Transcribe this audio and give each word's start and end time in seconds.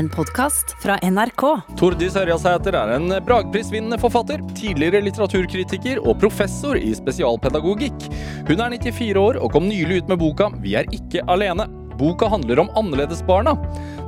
en 0.00 0.08
podkast 0.08 0.76
fra 0.82 0.96
NRK. 1.02 1.42
Tordis 1.76 2.14
Ørjasæter 2.16 2.76
er 2.78 2.94
en 2.94 3.12
bragprisvinnende 3.26 3.98
forfatter, 4.00 4.40
tidligere 4.56 5.02
litteraturkritiker 5.04 6.00
og 6.00 6.16
professor 6.22 6.78
i 6.80 6.94
spesialpedagogikk. 6.96 8.06
Hun 8.48 8.64
er 8.64 8.78
94 8.78 9.20
år 9.20 9.40
og 9.44 9.52
kom 9.52 9.68
nylig 9.68 10.00
ut 10.00 10.08
med 10.08 10.22
boka 10.22 10.48
'Vi 10.56 10.74
er 10.80 10.88
ikke 10.96 11.26
alene'. 11.28 11.68
Boka 12.00 12.30
handler 12.32 12.60
om 12.60 12.72
annerledesbarna. 12.80 13.52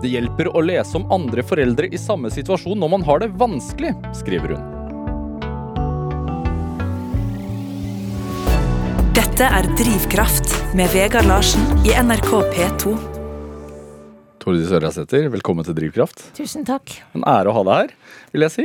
Det 0.00 0.08
hjelper 0.08 0.48
å 0.56 0.64
lese 0.64 0.96
om 0.96 1.12
andre 1.12 1.42
foreldre 1.42 1.92
i 1.92 2.00
samme 2.00 2.30
situasjon 2.32 2.80
når 2.80 2.88
man 2.88 3.02
har 3.02 3.18
det 3.20 3.34
vanskelig, 3.36 3.92
skriver 4.16 4.56
hun. 4.56 4.62
Dette 9.12 9.44
er 9.44 9.68
Drivkraft 9.76 10.74
med 10.74 10.88
Vegard 10.88 11.28
Larsen 11.28 11.60
i 11.84 11.92
NRK 11.92 12.30
P2. 12.56 13.11
Tordis 14.42 14.72
Ørjasæter, 14.74 15.28
velkommen 15.30 15.62
til 15.62 15.76
Drivkraft. 15.76 16.24
Tusen 16.34 16.64
takk. 16.66 16.96
En 17.14 17.22
ære 17.30 17.52
å 17.52 17.54
ha 17.54 17.60
deg 17.68 17.76
her, 17.76 17.92
vil 18.32 18.42
jeg 18.42 18.52
si. 18.56 18.64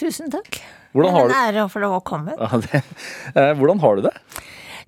Tusen 0.00 0.32
takk. 0.32 0.58
Hvordan 0.90 1.14
har 1.14 1.28
en 1.28 1.34
ære 1.38 1.62
å 1.62 1.70
få 1.70 1.82
lov 1.84 1.94
å 2.00 2.02
komme. 2.02 2.34
Ja, 2.34 2.58
det, 2.58 2.80
eh, 3.30 3.52
Hvordan 3.54 3.78
har 3.84 3.94
du 3.94 4.08
det? 4.08 4.12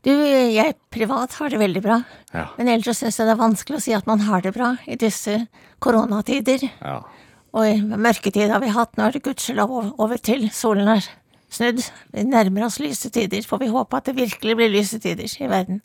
Du, 0.02 0.11
jeg 0.11 0.75
privat 0.91 1.37
har 1.39 1.55
det 1.55 1.61
veldig 1.62 1.83
bra. 1.85 2.01
Ja. 2.35 2.49
Men 2.59 2.73
ellers 2.75 2.99
syns 2.99 3.21
jeg 3.21 3.29
det 3.29 3.37
er 3.37 3.41
vanskelig 3.45 3.79
å 3.79 3.85
si 3.87 3.95
at 3.95 4.11
man 4.11 4.27
har 4.27 4.43
det 4.43 4.55
bra 4.57 4.73
i 4.87 4.99
disse 4.99 5.39
koronatider. 5.79 6.66
Ja. 6.83 6.99
Og 7.55 7.71
i 7.71 7.79
mørketid 7.79 8.51
har 8.51 8.63
vi 8.66 8.74
hatt, 8.74 8.99
nå 8.99 9.07
er 9.07 9.15
det 9.15 9.23
gudskjelov 9.27 9.95
over 9.95 10.19
til 10.19 10.49
solen 10.51 10.91
er 10.91 11.07
snudd. 11.55 11.87
Vi 12.11 12.27
nærmer 12.27 12.66
oss 12.66 12.83
lyse 12.83 13.15
tider, 13.15 13.47
får 13.47 13.63
vi 13.63 13.71
håpe 13.71 14.02
at 14.02 14.11
det 14.11 14.19
virkelig 14.19 14.59
blir 14.59 14.74
lyse 14.74 14.99
tider 14.99 15.30
i 15.30 15.51
verden. 15.55 15.85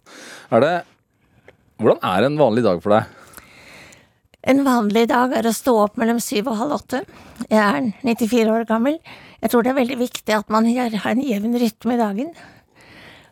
Er 0.50 0.66
det 0.66 0.76
Hvordan 1.82 1.98
er 2.06 2.26
en 2.26 2.38
vanlig 2.38 2.62
dag 2.66 2.82
for 2.82 2.94
deg? 2.94 3.21
En 4.42 4.64
vanlig 4.66 5.06
dag 5.12 5.36
er 5.38 5.46
å 5.46 5.54
stå 5.54 5.74
opp 5.84 6.00
mellom 6.02 6.18
syv 6.24 6.50
og 6.50 6.58
halv 6.64 6.80
åtte. 6.80 7.04
Jeg 7.46 7.62
er 7.62 7.92
94 8.02 8.50
år 8.50 8.66
gammel. 8.70 8.98
Jeg 9.42 9.54
tror 9.54 9.66
det 9.66 9.72
er 9.74 9.78
veldig 9.78 9.98
viktig 10.00 10.34
at 10.34 10.50
man 10.54 10.66
har 10.66 10.96
en 11.12 11.22
jevn 11.22 11.58
rytme 11.62 11.94
i 11.94 12.02
dagen. 12.02 12.32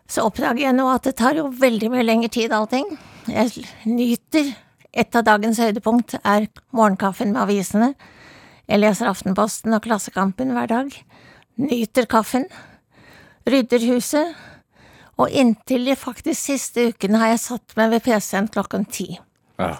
Så 0.09 0.25
oppdager 0.25 0.67
jeg 0.67 0.77
nå 0.77 0.85
at 0.89 1.05
det 1.05 1.15
tar 1.17 1.37
jo 1.37 1.49
veldig 1.53 1.89
mye 1.93 2.05
lengre 2.05 2.29
tid, 2.33 2.53
allting. 2.53 2.97
Jeg 3.29 3.65
nyter 3.85 4.55
Et 4.89 5.15
av 5.15 5.21
dagens 5.21 5.59
høydepunkt 5.61 6.15
er 6.25 6.47
morgenkaffen 6.73 7.29
med 7.29 7.43
avisene. 7.43 7.91
Jeg 8.65 8.81
leser 8.81 9.05
Aftenposten 9.05 9.75
og 9.77 9.83
Klassekampen 9.85 10.49
hver 10.55 10.65
dag. 10.65 10.95
Nyter 11.61 12.07
kaffen. 12.09 12.47
Rydder 13.45 13.85
huset. 13.91 14.33
Og 15.21 15.29
inntil 15.29 15.85
de 15.85 15.93
faktisk 15.93 16.41
siste 16.41 16.87
ukene 16.89 17.21
har 17.21 17.35
jeg 17.35 17.43
satt 17.43 17.77
meg 17.77 17.93
ved 17.93 18.01
PC-en 18.07 18.49
klokken 18.49 18.89
ti. 18.89 19.11
Ja. 19.61 19.75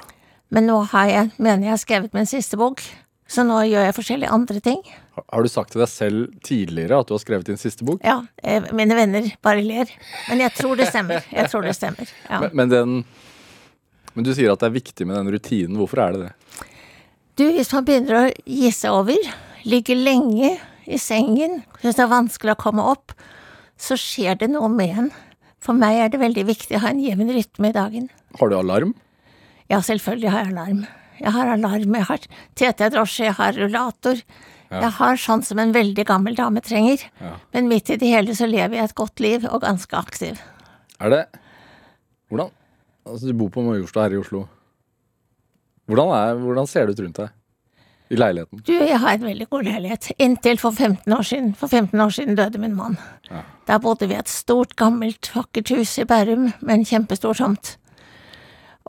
Men 0.54 0.66
nå 0.70 0.80
har 0.92 1.10
jeg, 1.10 1.30
mener 1.38 1.68
jeg 1.68 1.76
har 1.76 1.82
skrevet 1.82 2.16
min 2.18 2.30
siste 2.30 2.58
bok, 2.58 2.82
så 3.30 3.44
nå 3.46 3.60
gjør 3.70 3.86
jeg 3.86 3.96
forskjellige 4.00 4.34
andre 4.34 4.62
ting. 4.66 4.80
Har 5.20 5.46
du 5.46 5.50
sagt 5.52 5.76
til 5.76 5.84
deg 5.84 5.92
selv 5.92 6.30
tidligere 6.46 6.98
at 7.04 7.10
du 7.10 7.14
har 7.14 7.22
skrevet 7.22 7.52
din 7.52 7.60
siste 7.62 7.86
bok? 7.86 8.02
Ja, 8.06 8.24
eh, 8.42 8.66
mine 8.74 8.98
venner 8.98 9.28
bare 9.46 9.62
ler. 9.62 9.92
Men 10.30 10.42
jeg 10.42 10.56
tror 10.58 10.80
det 10.80 10.90
stemmer. 10.90 11.22
Jeg 11.30 11.52
tror 11.52 11.68
det 11.68 11.76
stemmer. 11.78 12.10
Ja. 12.26 12.40
Men, 12.42 12.56
men, 12.58 12.72
den, 12.74 12.96
men 14.16 14.26
du 14.26 14.32
sier 14.34 14.56
at 14.56 14.64
det 14.64 14.72
er 14.72 14.78
viktig 14.80 15.06
med 15.06 15.20
den 15.20 15.30
rutinen. 15.36 15.78
Hvorfor 15.78 16.02
er 16.02 16.18
det 16.18 16.24
det? 16.26 16.66
Du, 17.38 17.46
hvis 17.56 17.70
man 17.76 17.86
begynner 17.88 18.18
å 18.18 18.24
gi 18.50 18.72
seg 18.76 18.96
over, 18.98 19.30
ligger 19.70 20.00
lenge 20.00 20.56
i 20.90 20.98
sengen, 21.00 21.62
syns 21.84 22.00
det 22.00 22.04
er 22.08 22.12
vanskelig 22.12 22.56
å 22.56 22.62
komme 22.66 22.88
opp, 22.90 23.14
så 23.80 23.96
skjer 24.00 24.42
det 24.42 24.50
noe 24.52 24.72
med 24.74 25.04
en. 25.04 25.12
For 25.62 25.78
meg 25.78 26.02
er 26.02 26.10
det 26.10 26.24
veldig 26.24 26.48
viktig 26.50 26.80
å 26.80 26.82
ha 26.84 26.92
en 26.96 27.04
jevn 27.04 27.30
rytme 27.36 27.70
i 27.70 27.78
dagen. 27.78 28.10
Har 28.40 28.50
du 28.50 28.58
alarm? 28.58 28.96
Ja, 29.70 29.82
selvfølgelig 29.86 30.32
har 30.34 30.46
jeg 30.46 30.54
alarm. 30.54 30.86
Jeg 31.20 31.34
har 31.36 31.52
alarm, 31.54 31.96
jeg 31.96 32.08
har 32.10 32.24
TT-drosje, 32.58 33.26
jeg 33.28 33.38
har 33.38 33.58
rullator. 33.60 34.22
Jeg 34.70 34.94
har 35.00 35.18
sånn 35.18 35.42
som 35.46 35.60
en 35.62 35.74
veldig 35.74 36.06
gammel 36.06 36.38
dame 36.38 36.62
trenger. 36.62 37.02
Ja. 37.22 37.34
Men 37.56 37.70
midt 37.72 37.90
i 37.90 37.98
det 38.02 38.12
hele 38.12 38.36
så 38.38 38.46
lever 38.50 38.78
jeg 38.78 38.92
et 38.92 38.98
godt 38.98 39.22
liv 39.24 39.46
og 39.50 39.64
ganske 39.66 39.98
aktiv. 39.98 40.42
Er 41.00 41.14
det 41.14 41.26
Hvordan 42.30 42.52
Altså, 43.10 43.26
du 43.26 43.34
bor 43.34 43.50
på 43.50 43.64
Majorstua 43.66 44.04
her 44.06 44.14
i 44.14 44.20
Oslo. 44.20 44.44
Hvordan, 45.90 46.12
er, 46.14 46.36
hvordan 46.38 46.68
ser 46.70 46.86
det 46.86 46.94
ut 46.94 47.00
rundt 47.02 47.22
deg? 47.24 47.32
I 48.14 48.18
leiligheten? 48.20 48.62
Du, 48.66 48.74
jeg 48.74 49.00
har 49.02 49.16
en 49.16 49.26
veldig 49.26 49.48
god 49.50 49.66
leilighet. 49.66 50.12
Inntil 50.22 50.60
for 50.62 50.76
15 50.76 51.14
år 51.14 51.26
siden. 51.26 51.56
For 51.58 51.72
15 51.72 52.02
år 52.02 52.14
siden 52.14 52.38
døde 52.38 52.62
min 52.62 52.76
mann. 52.78 53.00
Ja. 53.32 53.42
Der 53.66 53.82
bodde 53.82 54.06
vi 54.10 54.14
i 54.14 54.22
et 54.22 54.30
stort, 54.30 54.76
gammelt, 54.78 55.32
vakkert 55.34 55.74
hus 55.74 55.96
i 55.98 56.06
Bærum 56.10 56.52
med 56.62 56.74
en 56.76 56.86
kjempestor 56.86 57.38
tomt. 57.42 57.79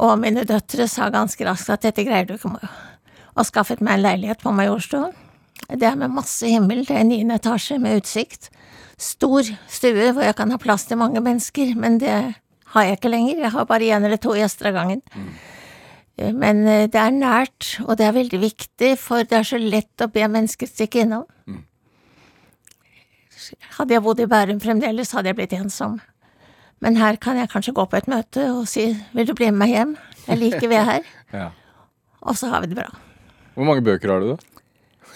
Og 0.01 0.17
mine 0.21 0.47
døtre 0.49 0.87
sa 0.89 1.11
ganske 1.13 1.45
raskt 1.45 1.73
at 1.75 1.85
dette 1.85 2.07
greier 2.07 2.29
du 2.29 2.37
ikke, 2.37 2.55
Maja. 2.55 2.71
Og 3.37 3.47
skaffet 3.47 3.83
meg 3.85 3.99
en 3.99 4.07
leilighet 4.07 4.43
på 4.43 4.53
Majorstuen. 4.55 5.13
Det 5.69 5.87
er 5.87 5.99
med 5.99 6.13
masse 6.15 6.49
himmel, 6.49 6.83
det 6.89 6.97
er 6.97 7.07
niende 7.07 7.37
etasje 7.37 7.77
med 7.79 8.01
utsikt. 8.01 8.49
Stor 9.01 9.47
stue 9.71 10.11
hvor 10.13 10.25
jeg 10.25 10.37
kan 10.39 10.51
ha 10.53 10.59
plass 10.61 10.87
til 10.89 10.99
mange 11.01 11.21
mennesker, 11.25 11.75
men 11.79 12.01
det 12.01 12.15
har 12.75 12.87
jeg 12.87 12.99
ikke 12.99 13.13
lenger. 13.13 13.43
Jeg 13.45 13.53
har 13.55 13.69
bare 13.69 13.93
én 13.93 14.05
eller 14.07 14.21
to 14.21 14.35
gjester 14.37 14.71
av 14.71 14.79
gangen. 14.81 15.03
Mm. 15.15 15.31
Men 16.37 16.67
eh, 16.69 16.87
det 16.91 17.01
er 17.01 17.15
nært, 17.17 17.77
og 17.87 17.97
det 17.97 18.07
er 18.07 18.17
veldig 18.17 18.41
viktig, 18.43 18.93
for 19.01 19.25
det 19.25 19.39
er 19.39 19.47
så 19.47 19.61
lett 19.61 20.05
å 20.05 20.11
be 20.13 20.27
mennesker 20.29 20.69
stikke 20.69 21.05
innom. 21.05 21.27
Hadde 23.79 23.97
jeg 23.97 24.05
bodd 24.05 24.21
i 24.21 24.29
Bærum 24.31 24.61
fremdeles, 24.63 25.15
hadde 25.17 25.33
jeg 25.33 25.39
blitt 25.39 25.57
ensom. 25.57 25.99
Men 26.81 26.97
her 26.97 27.17
kan 27.21 27.37
jeg 27.37 27.51
kanskje 27.53 27.75
gå 27.77 27.85
på 27.93 27.97
et 27.99 28.09
møte 28.09 28.47
og 28.55 28.67
si 28.69 28.97
'vil 29.15 29.27
du 29.27 29.35
bli 29.35 29.51
med 29.51 29.59
meg 29.59 29.69
hjem', 29.75 29.97
jeg 30.29 30.39
liker 30.39 30.69
vi 30.69 30.75
er 30.75 30.85
her, 30.85 31.01
Ja. 31.33 31.49
og 32.23 32.37
så 32.37 32.49
har 32.49 32.61
vi 32.61 32.67
det 32.73 32.77
bra. 32.77 32.89
Hvor 33.55 33.65
mange 33.65 33.83
bøker 33.85 34.09
har 34.13 34.21
du, 34.21 34.29
da? 34.31 34.37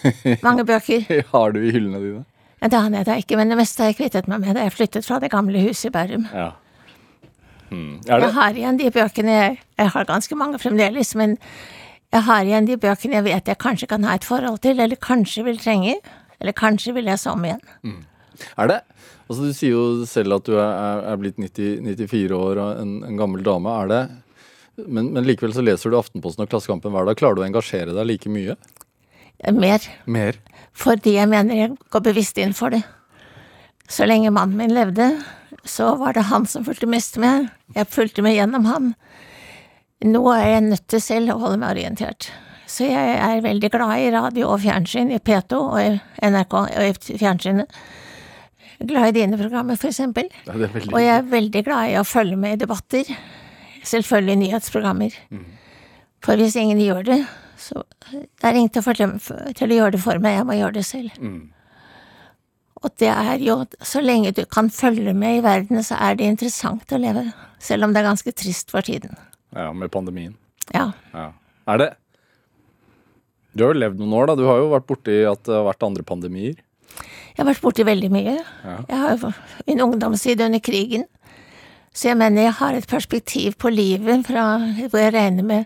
Mange 0.43 0.65
bøker. 0.65 1.01
Har 1.33 1.53
du 1.53 1.61
i 1.61 1.71
hyllene 1.73 1.99
dine? 2.01 2.25
Ja, 2.63 2.69
Det 2.69 2.81
har 2.81 2.91
jeg 2.91 3.07
da 3.07 3.15
ikke, 3.15 3.37
men 3.37 3.49
det 3.49 3.57
meste 3.57 3.83
har 3.83 3.89
jeg 3.93 3.97
kvittet 3.97 4.29
meg 4.29 4.41
med 4.41 4.55
da 4.55 4.63
jeg 4.63 4.73
flyttet 4.73 5.05
fra 5.05 5.19
det 5.19 5.31
gamle 5.31 5.61
huset 5.63 5.85
i 5.89 5.91
Bærum. 5.91 6.27
Ja. 6.35 6.51
Hmm. 7.71 8.01
Jeg 8.07 8.33
har 8.33 8.51
igjen 8.53 8.77
de 8.79 8.91
bøkene 8.91 9.31
jeg, 9.33 9.59
jeg 9.79 9.89
har 9.91 10.05
ganske 10.05 10.35
mange 10.37 10.59
fremdeles, 10.59 11.15
men 11.15 11.39
jeg 12.13 12.23
har 12.23 12.45
igjen 12.45 12.67
de 12.67 12.77
bøkene 12.77 13.15
jeg 13.15 13.25
vet 13.25 13.49
jeg 13.49 13.59
kanskje 13.59 13.87
kan 13.89 14.05
ha 14.05 14.15
et 14.15 14.25
forhold 14.25 14.59
til, 14.63 14.81
eller 14.81 14.97
kanskje 14.97 15.45
vil 15.45 15.59
trenge, 15.59 15.95
eller 16.41 16.53
kanskje 16.53 16.95
vil 16.95 17.05
lese 17.05 17.31
om 17.31 17.45
igjen. 17.45 17.61
Er 18.56 18.71
det 18.71 18.83
Altså, 19.25 19.47
du 19.49 19.55
sier 19.56 19.72
jo 19.72 20.05
selv 20.05 20.37
at 20.37 20.45
du 20.45 20.53
er, 20.61 21.05
er 21.09 21.17
blitt 21.17 21.39
90, 21.41 21.78
94 21.81 22.34
år 22.37 22.59
og 22.61 22.81
en, 22.83 22.91
en 23.09 23.17
gammel 23.17 23.41
dame. 23.47 23.72
Er 23.72 23.89
det 23.89 24.00
men, 24.84 25.12
men 25.15 25.25
likevel 25.25 25.55
så 25.55 25.62
leser 25.65 25.91
du 25.91 25.97
Aftenposten 25.97 26.44
og 26.44 26.50
Klassekampen 26.50 26.93
hver 26.93 27.06
dag. 27.09 27.17
Klarer 27.17 27.39
du 27.39 27.44
å 27.44 27.47
engasjere 27.47 27.94
deg 27.94 28.09
like 28.09 28.33
mye? 28.33 28.56
Mer. 29.55 29.87
Mer? 30.05 30.39
Fordi 30.77 31.17
jeg 31.17 31.31
mener 31.31 31.56
jeg 31.56 31.73
går 31.94 32.05
bevisst 32.05 32.39
inn 32.43 32.55
for 32.56 32.75
det. 32.75 32.83
Så 33.89 34.06
lenge 34.09 34.33
mannen 34.34 34.59
min 34.59 34.75
levde, 34.75 35.11
så 35.65 35.93
var 36.00 36.17
det 36.17 36.28
han 36.31 36.47
som 36.49 36.65
fulgte 36.67 36.89
mest 36.91 37.19
med. 37.21 37.50
Jeg 37.77 37.91
fulgte 37.93 38.25
med 38.25 38.37
gjennom 38.37 38.67
han. 38.69 38.94
Nå 40.05 40.25
er 40.34 40.49
jeg 40.56 40.67
nødt 40.69 40.89
til 40.91 41.03
selv 41.05 41.34
å 41.34 41.41
holde 41.43 41.61
meg 41.62 41.77
orientert. 41.77 42.31
Så 42.69 42.89
jeg 42.89 43.19
er 43.21 43.44
veldig 43.44 43.71
glad 43.71 44.00
i 44.00 44.11
radio 44.12 44.49
og 44.55 44.62
fjernsyn, 44.65 45.12
i 45.15 45.21
P2 45.23 45.59
og 45.61 45.77
i 45.81 46.31
NRK 46.33 46.56
og 46.59 46.89
i 46.89 47.19
fjernsynet. 47.21 47.78
Glad 48.89 49.09
i 49.12 49.17
dine 49.21 49.39
programmer, 49.41 49.78
for 49.81 49.91
eksempel. 49.91 50.28
Ja, 50.47 50.55
Og 50.56 51.00
jeg 51.00 51.12
er 51.15 51.27
veldig 51.31 51.65
glad 51.67 51.91
i 51.93 51.99
å 52.00 52.05
følge 52.06 52.37
med 52.41 52.56
i 52.56 52.61
debatter. 52.65 53.09
Selvfølgelig 53.84 54.37
nyhetsprogrammer. 54.43 55.17
For 56.25 56.41
hvis 56.41 56.56
ingen 56.56 56.81
gjør 56.81 57.05
det, 57.05 57.19
så 57.61 57.83
det 58.11 58.49
er 58.49 58.56
ingen 58.56 58.73
til 58.73 58.81
å, 58.81 58.87
fortelle, 58.87 59.53
til 59.56 59.73
å 59.75 59.78
gjøre 59.81 59.97
det 59.97 60.00
for 60.05 60.21
meg, 60.25 60.39
jeg 60.39 60.49
må 60.49 60.56
gjøre 60.59 60.77
det 60.78 60.84
selv. 60.89 61.19
Og 62.84 62.93
det 63.00 63.09
er 63.09 63.41
jo, 63.41 63.59
så 63.81 64.03
lenge 64.05 64.33
du 64.37 64.43
kan 64.50 64.69
følge 64.73 65.15
med 65.17 65.39
i 65.39 65.44
verden, 65.44 65.81
så 65.84 65.97
er 66.05 66.19
det 66.19 66.27
interessant 66.28 66.91
å 66.93 67.00
leve. 67.00 67.27
Selv 67.62 67.87
om 67.87 67.94
det 67.94 68.03
er 68.03 68.11
ganske 68.11 68.33
trist 68.37 68.73
for 68.75 68.84
tiden. 68.84 69.15
Ja, 69.56 69.71
med 69.73 69.93
pandemien. 69.94 70.34
Ja. 70.75 70.91
Ja. 71.12 71.31
Er 71.69 71.81
det 71.81 71.91
Du 73.55 73.62
har 73.65 73.73
jo 73.73 73.78
levd 73.78 74.00
noen 74.00 74.17
år, 74.19 74.26
da. 74.26 74.35
Du 74.35 74.44
har 74.49 74.59
jo 74.59 74.70
vært 74.73 74.88
borti 74.88 75.14
at 75.31 75.44
det 75.47 75.55
har 75.55 75.69
vært 75.69 75.85
andre 75.87 76.03
pandemier. 76.03 76.56
Jeg 77.35 77.43
har 77.43 77.49
vært 77.51 77.65
borti 77.65 77.85
veldig 77.87 78.11
mye. 78.15 78.37
Ja. 78.65 78.77
Jeg 78.89 78.99
har 79.03 79.35
min 79.67 79.83
ungdomstid 79.83 80.41
under 80.41 80.63
krigen. 80.63 81.05
Så 81.95 82.09
jeg 82.09 82.19
mener 82.19 82.43
jeg 82.43 82.57
har 82.59 82.75
et 82.75 82.87
perspektiv 82.91 83.57
på 83.59 83.71
livet 83.71 84.27
fra 84.27 84.59
hvor 84.91 84.99
jeg 84.99 85.15
regner 85.15 85.47
med 85.47 85.65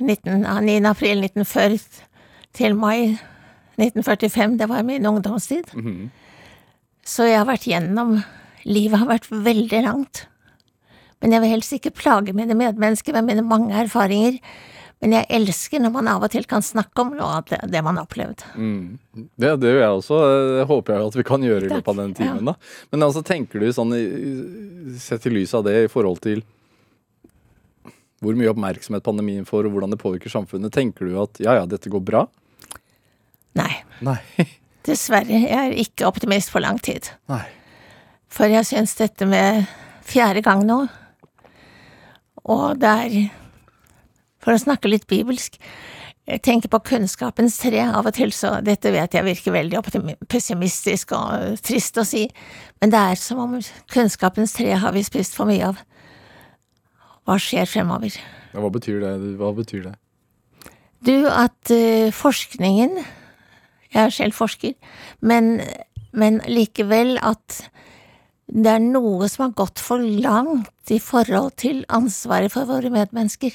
19, 0.00 0.44
9. 0.44 0.76
april 0.88 1.24
1940 1.24 2.04
til 2.56 2.76
mai 2.76 3.16
1945. 3.76 4.58
Det 4.60 4.68
var 4.68 4.82
min 4.82 5.06
ungdomstid. 5.06 5.72
Så 7.04 7.28
jeg 7.28 7.38
har 7.38 7.48
vært 7.48 7.68
gjennom 7.68 8.18
Livet 8.66 8.98
har 8.98 9.06
vært 9.06 9.28
veldig 9.30 9.82
langt. 9.84 10.24
Men 11.22 11.32
jeg 11.32 11.42
vil 11.42 11.52
helst 11.54 11.74
ikke 11.76 11.94
plage 11.94 12.34
mine 12.34 12.56
medmennesker 12.58 13.14
med 13.14 13.28
mine 13.28 13.44
mange 13.46 13.74
erfaringer. 13.78 14.40
Men 15.04 15.12
jeg 15.12 15.28
elsker 15.36 15.82
når 15.84 15.92
man 15.92 16.08
av 16.08 16.24
og 16.24 16.32
til 16.32 16.46
kan 16.48 16.64
snakke 16.64 17.02
om 17.02 17.12
noe 17.18 17.28
av 17.38 17.48
det, 17.50 17.58
det 17.68 17.82
man 17.84 17.98
har 17.98 18.06
opplevd. 18.06 18.46
Det, 18.56 19.50
det 19.60 19.72
gjør 19.72 19.82
jeg 19.82 19.96
også. 19.98 20.20
Det 20.56 20.66
håper 20.70 20.94
jeg 20.94 21.10
at 21.10 21.18
vi 21.18 21.24
kan 21.28 21.44
gjøre 21.44 21.66
i 21.66 21.72
løpet 21.74 21.90
av 21.92 22.00
den 22.00 22.14
timen. 22.16 22.40
Ja. 22.40 22.54
da. 22.54 22.86
Men 22.94 23.04
altså, 23.04 23.22
tenker 23.26 23.60
du 23.60 23.68
sånn, 23.76 23.92
sett 25.02 25.28
i 25.28 25.34
lys 25.34 25.52
av 25.56 25.66
det, 25.68 25.76
i 25.84 25.92
forhold 25.92 26.22
til 26.24 26.42
hvor 28.24 28.36
mye 28.38 28.48
oppmerksomhet 28.48 29.04
pandemien 29.04 29.44
får, 29.46 29.68
og 29.68 29.76
hvordan 29.76 29.92
det 29.92 30.00
påvirker 30.00 30.32
samfunnet, 30.32 30.72
tenker 30.72 31.04
du 31.04 31.18
at 31.20 31.36
ja, 31.44 31.58
ja, 31.60 31.66
dette 31.68 31.92
går 31.92 32.00
bra? 32.00 32.24
Nei. 33.60 33.72
Nei. 34.04 34.18
Dessverre. 34.88 35.42
Jeg 35.44 35.56
er 35.60 35.76
ikke 35.84 36.08
optimist 36.08 36.52
for 36.52 36.64
lang 36.64 36.80
tid. 36.80 37.12
Nei. 37.28 37.44
For 38.32 38.48
jeg 38.50 38.64
syns 38.68 38.96
dette 38.98 39.28
med 39.28 39.68
fjerde 40.06 40.42
gang 40.44 40.64
nå, 40.66 40.86
og 42.46 42.78
det 42.78 42.90
er 43.04 43.14
For 44.46 44.54
å 44.54 44.62
snakke 44.62 44.86
litt 44.86 45.08
bibelsk, 45.10 45.58
jeg 46.26 46.42
tenker 46.42 46.70
på 46.70 46.78
kunnskapens 46.86 47.56
tre 47.58 47.84
av 47.86 48.06
og 48.06 48.14
til, 48.14 48.30
så 48.34 48.56
dette 48.62 48.92
vet 48.94 49.14
jeg 49.14 49.26
virker 49.26 49.54
veldig 49.54 49.82
pessimistisk 50.30 51.14
og 51.18 51.58
trist 51.66 51.98
å 51.98 52.06
si, 52.06 52.24
men 52.82 52.94
det 52.94 53.02
er 53.12 53.18
som 53.18 53.42
om 53.42 53.58
kunnskapens 53.90 54.54
tre 54.54 54.72
har 54.78 54.94
vi 54.94 55.04
spist 55.06 55.34
for 55.38 55.50
mye 55.50 55.72
av. 55.72 55.82
Hva 57.26 57.38
skjer 57.42 57.66
fremover? 57.66 58.14
Ja, 58.52 58.62
hva 58.62 58.70
betyr 58.74 59.02
det? 59.02 59.12
Hva 59.38 59.52
betyr 59.54 59.86
det? 59.88 59.94
Du, 61.06 61.14
at 61.30 61.70
uh, 61.70 62.08
forskningen 62.14 62.96
Jeg 63.92 64.02
er 64.02 64.12
selv 64.12 64.34
forsker, 64.36 64.74
men, 65.24 65.60
men 66.12 66.40
likevel 66.50 67.16
at 67.24 67.62
det 68.46 68.72
er 68.76 68.82
noe 68.82 69.28
som 69.30 69.46
har 69.46 69.54
gått 69.58 69.80
for 69.82 70.02
langt 70.02 70.92
i 70.92 70.98
forhold 71.02 71.54
til 71.62 71.84
ansvaret 71.88 72.52
for 72.52 72.68
våre 72.68 72.90
medmennesker. 72.92 73.54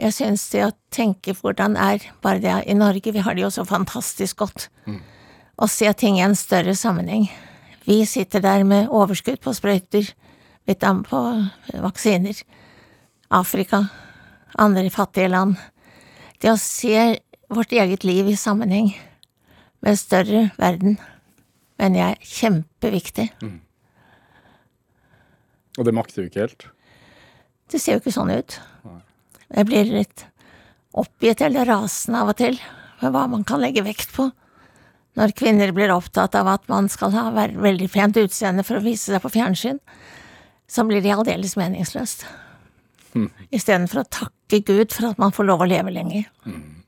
Jeg 0.00 0.14
synes 0.16 0.46
det 0.48 0.62
å 0.64 0.72
tenke 0.94 1.34
hvordan 1.36 1.76
er 1.76 2.04
bare 2.24 2.40
det 2.40 2.56
i 2.72 2.76
Norge, 2.76 3.12
vi 3.12 3.20
har 3.24 3.36
det 3.36 3.44
jo 3.44 3.50
så 3.52 3.66
fantastisk 3.68 4.40
godt, 4.40 4.68
mm. 4.88 5.00
å 5.60 5.68
se 5.68 5.90
ting 5.92 6.16
i 6.16 6.24
en 6.24 6.36
større 6.38 6.72
sammenheng. 6.78 7.26
Vi 7.84 7.98
sitter 8.08 8.40
der 8.40 8.64
med 8.64 8.88
overskudd 8.88 9.42
på 9.44 9.52
sprøyter, 9.56 10.08
på 10.70 11.20
vaksiner, 11.82 12.40
Afrika, 13.30 13.82
andre 14.58 14.90
fattige 14.90 15.28
land. 15.28 15.56
Det 16.40 16.52
å 16.52 16.60
se 16.60 17.20
vårt 17.50 17.72
eget 17.72 18.04
liv 18.06 18.30
i 18.30 18.38
sammenheng 18.38 18.92
med 19.82 19.92
en 19.92 20.00
større 20.00 20.42
verden, 20.56 20.96
mener 21.80 22.00
jeg 22.00 22.16
er 22.16 22.32
kjempeviktig. 22.38 23.28
Mm. 23.42 23.58
Og 25.78 25.86
det 25.86 25.96
makter 25.96 26.22
jo 26.22 26.30
ikke 26.30 26.44
helt? 26.46 26.68
Det 27.70 27.80
ser 27.82 27.98
jo 27.98 28.02
ikke 28.02 28.14
sånn 28.14 28.32
ut. 28.32 28.60
Jeg 29.50 29.66
blir 29.66 29.88
litt 29.90 30.26
oppgitt 30.98 31.42
eller 31.44 31.68
rasende 31.68 32.20
av 32.22 32.32
og 32.32 32.38
til 32.40 32.58
med 33.00 33.14
hva 33.14 33.24
man 33.30 33.44
kan 33.46 33.62
legge 33.62 33.84
vekt 33.86 34.12
på. 34.14 34.28
Når 35.18 35.34
kvinner 35.38 35.72
blir 35.74 35.90
opptatt 35.92 36.36
av 36.38 36.48
at 36.52 36.68
man 36.70 36.88
skal 36.92 37.14
ha 37.16 37.26
veldig 37.34 37.88
pent 37.92 38.18
utseende 38.20 38.64
for 38.66 38.78
å 38.78 38.84
vise 38.84 39.10
seg 39.10 39.22
på 39.24 39.32
fjernsyn, 39.34 39.80
så 40.70 40.84
blir 40.86 41.02
det 41.02 41.14
aldeles 41.16 41.56
meningsløst. 41.58 42.22
Mm. 43.16 43.30
Istedenfor 43.50 44.04
å 44.04 44.10
takke 44.20 44.60
Gud 44.62 44.94
for 44.94 45.10
at 45.10 45.18
man 45.18 45.34
får 45.34 45.48
lov 45.48 45.64
å 45.64 45.68
leve 45.68 45.90
lenger. 45.94 46.28
Mm. 46.46 46.84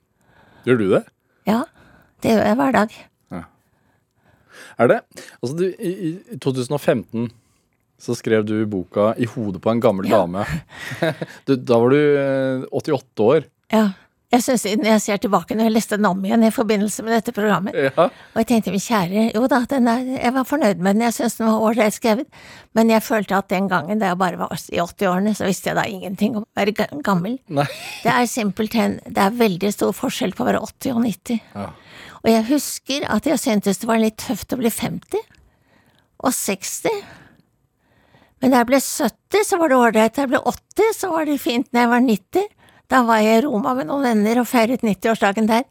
Gjør 0.68 0.78
du 0.78 0.84
det? 0.92 1.02
Ja, 1.50 1.64
det 2.22 2.36
gjør 2.36 2.46
jeg 2.46 2.58
hver 2.60 2.76
dag. 2.76 2.98
Ja. 3.34 3.42
Er 4.78 4.92
det 4.92 5.00
Altså, 5.40 5.56
du, 5.58 5.64
i 5.82 6.38
2015 6.38 7.32
så 8.02 8.16
skrev 8.18 8.44
du 8.46 8.56
boka 8.66 9.12
'I 9.14 9.28
hodet 9.30 9.62
på 9.62 9.70
en 9.70 9.80
gammel 9.80 10.10
ja. 10.10 10.22
dame'. 10.22 10.46
du, 11.46 11.56
da 11.56 11.78
var 11.78 11.94
du 11.94 12.66
88 12.70 12.96
eh, 12.98 13.26
år. 13.26 13.44
Ja. 13.70 13.90
Jeg 14.32 14.42
synes, 14.42 14.64
Når 14.64 14.88
jeg 14.88 15.00
ser 15.04 15.16
tilbake, 15.20 15.54
når 15.54 15.66
jeg 15.66 15.72
leste 15.74 15.96
den 15.98 16.06
om 16.08 16.22
igjen 16.24 16.44
i 16.46 16.50
forbindelse 16.50 17.02
med 17.04 17.12
dette 17.12 17.34
programmet, 17.36 17.74
ja. 17.76 17.90
og 18.06 18.38
jeg 18.40 18.46
tenkte 18.48 18.72
min 18.72 18.80
kjære, 18.80 19.26
jo 19.34 19.42
da, 19.44 19.58
er, 19.68 20.06
jeg 20.08 20.32
var 20.32 20.46
fornøyd 20.48 20.80
med 20.80 20.96
den, 20.96 21.04
jeg 21.04 21.16
syntes 21.18 21.36
den 21.36 21.50
var 21.50 21.64
ålreit 21.66 21.92
skrevet, 21.92 22.38
men 22.72 22.88
jeg 22.88 23.04
følte 23.04 23.36
at 23.36 23.50
den 23.52 23.68
gangen, 23.68 24.00
da 24.00 24.08
jeg 24.08 24.18
bare 24.22 24.40
var 24.40 24.54
i 24.56 24.80
80-årene, 24.80 25.34
så 25.36 25.44
visste 25.44 25.68
jeg 25.68 25.76
da 25.76 25.84
ingenting 25.84 26.38
om 26.40 26.46
å 26.46 26.48
være 26.56 26.88
gammel. 27.04 27.36
Nei. 27.52 27.68
Det 28.06 28.14
er 28.14 28.30
simpelthen, 28.32 28.96
det 29.04 29.20
er 29.20 29.36
veldig 29.36 29.72
stor 29.76 29.92
forskjell 30.00 30.32
på 30.32 30.46
å 30.46 30.48
være 30.48 30.64
80 30.64 30.96
og 30.96 31.04
90. 31.04 31.42
Ja. 31.52 31.68
Og 32.22 32.32
jeg 32.32 32.48
husker 32.48 33.04
at 33.12 33.28
jeg 33.28 33.42
syntes 33.42 33.82
det 33.84 33.90
var 33.90 34.00
litt 34.00 34.16
tøft 34.22 34.56
å 34.56 34.62
bli 34.62 34.72
50 34.72 35.20
og 36.22 36.32
60. 36.32 37.02
Men 38.42 38.50
da 38.50 38.60
jeg 38.64 38.70
ble 38.72 38.80
70, 38.82 39.44
så 39.46 39.58
var 39.60 39.70
det 39.70 39.78
ålreit. 39.78 40.14
Da 40.16 40.24
jeg 40.24 40.32
ble 40.32 40.40
80, 40.50 40.94
så 40.98 41.10
var 41.12 41.28
det 41.28 41.38
fint 41.38 41.68
når 41.70 41.84
jeg 41.84 41.90
var 41.92 42.06
90. 42.08 42.48
Da 42.90 43.02
var 43.06 43.20
jeg 43.22 43.38
i 43.38 43.44
Roma 43.46 43.74
med 43.78 43.88
noen 43.88 44.02
venner 44.08 44.40
og 44.42 44.48
feiret 44.50 44.82
90-årsdagen 44.82 45.46
der. 45.48 45.62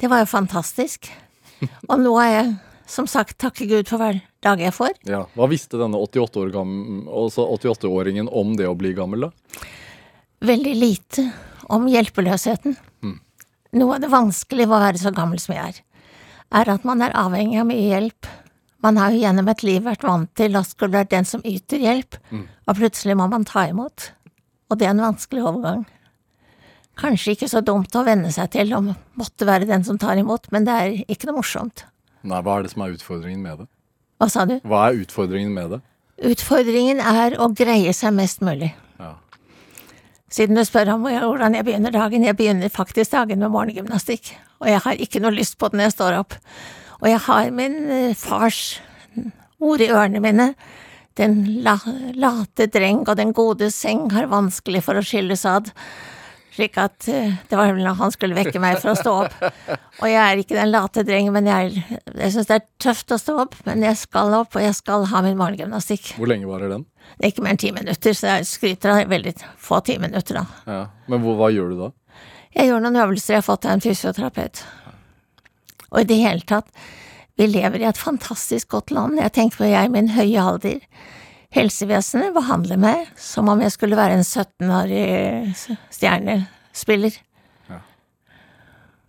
Det 0.00 0.10
var 0.10 0.24
jo 0.24 0.30
fantastisk. 0.32 1.06
Og 1.86 2.00
nå 2.02 2.16
er 2.18 2.30
jeg, 2.32 2.50
som 2.90 3.06
sagt, 3.08 3.36
takke 3.38 3.68
Gud 3.70 3.88
for 3.88 4.02
hver 4.02 4.18
dag 4.42 4.60
jeg 4.60 4.74
får. 4.74 4.98
Ja, 5.08 5.22
Hva 5.36 5.48
visste 5.52 5.78
denne 5.78 6.00
88-åringen 6.02 7.06
88 7.06 8.26
om 8.42 8.56
det 8.58 8.66
å 8.66 8.74
bli 8.78 8.92
gammel, 8.96 9.28
da? 9.28 9.64
Veldig 10.50 10.74
lite 10.74 11.28
om 11.70 11.86
hjelpeløsheten. 11.86 12.74
Mm. 13.04 13.18
Noe 13.78 13.96
av 13.96 14.02
det 14.02 14.10
vanskelige 14.10 14.66
ved 14.66 14.78
å 14.80 14.84
være 14.88 15.02
så 15.04 15.14
gammel 15.14 15.38
som 15.38 15.54
jeg 15.54 15.76
er, 15.76 15.82
er 16.58 16.72
at 16.74 16.86
man 16.88 17.04
er 17.06 17.14
avhengig 17.14 17.60
av 17.62 17.68
mye 17.68 17.86
hjelp 17.86 18.30
man 18.84 18.96
har 19.00 19.12
jo 19.12 19.20
gjennom 19.22 19.48
et 19.52 19.62
liv 19.66 19.84
vært 19.84 20.04
vant 20.06 20.30
til 20.38 20.56
å 20.56 20.64
skulle 20.66 20.98
være 20.98 21.12
den 21.12 21.28
som 21.28 21.44
yter 21.44 21.82
hjelp, 21.82 22.16
mm. 22.30 22.44
og 22.66 22.78
plutselig 22.78 23.16
må 23.18 23.28
man 23.30 23.44
ta 23.48 23.66
imot. 23.68 24.10
Og 24.70 24.78
det 24.80 24.86
er 24.86 24.94
en 24.94 25.04
vanskelig 25.04 25.44
overgang. 25.44 25.84
Kanskje 27.00 27.34
ikke 27.34 27.48
så 27.48 27.62
dumt 27.64 27.94
å 27.96 28.04
venne 28.04 28.30
seg 28.34 28.50
til 28.54 28.74
å 28.76 28.82
måtte 28.82 29.48
være 29.48 29.68
den 29.68 29.84
som 29.86 29.98
tar 30.00 30.20
imot, 30.20 30.50
men 30.52 30.66
det 30.66 30.76
er 30.76 30.96
ikke 31.08 31.30
noe 31.30 31.40
morsomt. 31.40 31.86
Nei, 32.20 32.40
hva 32.44 32.58
er 32.58 32.66
det 32.66 32.74
som 32.74 32.84
er 32.84 32.96
utfordringen 32.96 33.44
med 33.44 33.62
det? 33.62 33.70
Hva 34.20 34.28
sa 34.28 34.44
du? 34.48 34.58
Hva 34.68 34.82
er 34.88 35.00
utfordringen 35.00 35.54
med 35.56 35.76
det? 35.76 35.80
Utfordringen 36.30 37.00
er 37.00 37.38
å 37.40 37.48
greie 37.56 37.94
seg 37.96 38.12
mest 38.12 38.44
mulig. 38.44 38.74
Ja. 39.00 39.14
Siden 40.30 40.58
du 40.58 40.64
spør 40.68 40.92
om 40.94 41.06
hvordan 41.08 41.56
jeg 41.56 41.66
begynner 41.66 41.94
dagen, 41.94 42.26
jeg 42.26 42.36
begynner 42.36 42.72
faktisk 42.72 43.16
dagen 43.16 43.40
med 43.40 43.52
morgengymnastikk, 43.54 44.34
og 44.60 44.68
jeg 44.68 44.84
har 44.84 45.00
ikke 45.00 45.24
noe 45.24 45.32
lyst 45.34 45.56
på 45.58 45.70
det 45.70 45.80
når 45.80 45.88
jeg 45.88 45.96
står 45.96 46.18
opp. 46.20 46.36
Og 47.00 47.08
jeg 47.08 47.24
har 47.26 47.50
min 47.56 47.80
eh, 47.90 48.14
fars 48.18 48.80
ord 49.60 49.82
i 49.82 49.90
ørene 49.90 50.22
mine. 50.22 50.52
Den 51.18 51.42
la, 51.64 51.76
late 52.16 52.68
dreng 52.72 53.02
og 53.06 53.16
den 53.18 53.34
gode 53.36 53.68
seng 53.74 54.08
har 54.14 54.30
vanskelig 54.30 54.84
for 54.86 54.96
å 54.96 55.04
skilles 55.04 55.44
ad. 55.48 55.72
Slik 56.50 56.76
at 56.82 57.06
uh, 57.08 57.34
det 57.48 57.56
var 57.56 57.70
vel 57.72 57.84
når 57.86 57.98
han 58.00 58.12
skulle 58.14 58.36
vekke 58.36 58.60
meg 58.62 58.80
for 58.82 58.92
å 58.92 58.98
stå 58.98 59.12
opp. 59.24 59.36
Og 60.02 60.06
jeg 60.10 60.20
er 60.20 60.40
ikke 60.40 60.56
den 60.58 60.72
late 60.72 61.04
dreng, 61.06 61.30
men 61.34 61.46
jeg, 61.48 61.84
jeg 62.10 62.32
syns 62.34 62.48
det 62.50 62.56
er 62.58 62.64
tøft 62.82 63.14
å 63.14 63.20
stå 63.20 63.36
opp. 63.44 63.54
Men 63.68 63.84
jeg 63.86 64.00
skal 64.00 64.34
opp, 64.40 64.56
og 64.58 64.64
jeg 64.64 64.74
skal 64.76 65.06
ha 65.12 65.22
min 65.24 65.38
morgengymnastikk. 65.40 66.14
Hvor 66.18 66.30
lenge 66.30 66.50
varer 66.50 66.72
den? 66.74 66.84
Det 67.16 67.28
er 67.28 67.34
ikke 67.34 67.46
mer 67.46 67.54
enn 67.54 67.62
ti 67.62 67.70
minutter, 67.76 68.16
så 68.16 68.34
jeg 68.34 68.50
skryter 68.50 68.94
av 68.94 69.12
veldig 69.12 69.34
få 69.62 69.80
ti 69.86 69.96
minutter, 70.02 70.40
da. 70.42 70.44
Ja. 70.66 70.82
Men 71.10 71.24
hva, 71.24 71.36
hva 71.38 71.52
gjør 71.54 71.72
du 71.72 71.80
da? 71.84 71.90
Jeg 72.56 72.66
gjør 72.66 72.82
noen 72.82 72.98
øvelser 72.98 73.36
jeg 73.36 73.44
har 73.44 73.46
fått 73.46 73.66
av 73.68 73.76
en 73.76 73.84
fysioterapeut. 73.84 74.64
Og 75.90 76.02
i 76.02 76.08
det 76.10 76.20
hele 76.22 76.46
tatt, 76.46 76.70
vi 77.40 77.48
lever 77.48 77.82
i 77.82 77.88
et 77.88 77.98
fantastisk 77.98 78.74
godt 78.74 78.92
land. 78.94 79.18
Jeg 79.20 79.32
tenker 79.36 79.62
på 79.62 79.70
jeg 79.70 79.88
i 79.88 79.92
min 79.92 80.12
høye 80.12 80.42
alder. 80.42 80.82
Helsevesenet 81.54 82.34
behandler 82.36 82.78
meg 82.78 83.08
som 83.18 83.48
om 83.50 83.62
jeg 83.64 83.74
skulle 83.74 83.98
være 83.98 84.18
en 84.18 84.26
17-årig 84.26 85.54
stjernespiller. 85.90 87.16
Ja. 87.70 87.80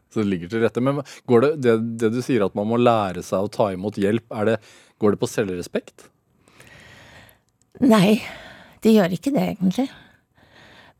Så 0.09 0.23
det 0.23 0.29
ligger 0.31 0.53
til 0.53 0.63
rette. 0.63 0.81
Men 0.81 1.03
går 1.29 1.45
det, 1.45 1.51
det, 1.65 1.75
det, 2.01 2.13
du 2.15 2.21
sier 2.25 2.47
at 2.47 2.55
man 2.57 2.69
må 2.71 2.79
lære 2.81 3.21
seg 3.25 3.45
å 3.45 3.51
ta 3.51 3.69
imot 3.75 3.99
hjelp, 4.01 4.25
det, 4.49 4.57
går 5.01 5.13
det 5.13 5.21
på 5.21 5.29
selvrespekt? 5.29 6.07
Nei, 7.83 8.21
det 8.81 8.95
gjør 8.95 9.13
ikke 9.17 9.35
det, 9.35 9.45
egentlig. 9.53 9.89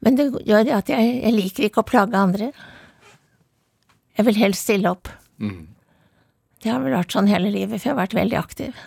Men 0.01 0.17
det 0.17 0.27
gjør 0.45 0.67
det 0.67 0.77
at 0.77 0.93
jeg, 0.93 1.09
jeg 1.23 1.38
liker 1.38 1.67
ikke 1.67 1.81
å 1.81 1.89
plage 1.89 2.21
andre. 2.21 2.51
Jeg 4.17 4.27
vil 4.27 4.39
helst 4.43 4.67
stille 4.67 4.93
opp. 4.93 5.09
Mm. 5.41 5.67
Det 6.62 6.69
har 6.69 6.81
vel 6.83 6.93
vært 6.93 7.13
sånn 7.15 7.29
hele 7.31 7.50
livet, 7.50 7.79
for 7.79 7.89
jeg 7.89 7.95
har 7.95 8.03
vært 8.03 8.17
veldig 8.17 8.38
aktiv. 8.38 8.81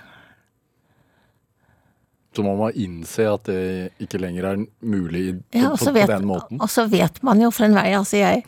Så 2.35 2.43
man 2.43 2.59
må 2.59 2.69
innse 2.75 3.27
at 3.31 3.47
det 3.47 3.93
ikke 4.03 4.19
lenger 4.19 4.47
er 4.49 4.63
mulig 4.83 5.25
på, 5.39 5.59
ja, 5.61 5.71
på, 5.79 5.93
vet, 5.95 6.11
den 6.11 6.27
måten? 6.27 6.59
Og 6.63 6.71
så 6.71 6.87
vet 6.91 7.21
man 7.27 7.43
jo 7.43 7.51
for 7.55 7.69
en 7.69 7.77
vei, 7.79 7.93
altså 7.95 8.19
jeg 8.19 8.43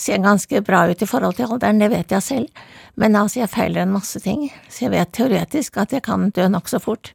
ser 0.00 0.20
ganske 0.24 0.60
bra 0.64 0.82
ut 0.90 1.04
i 1.04 1.08
forhold 1.08 1.38
til 1.38 1.48
alderen, 1.48 1.80
det 1.80 1.88
vet 1.92 2.12
jeg 2.12 2.24
selv, 2.24 2.66
men 3.00 3.16
altså 3.16 3.42
jeg 3.42 3.52
feiler 3.52 3.86
en 3.86 3.94
masse 3.94 4.20
ting, 4.24 4.46
så 4.68 4.86
jeg 4.86 4.94
vet 4.96 5.12
teoretisk 5.16 5.80
at 5.80 5.94
jeg 5.96 6.04
kan 6.04 6.28
dø 6.36 6.48
nokså 6.52 6.82
fort. 6.84 7.14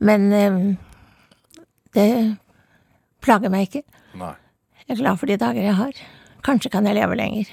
Men 0.00 0.32
øh, 0.32 0.62
det 1.96 2.08
plager 3.22 3.52
meg 3.52 3.68
ikke. 3.68 3.84
Nei. 4.18 4.34
Jeg 4.86 4.96
er 4.96 5.02
glad 5.04 5.20
for 5.20 5.30
de 5.30 5.40
dager 5.40 5.68
jeg 5.68 5.76
har. 5.78 6.00
Kanskje 6.42 6.72
kan 6.72 6.88
jeg 6.88 6.96
leve 6.96 7.16
lenger. 7.20 7.52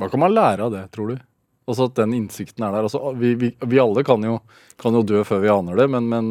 Hva 0.00 0.08
kan 0.08 0.22
man 0.22 0.32
lære 0.32 0.64
av 0.64 0.72
det, 0.72 0.86
tror 0.94 1.12
du? 1.12 1.18
Altså 1.68 1.90
at 1.90 1.98
den 1.98 2.14
innsikten 2.16 2.64
er 2.64 2.72
der. 2.72 2.86
Altså, 2.88 3.12
vi, 3.20 3.34
vi, 3.38 3.50
vi, 3.60 3.80
alle 3.82 4.04
kan 4.06 4.22
jo, 4.24 4.38
kan 4.80 4.96
jo, 4.96 5.02
dø 5.06 5.20
før 5.28 5.42
vi 5.44 5.50
aner 5.52 5.76
det, 5.76 5.86
men, 5.92 6.08
men, 6.08 6.30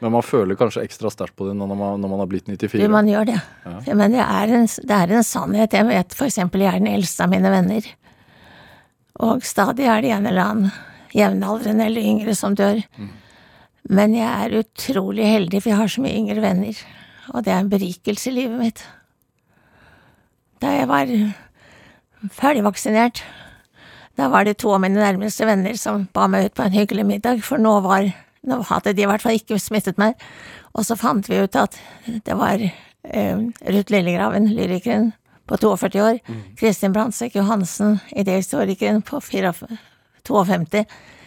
men 0.00 0.14
man 0.14 0.24
føler 0.24 0.58
kanskje 0.58 0.86
ekstra 0.86 1.12
sterkt 1.12 1.36
på 1.36 1.50
det 1.50 1.58
når 1.58 1.74
man, 1.74 2.00
når 2.00 2.14
man 2.14 2.24
har 2.24 2.30
blitt 2.30 2.48
94. 2.48 2.80
Du, 2.80 2.88
man 2.90 3.10
gjør 3.10 3.28
det. 3.28 3.36
Ja. 3.66 3.76
Men 3.92 4.16
det 4.16 4.24
er, 4.24 4.54
en, 4.56 4.64
det 4.64 4.96
er, 4.96 5.12
en, 5.12 5.28
sannhet. 5.28 5.76
Jeg 5.76 5.90
vet 5.90 6.16
eksempel 6.26 6.64
jeg 6.64 6.72
er 6.72 6.82
den 6.82 6.90
eldste 6.96 7.28
av 7.28 7.34
mine 7.36 7.52
venner. 7.52 7.92
Og 9.28 9.46
stadig 9.46 9.86
er 9.86 10.02
det 10.02 10.16
en 10.16 10.32
eller 10.32 10.48
annen 10.48 10.74
jevnaldrende 11.14 11.86
eller 11.86 12.10
yngre 12.14 12.34
som 12.34 12.56
dør. 12.58 12.80
Mm. 12.98 13.12
Men 13.94 14.16
jeg 14.16 14.32
er 14.48 14.58
utrolig 14.64 15.28
heldig, 15.28 15.60
for 15.60 15.70
jeg 15.70 15.82
har 15.82 15.92
så 15.92 16.02
mye 16.02 16.16
yngre 16.16 16.40
venner, 16.40 16.78
og 17.30 17.44
det 17.44 17.52
er 17.52 17.60
en 17.60 17.70
berikelse 17.70 18.30
i 18.30 18.38
livet 18.40 18.56
mitt. 18.56 18.80
Da 20.64 20.72
jeg 20.72 20.88
var 20.88 21.10
ferdigvaksinert, 22.32 23.22
da 24.16 24.28
var 24.30 24.46
det 24.46 24.58
to 24.62 24.70
av 24.74 24.82
mine 24.84 25.00
nærmeste 25.00 25.46
venner 25.48 25.74
som 25.78 26.06
ba 26.14 26.28
meg 26.30 26.48
ut 26.48 26.54
på 26.54 26.64
en 26.64 26.76
hyggelig 26.76 27.06
middag, 27.08 27.42
for 27.42 27.58
nå 27.58 27.80
var 27.84 28.06
nå 28.44 28.60
hadde 28.68 28.92
de 28.92 29.04
i 29.04 29.08
hvert 29.08 29.24
fall 29.24 29.38
ikke 29.38 29.58
smittet 29.60 29.98
meg. 30.00 30.18
Og 30.76 30.84
så 30.86 30.96
fant 31.00 31.26
vi 31.30 31.40
ut 31.40 31.56
at 31.56 31.78
det 32.26 32.36
var 32.36 32.60
eh, 32.60 33.36
Ruth 33.72 33.92
Lillegraven, 33.94 34.50
lyrikeren 34.52 35.12
på 35.48 35.58
42 35.60 36.00
år, 36.00 36.20
Kristin 36.56 36.92
Brandtzæg 36.92 37.36
Johansen, 37.36 37.98
idéhistorikeren 38.16 39.02
på 39.04 39.20
54 39.20 39.78
52. 40.24 40.84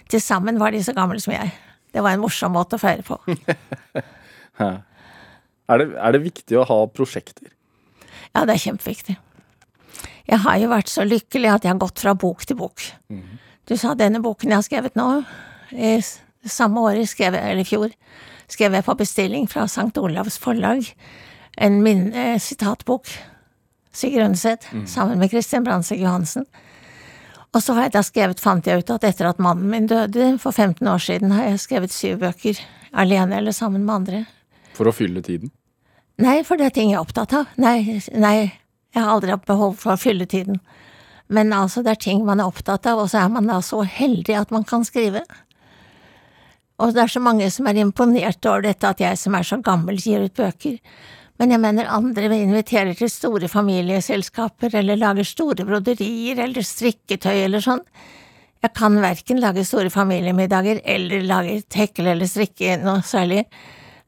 Til 0.09 0.21
sammen 0.21 0.59
var 0.59 0.73
de 0.73 0.81
så 0.83 0.93
gamle 0.97 1.19
som 1.21 1.35
jeg. 1.35 1.51
Det 1.93 2.01
var 2.01 2.15
en 2.15 2.23
morsom 2.23 2.55
måte 2.55 2.77
å 2.77 2.81
feire 2.81 3.05
på. 3.05 3.19
Er 5.67 5.81
det, 5.81 5.85
er 5.99 6.13
det 6.15 6.19
viktig 6.23 6.55
å 6.55 6.61
ha 6.63 6.75
prosjekter? 6.87 7.49
Ja, 8.31 8.45
det 8.47 8.53
er 8.53 8.61
kjempeviktig. 8.61 9.17
Jeg 10.27 10.43
har 10.43 10.57
jo 10.59 10.71
vært 10.71 10.91
så 10.91 11.05
lykkelig 11.07 11.51
at 11.53 11.63
jeg 11.65 11.71
har 11.71 11.79
gått 11.81 12.03
fra 12.03 12.13
bok 12.13 12.45
til 12.45 12.59
bok. 12.59 12.83
Du 13.67 13.75
sa 13.79 13.93
denne 13.95 14.19
boken 14.23 14.51
jeg 14.51 14.59
har 14.59 14.65
skrevet 14.65 14.97
nå, 14.99 15.23
i 15.71 15.97
samme 16.47 16.83
året, 16.83 17.09
skrev, 17.09 17.35
eller 17.35 17.63
i 17.63 17.67
fjor, 17.67 17.91
skrev 18.47 18.75
jeg 18.77 18.85
på 18.87 18.95
bestilling 18.99 19.47
fra 19.51 19.65
St. 19.67 19.91
Olavs 19.99 20.37
forlag 20.39 20.87
en 21.57 21.83
min, 21.83 22.13
eh, 22.13 22.39
sitatbok, 22.39 23.07
Sigrid 23.93 24.25
Undset, 24.25 24.67
sammen 24.85 25.19
med 25.19 25.31
Kristin 25.31 25.63
Brandtzæg 25.63 26.01
Johansen. 26.01 26.45
Og 27.53 27.63
så 27.63 27.73
har 27.73 27.87
jeg 27.87 27.91
da 27.91 28.03
skrevet, 28.05 28.39
fant 28.39 28.67
jeg 28.67 28.83
ut 28.83 28.89
at 28.93 29.03
etter 29.03 29.25
at 29.29 29.39
mannen 29.39 29.69
min 29.69 29.87
døde 29.87 30.37
for 30.39 30.51
15 30.51 30.87
år 30.87 31.01
siden, 31.01 31.31
har 31.31 31.43
jeg 31.43 31.59
skrevet 31.59 31.91
syv 31.91 32.19
bøker, 32.19 32.59
alene 32.93 33.37
eller 33.37 33.51
sammen 33.51 33.85
med 33.85 33.95
andre. 33.95 34.25
For 34.73 34.85
å 34.85 34.93
fylle 34.93 35.23
tiden? 35.25 35.51
Nei, 36.21 36.43
for 36.43 36.57
det 36.57 36.65
er 36.65 36.75
ting 36.75 36.91
jeg 36.91 36.99
er 36.99 37.05
opptatt 37.05 37.33
av. 37.33 37.47
Nei, 37.57 38.01
nei, 38.13 38.51
jeg 38.95 39.03
har 39.03 39.13
aldri 39.13 39.33
hatt 39.33 39.47
behov 39.47 39.75
for 39.81 39.93
å 39.93 40.01
fylle 40.01 40.27
tiden. 40.29 40.61
Men 41.27 41.51
altså, 41.53 41.83
det 41.83 41.91
er 41.95 42.03
ting 42.07 42.23
man 42.25 42.39
er 42.39 42.47
opptatt 42.47 42.87
av, 42.87 43.01
og 43.03 43.11
så 43.11 43.25
er 43.25 43.33
man 43.33 43.49
da 43.49 43.59
så 43.65 43.83
heldig 43.83 44.37
at 44.39 44.53
man 44.55 44.65
kan 44.67 44.85
skrive. 44.87 45.25
Og 46.77 46.93
det 46.93 47.03
er 47.03 47.11
så 47.11 47.21
mange 47.23 47.49
som 47.51 47.67
er 47.67 47.79
imponert 47.81 48.45
over 48.45 48.67
dette 48.67 48.89
at 48.89 49.01
jeg 49.01 49.19
som 49.19 49.35
er 49.35 49.45
så 49.47 49.59
gammel, 49.65 49.97
gir 49.99 50.23
ut 50.23 50.37
bøker. 50.37 50.77
Men 51.37 51.53
jeg 51.53 51.61
mener 51.61 51.89
andre 51.93 52.29
inviterer 52.37 52.95
til 52.97 53.11
store 53.13 53.49
familieselskaper, 53.51 54.73
eller 54.79 54.97
lager 54.97 55.27
store 55.27 55.65
broderier, 55.67 56.39
eller 56.47 56.65
strikketøy, 56.65 57.43
eller 57.43 57.65
sånn. 57.65 57.83
Jeg 58.63 58.73
kan 58.77 58.97
verken 59.01 59.41
lage 59.41 59.65
store 59.67 59.91
familiemiddager, 59.93 60.81
eller 60.85 61.27
lage 61.29 61.59
hekle 61.77 62.15
eller 62.15 62.29
strikke 62.29 62.79
noe 62.81 63.03
særlig. 63.05 63.43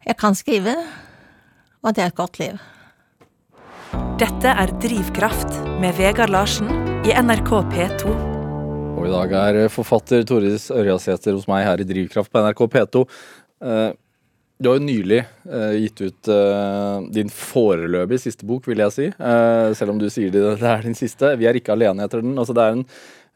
Jeg 0.06 0.18
kan 0.18 0.38
skrive, 0.38 0.74
og 1.84 1.94
det 1.94 2.06
er 2.06 2.14
et 2.14 2.18
godt 2.18 2.42
liv. 2.42 2.58
Dette 4.20 4.52
er 4.52 4.72
Drivkraft 4.84 5.54
med 5.80 5.96
Vegard 6.00 6.32
Larsen 6.34 6.68
i 7.08 7.14
NRK 7.16 7.50
P2. 7.72 8.12
Og 9.00 9.06
i 9.08 9.12
dag 9.14 9.34
er 9.40 9.60
forfatter 9.72 10.26
Toris 10.28 10.68
Ørjasæter 10.76 11.36
hos 11.38 11.48
meg 11.50 11.64
her 11.68 11.80
i 11.80 11.88
Drivkraft 11.88 12.32
på 12.34 12.42
NRK 12.44 12.64
P2. 12.76 13.04
Eh, 13.64 13.90
Du 14.60 14.68
har 14.68 14.76
jo 14.76 14.84
nylig 14.84 15.22
eh, 15.24 15.76
gitt 15.86 16.02
ut 16.04 16.28
eh, 16.36 16.96
din 17.16 17.30
foreløpig 17.32 18.20
siste 18.20 18.44
bok, 18.44 18.68
vil 18.68 18.82
jeg 18.84 18.92
si. 18.92 19.06
Eh, 19.08 19.70
selv 19.80 19.94
om 19.94 20.02
du 20.02 20.10
sier 20.12 20.34
det, 20.36 20.42
det 20.60 20.68
er 20.68 20.84
din 20.84 20.98
siste. 21.00 21.30
Vi 21.40 21.48
er 21.48 21.56
ikke 21.56 21.78
alene 21.78 22.04
etter 22.04 22.20
den. 22.20 22.36
Altså, 22.36 22.52
det 22.58 22.66
er 22.66 22.76
en 22.76 22.84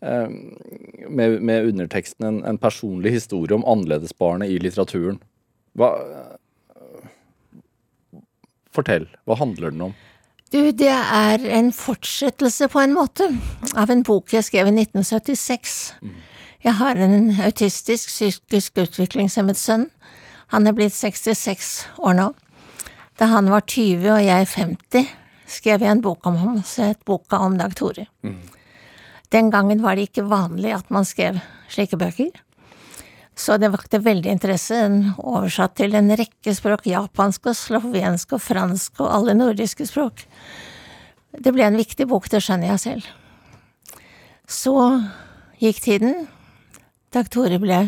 eh, 0.04 1.08
med, 1.08 1.38
med 1.40 1.70
underteksten 1.72 2.28
en, 2.28 2.42
en 2.44 2.60
personlig 2.60 3.16
historie 3.16 3.56
om 3.56 3.64
annerledesbarnet 3.64 4.52
i 4.52 4.60
litteraturen. 4.60 5.22
Hva 5.80 5.94
Fortell. 8.74 9.06
Hva 9.30 9.38
handler 9.40 9.70
den 9.72 9.88
om? 9.88 9.92
Du, 10.54 10.60
det 10.70 10.92
er 10.94 11.42
en 11.58 11.72
fortsettelse 11.74 12.68
på 12.70 12.78
en 12.84 12.92
måte 12.94 13.26
av 13.74 13.90
en 13.90 14.04
bok 14.06 14.36
jeg 14.36 14.46
skrev 14.46 14.68
i 14.70 14.74
1976. 14.76 15.72
Jeg 16.62 16.74
har 16.78 17.00
en 17.02 17.32
autistisk, 17.42 18.12
psykisk 18.12 18.78
utviklingshemmet 18.84 19.58
sønn. 19.58 19.88
Han 20.54 20.70
er 20.70 20.76
blitt 20.78 20.94
66 20.94 21.72
år 22.06 22.20
nå. 22.20 22.28
Da 23.18 23.32
han 23.34 23.50
var 23.50 23.66
20 23.66 24.06
og 24.14 24.22
jeg 24.22 24.52
50, 24.54 25.10
skrev 25.58 25.88
jeg 25.88 25.96
en 25.96 26.06
bok 26.06 26.30
om 26.30 26.38
ham, 26.38 26.62
så 26.62 26.92
het 26.92 27.02
boka 27.02 27.42
om 27.42 27.58
Dag 27.58 27.74
Tore. 27.74 28.06
Den 29.34 29.50
gangen 29.50 29.82
var 29.82 29.98
det 29.98 30.12
ikke 30.12 30.30
vanlig 30.30 30.76
at 30.78 30.94
man 30.94 31.10
skrev 31.10 31.42
slike 31.74 31.98
bøker. 31.98 32.30
Så 33.36 33.58
det 33.58 33.72
vakte 33.74 34.02
veldig 34.04 34.30
interesse, 34.30 34.78
oversatt 35.18 35.74
til 35.80 35.96
en 35.98 36.14
rekke 36.14 36.54
språk, 36.54 36.86
japansk 36.92 37.50
og 37.50 37.58
slovensk 37.58 38.36
og 38.38 38.44
fransk 38.46 39.02
og 39.02 39.10
alle 39.10 39.34
nordiske 39.38 39.88
språk. 39.90 40.28
Det 41.34 41.54
ble 41.54 41.66
en 41.66 41.80
viktig 41.80 42.06
bok, 42.10 42.30
det 42.30 42.44
skjønner 42.46 42.76
jeg 42.76 42.84
selv. 42.84 43.10
Så 44.46 44.76
gikk 45.62 45.82
tiden. 45.82 46.28
Dag 47.14 47.30
Tore 47.34 47.58
ble 47.62 47.80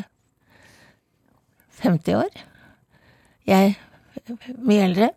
50 1.81 2.17
år. 2.17 2.43
Jeg 3.45 3.75
mye 4.65 4.87
eldre. 4.87 5.11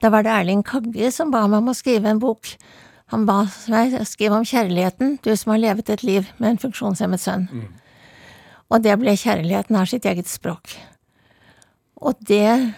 Da 0.00 0.08
var 0.12 0.24
det 0.24 0.32
Erling 0.32 0.62
Kagge 0.64 1.10
som 1.12 1.32
ba 1.32 1.44
meg 1.44 1.60
om 1.60 1.72
å 1.72 1.76
skrive 1.76 2.08
en 2.08 2.22
bok. 2.22 2.54
Han 3.12 3.26
ba 3.28 3.42
meg 3.68 3.98
skrive 4.08 4.38
om 4.38 4.46
kjærligheten, 4.46 5.18
du 5.20 5.32
som 5.36 5.52
har 5.52 5.60
levet 5.60 5.90
et 5.92 6.04
liv 6.06 6.28
med 6.38 6.54
en 6.54 6.60
funksjonshemmet 6.62 7.20
sønn. 7.20 7.48
Og 8.70 8.82
det 8.84 8.94
ble 9.00 9.16
Kjærligheten 9.18 9.76
har 9.76 9.88
sitt 9.90 10.06
eget 10.06 10.30
språk. 10.30 10.76
Og 12.00 12.16
det, 12.26 12.72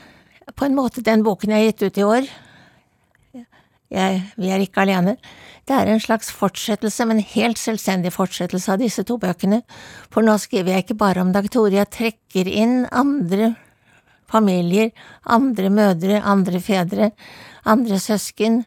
på 0.57 0.67
en 0.67 0.77
måte, 0.77 1.05
den 1.05 1.23
boken 1.23 1.53
jeg 1.53 1.61
har 1.61 1.71
gitt 1.71 1.85
ut 1.87 2.01
i 2.01 2.09
år, 2.09 2.33
jeg, 3.93 4.23
Vi 4.41 4.49
er 4.49 4.63
ikke 4.65 4.87
alene, 4.87 5.19
det 5.69 5.75
er 5.77 5.91
en 5.93 6.01
slags 6.01 6.31
fortsettelse, 6.33 7.05
men 7.05 7.19
helt 7.35 7.61
selvstendig 7.61 8.15
fortsettelse 8.15 8.73
av 8.73 8.81
disse 8.81 9.05
to 9.05 9.19
bøkene, 9.21 9.61
for 10.09 10.25
nå 10.25 10.39
skriver 10.41 10.73
jeg 10.73 10.87
ikke 10.87 10.97
bare 11.03 11.21
om 11.21 11.33
Dag 11.35 11.51
Tore, 11.53 11.77
jeg 11.77 11.93
trekker 11.93 12.49
inn 12.49 12.87
andre 12.89 13.53
familier, 14.33 14.91
andre 15.29 15.71
mødre, 15.71 16.23
andre 16.25 16.61
fedre, 16.65 17.11
andre 17.69 18.01
søsken, 18.01 18.63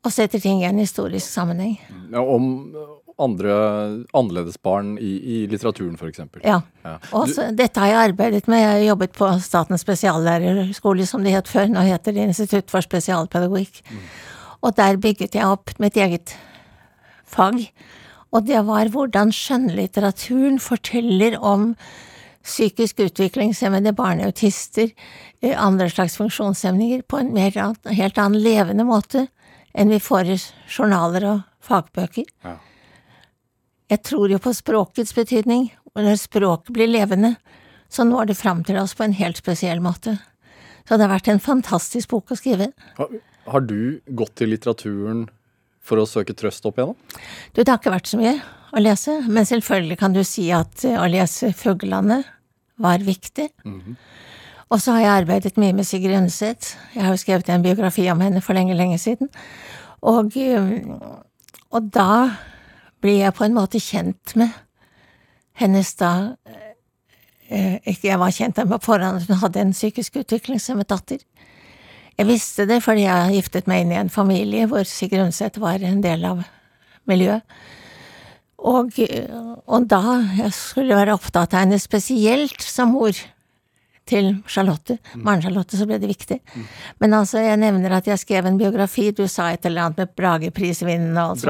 og 0.00 0.14
setter 0.14 0.40
ting 0.40 0.62
i 0.62 0.68
en 0.70 0.80
historisk 0.80 1.28
sammenheng. 1.28 1.76
Ja, 2.08 2.24
om 2.24 2.72
andre 3.20 3.54
annerledesbarn 4.16 4.94
i, 4.98 5.12
i 5.20 5.38
litteraturen, 5.50 5.96
f.eks. 6.00 6.22
Ja. 6.44 6.60
Ja. 6.84 6.96
Og 7.16 7.32
dette 7.56 7.82
har 7.82 7.92
jeg 7.92 8.10
arbeidet 8.10 8.50
med. 8.50 8.62
Jeg 8.62 8.72
har 8.72 8.84
jobbet 8.88 9.16
på 9.16 9.30
Statens 9.44 9.84
spesiallærerskole, 9.84 11.06
som 11.08 11.24
det 11.26 11.36
het 11.36 11.50
før. 11.50 11.68
Nå 11.72 11.84
heter 11.88 12.16
det 12.16 12.28
Institutt 12.30 12.72
for 12.72 12.84
spesialpedagogikk. 12.84 13.82
Og 14.60 14.76
der 14.76 15.00
bygget 15.00 15.36
jeg 15.38 15.48
opp 15.48 15.72
mitt 15.80 15.96
eget 15.96 16.36
fag. 17.28 17.66
Og 18.30 18.46
det 18.46 18.62
var 18.66 18.92
hvordan 18.92 19.32
skjønnlitteraturen 19.34 20.60
forteller 20.62 21.36
om 21.38 21.74
psykisk 22.46 23.02
utviklingshemmede 23.04 23.92
barneautister, 23.92 24.88
autister, 25.42 25.56
andre 25.60 25.90
slags 25.90 26.16
funksjonshemninger, 26.16 27.02
på 27.02 27.20
en 27.20 27.34
mer, 27.34 27.52
helt 27.92 28.18
annen 28.18 28.40
levende 28.40 28.86
måte 28.88 29.26
enn 29.76 29.92
vi 29.92 30.00
får 30.02 30.32
i 30.32 30.38
journaler 30.70 31.26
og 31.28 31.42
fagbøker. 31.62 32.26
Ja. 32.44 32.56
Jeg 33.90 34.04
tror 34.06 34.30
jo 34.30 34.38
på 34.38 34.52
språkets 34.54 35.14
betydning, 35.16 35.70
og 35.96 36.04
når 36.06 36.20
språket 36.22 36.74
blir 36.74 36.90
levende, 36.90 37.34
så 37.90 38.06
når 38.06 38.30
det 38.30 38.38
fram 38.38 38.62
til 38.66 38.78
oss 38.78 38.94
på 38.94 39.02
en 39.06 39.16
helt 39.18 39.40
spesiell 39.40 39.82
måte. 39.82 40.14
Så 40.86 40.94
det 40.94 41.06
har 41.06 41.12
vært 41.16 41.30
en 41.32 41.42
fantastisk 41.42 42.12
bok 42.12 42.30
å 42.30 42.38
skrive. 42.38 42.70
Har, 42.98 43.10
har 43.50 43.66
du 43.66 43.98
gått 44.06 44.36
til 44.38 44.52
litteraturen 44.54 45.26
for 45.82 45.98
å 45.98 46.06
søke 46.06 46.36
trøst 46.38 46.66
opp 46.70 46.78
igjennom? 46.78 46.98
Du, 47.54 47.62
det 47.62 47.68
har 47.68 47.80
ikke 47.80 47.94
vært 47.96 48.10
så 48.10 48.20
mye 48.20 48.36
å 48.70 48.82
lese, 48.82 49.16
men 49.26 49.48
selvfølgelig 49.48 49.98
kan 49.98 50.14
du 50.14 50.22
si 50.26 50.46
at 50.54 50.84
eh, 50.86 50.98
å 51.00 51.08
lese 51.10 51.50
Fuglene 51.56 52.22
var 52.80 53.02
viktig. 53.04 53.48
Og 54.70 54.78
så 54.78 54.94
har 54.94 55.02
jeg 55.02 55.24
arbeidet 55.24 55.58
mye 55.58 55.74
med 55.74 55.88
Sigrid 55.88 56.14
Undset. 56.14 56.76
Jeg 56.94 57.02
har 57.02 57.10
jo 57.16 57.20
skrevet 57.20 57.50
en 57.50 57.64
biografi 57.64 58.06
om 58.12 58.22
henne 58.22 58.42
for 58.44 58.54
lenge, 58.54 58.76
lenge 58.78 59.00
siden. 59.02 59.32
Og, 60.06 60.36
eh, 60.38 60.78
og 61.74 61.90
da 61.90 62.12
blir 63.00 63.24
jeg 63.24 63.36
på 63.36 63.46
en 63.46 63.56
måte 63.56 63.80
kjent 63.82 64.34
med 64.38 64.52
hennes 65.60 65.90
da 66.00 66.12
eh, 67.48 67.76
Ikke 67.90 68.08
jeg 68.08 68.20
var 68.20 68.32
kjent 68.32 68.60
med 68.60 68.70
på 68.70 68.78
forhånd, 68.92 69.26
hun 69.28 69.42
hadde 69.42 69.64
en 69.64 69.74
psykisk 69.74 70.20
utviklingshemmet 70.22 70.88
datter. 70.88 71.24
Jeg 72.20 72.28
visste 72.28 72.66
det 72.68 72.82
fordi 72.84 73.06
jeg 73.06 73.34
giftet 73.38 73.68
meg 73.70 73.84
inn 73.84 73.92
i 73.94 74.00
en 74.00 74.12
familie 74.12 74.68
hvor 74.70 74.84
Sigrid 74.88 75.24
Undset 75.24 75.58
var 75.60 75.82
en 75.82 76.02
del 76.04 76.24
av 76.28 76.42
miljøet. 77.08 77.42
Og, 78.60 78.92
og 79.64 79.86
da 79.88 80.02
jeg 80.36 80.52
skulle 80.52 80.98
være 80.98 81.14
opptatt 81.16 81.54
av 81.54 81.64
henne 81.64 81.78
spesielt 81.80 82.60
som 82.60 82.92
mor 82.92 83.16
til 84.10 84.30
Charlotte, 84.50 84.98
Maren 85.14 85.42
Charlotte, 85.44 85.78
så 85.78 85.86
ble 85.88 86.00
det 86.02 86.10
viktig. 86.10 86.40
Men 87.02 87.14
altså, 87.20 87.38
jeg 87.44 87.60
nevner 87.62 87.94
at 88.00 88.10
jeg 88.10 88.18
skrev 88.22 88.48
en 88.50 88.58
biografi, 88.60 89.10
du 89.14 89.24
sa 89.30 89.50
et 89.54 89.66
eller 89.70 89.86
annet 89.86 90.02
med 90.02 90.14
Brageprisvinnende 90.18 91.22
og 91.22 91.36
alt 91.36 91.44
sånt. 91.44 91.46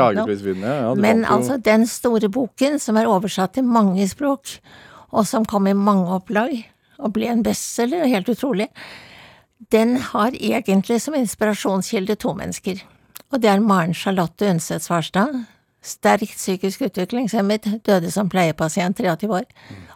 noe. 0.61 0.77
Ja. 0.77 0.95
Men 0.95 1.25
altså, 1.25 1.57
den 1.71 1.87
store 1.91 2.29
boken, 2.33 2.79
som 2.83 3.01
er 3.01 3.09
oversatt 3.11 3.57
til 3.57 3.65
mange 3.65 4.07
språk, 4.11 4.59
og 5.11 5.27
som 5.27 5.47
kom 5.49 5.67
i 5.67 5.75
mange 5.75 6.11
opplag, 6.21 6.53
og 7.01 7.15
ble 7.17 7.31
en 7.33 7.45
bestselger, 7.47 8.07
helt 8.13 8.29
utrolig, 8.29 8.69
den 9.73 9.97
har 10.11 10.35
egentlig 10.37 11.01
som 11.03 11.17
inspirasjonskilde 11.17 12.17
to 12.21 12.35
mennesker. 12.37 12.83
Og 13.31 13.41
det 13.43 13.51
er 13.51 13.63
Maren 13.63 13.95
Charlotte 13.95 14.49
Undset 14.51 14.85
Svarstad, 14.85 15.45
sterkt 15.81 16.37
psykisk 16.37 16.83
utviklingshemmet, 16.89 17.69
døde 17.87 18.11
som 18.13 18.29
pleiepasient 18.29 18.99
23 18.99 19.31
år, 19.33 19.47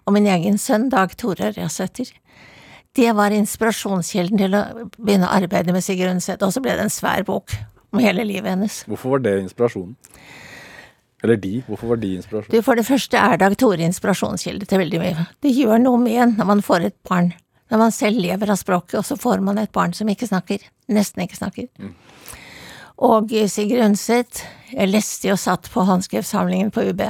og 0.05 0.17
min 0.17 0.29
egen 0.31 0.59
sønn 0.61 0.89
Dag 0.93 1.17
Tore 1.21 1.53
Røsæter. 1.57 2.13
Det 2.95 3.11
var 3.19 3.35
inspirasjonskilden 3.35 4.39
til 4.39 4.55
å 4.55 4.65
begynne 4.97 5.27
å 5.27 5.35
arbeide 5.35 5.75
med 5.75 5.83
Sigrid 5.83 6.13
Undset, 6.13 6.43
og 6.47 6.53
så 6.55 6.63
ble 6.63 6.77
det 6.79 6.87
en 6.87 6.93
svær 6.93 7.25
bok 7.27 7.57
om 7.95 8.03
hele 8.03 8.27
livet 8.27 8.53
hennes. 8.53 8.83
Hvorfor 8.91 9.17
var 9.17 9.25
det 9.25 9.39
inspirasjonen? 9.43 9.97
Eller 11.25 11.41
de, 11.41 11.63
hvorfor 11.67 11.95
var 11.95 12.03
de 12.03 12.11
inspirasjon? 12.19 12.53
Du, 12.53 12.61
For 12.63 12.77
det 12.77 12.85
første 12.85 13.17
er 13.17 13.39
Dag 13.41 13.57
Tore 13.59 13.87
inspirasjonskilde 13.87 14.69
til 14.69 14.83
veldig 14.83 15.01
mye. 15.01 15.27
Det 15.43 15.55
gjør 15.57 15.81
noe 15.81 16.01
med 16.03 16.21
en 16.21 16.35
når 16.37 16.51
man 16.51 16.63
får 16.63 16.91
et 16.91 16.97
barn. 17.09 17.33
Når 17.73 17.81
man 17.81 17.95
selv 17.97 18.21
lever 18.21 18.53
av 18.53 18.61
språket, 18.61 18.99
og 19.01 19.07
så 19.09 19.17
får 19.17 19.41
man 19.43 19.59
et 19.59 19.73
barn 19.73 19.97
som 19.97 20.11
ikke 20.13 20.29
snakker. 20.29 20.67
Nesten 20.93 21.25
ikke 21.25 21.39
snakker. 21.39 21.71
Mm. 21.81 21.95
Og 23.09 23.33
Sigrid 23.51 23.83
Undset, 23.87 24.45
jeg 24.71 24.93
leste 24.93 25.31
jo 25.31 25.39
satt 25.41 25.71
på 25.73 25.83
håndskriftsamlingen 25.89 26.71
på 26.75 26.85
UB, 26.93 27.01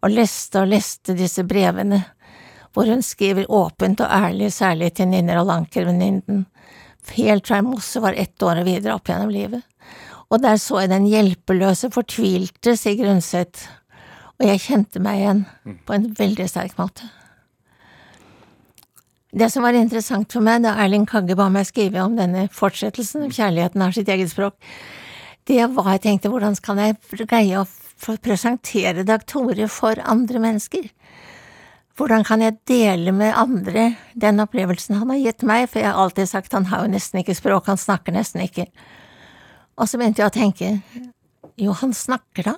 og 0.00 0.14
leste 0.14 0.62
og 0.62 0.70
leste 0.70 1.18
disse 1.18 1.42
brevene, 1.44 2.04
hvor 2.74 2.88
hun 2.90 3.02
skriver 3.02 3.48
åpent 3.50 4.00
og 4.04 4.12
ærlig, 4.12 4.52
særlig 4.52 4.92
til 4.96 5.08
Ninner 5.10 5.40
og 5.40 5.48
Lanker-venninnen, 5.50 6.46
helt 7.16 7.48
fra 7.48 7.62
Mosse 7.64 8.00
var 8.04 8.16
ett 8.20 8.42
år 8.44 8.60
og 8.60 8.68
videre 8.68 8.94
opp 8.98 9.08
gjennom 9.08 9.30
livet. 9.32 9.64
Og 10.28 10.42
der 10.42 10.58
så 10.60 10.82
jeg 10.82 10.90
den 10.92 11.06
hjelpeløse, 11.08 11.88
fortvilte 11.94 12.76
Sigrid 12.76 13.14
Undset, 13.14 13.62
og 14.38 14.44
jeg 14.46 14.60
kjente 14.66 15.00
meg 15.02 15.22
igjen 15.22 15.40
på 15.88 15.96
en 15.96 16.10
veldig 16.18 16.48
sterk 16.50 16.76
måte. 16.78 17.08
Det 19.28 19.50
som 19.52 19.64
var 19.64 19.76
interessant 19.76 20.32
for 20.32 20.44
meg 20.44 20.62
da 20.64 20.76
Erling 20.80 21.04
Kagge 21.08 21.36
ba 21.36 21.48
meg 21.52 21.66
skrive 21.68 22.00
om 22.04 22.14
denne 22.16 22.46
fortsettelsen, 22.52 23.28
Kjærligheten 23.32 23.82
har 23.84 23.92
sitt 23.96 24.08
eget 24.08 24.32
språk, 24.32 24.56
det 25.48 25.64
var 25.72 25.94
jeg 25.94 26.04
tenkte 26.04 26.30
hvordan 26.32 26.56
kan 26.60 26.80
jeg 26.80 27.24
greie 27.24 27.60
å 27.60 27.66
presentere 28.24 29.04
Dag 29.08 29.24
Tore 29.28 29.68
for 29.72 30.00
andre 30.04 30.40
mennesker? 30.44 30.88
Hvordan 31.98 32.22
kan 32.22 32.42
jeg 32.44 32.60
dele 32.70 33.10
med 33.10 33.34
andre 33.34 33.88
den 34.14 34.38
opplevelsen 34.38 35.00
han 35.00 35.10
har 35.10 35.18
gitt 35.18 35.42
meg, 35.42 35.64
for 35.66 35.82
jeg 35.82 35.90
har 35.90 35.98
alltid 35.98 36.30
sagt 36.30 36.54
han 36.54 36.68
har 36.70 36.84
jo 36.84 36.92
nesten 36.92 37.24
ikke 37.24 37.34
språk, 37.34 37.66
han 37.66 37.80
snakker 37.80 38.14
nesten 38.14 38.44
ikke. 38.44 38.68
Og 39.78 39.90
så 39.90 39.98
begynte 39.98 40.22
jeg 40.22 40.30
å 40.30 40.34
tenke, 40.34 40.68
jo, 41.58 41.74
han 41.74 41.94
snakker 41.94 42.52
da, 42.52 42.54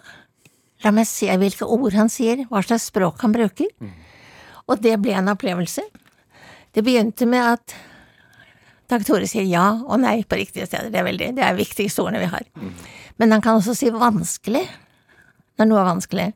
la 0.85 0.93
meg 0.93 1.09
se 1.09 1.33
hvilke 1.41 1.65
ord 1.65 1.97
han 1.97 2.13
sier, 2.13 2.45
hva 2.53 2.61
slags 2.65 2.91
språk 2.93 3.25
han 3.25 3.33
bruker. 3.33 3.69
Mm. 3.81 3.95
Og 4.69 4.85
det 4.85 4.99
ble 5.01 5.17
en 5.17 5.33
opplevelse. 5.33 5.87
Det 6.77 6.85
begynte 6.85 7.29
med 7.29 7.57
at 7.57 7.77
Dag 8.91 9.05
Tore 9.07 9.29
sier 9.31 9.47
ja 9.47 9.69
og 9.87 10.01
nei 10.03 10.21
på 10.27 10.37
riktige 10.39 10.67
steder. 10.67 10.91
Det 10.91 10.99
er 11.01 11.07
veldig, 11.07 11.29
det 11.37 11.45
er 11.47 11.59
viktigste 11.59 12.03
ordene 12.03 12.25
vi 12.25 12.31
har. 12.33 12.47
Mm. 12.59 12.73
Men 13.23 13.37
han 13.37 13.45
kan 13.45 13.61
også 13.61 13.77
si 13.79 13.91
vanskelig 13.95 14.65
når 15.61 15.69
noe 15.69 15.81
er 15.81 15.89
vanskelig. 15.93 16.33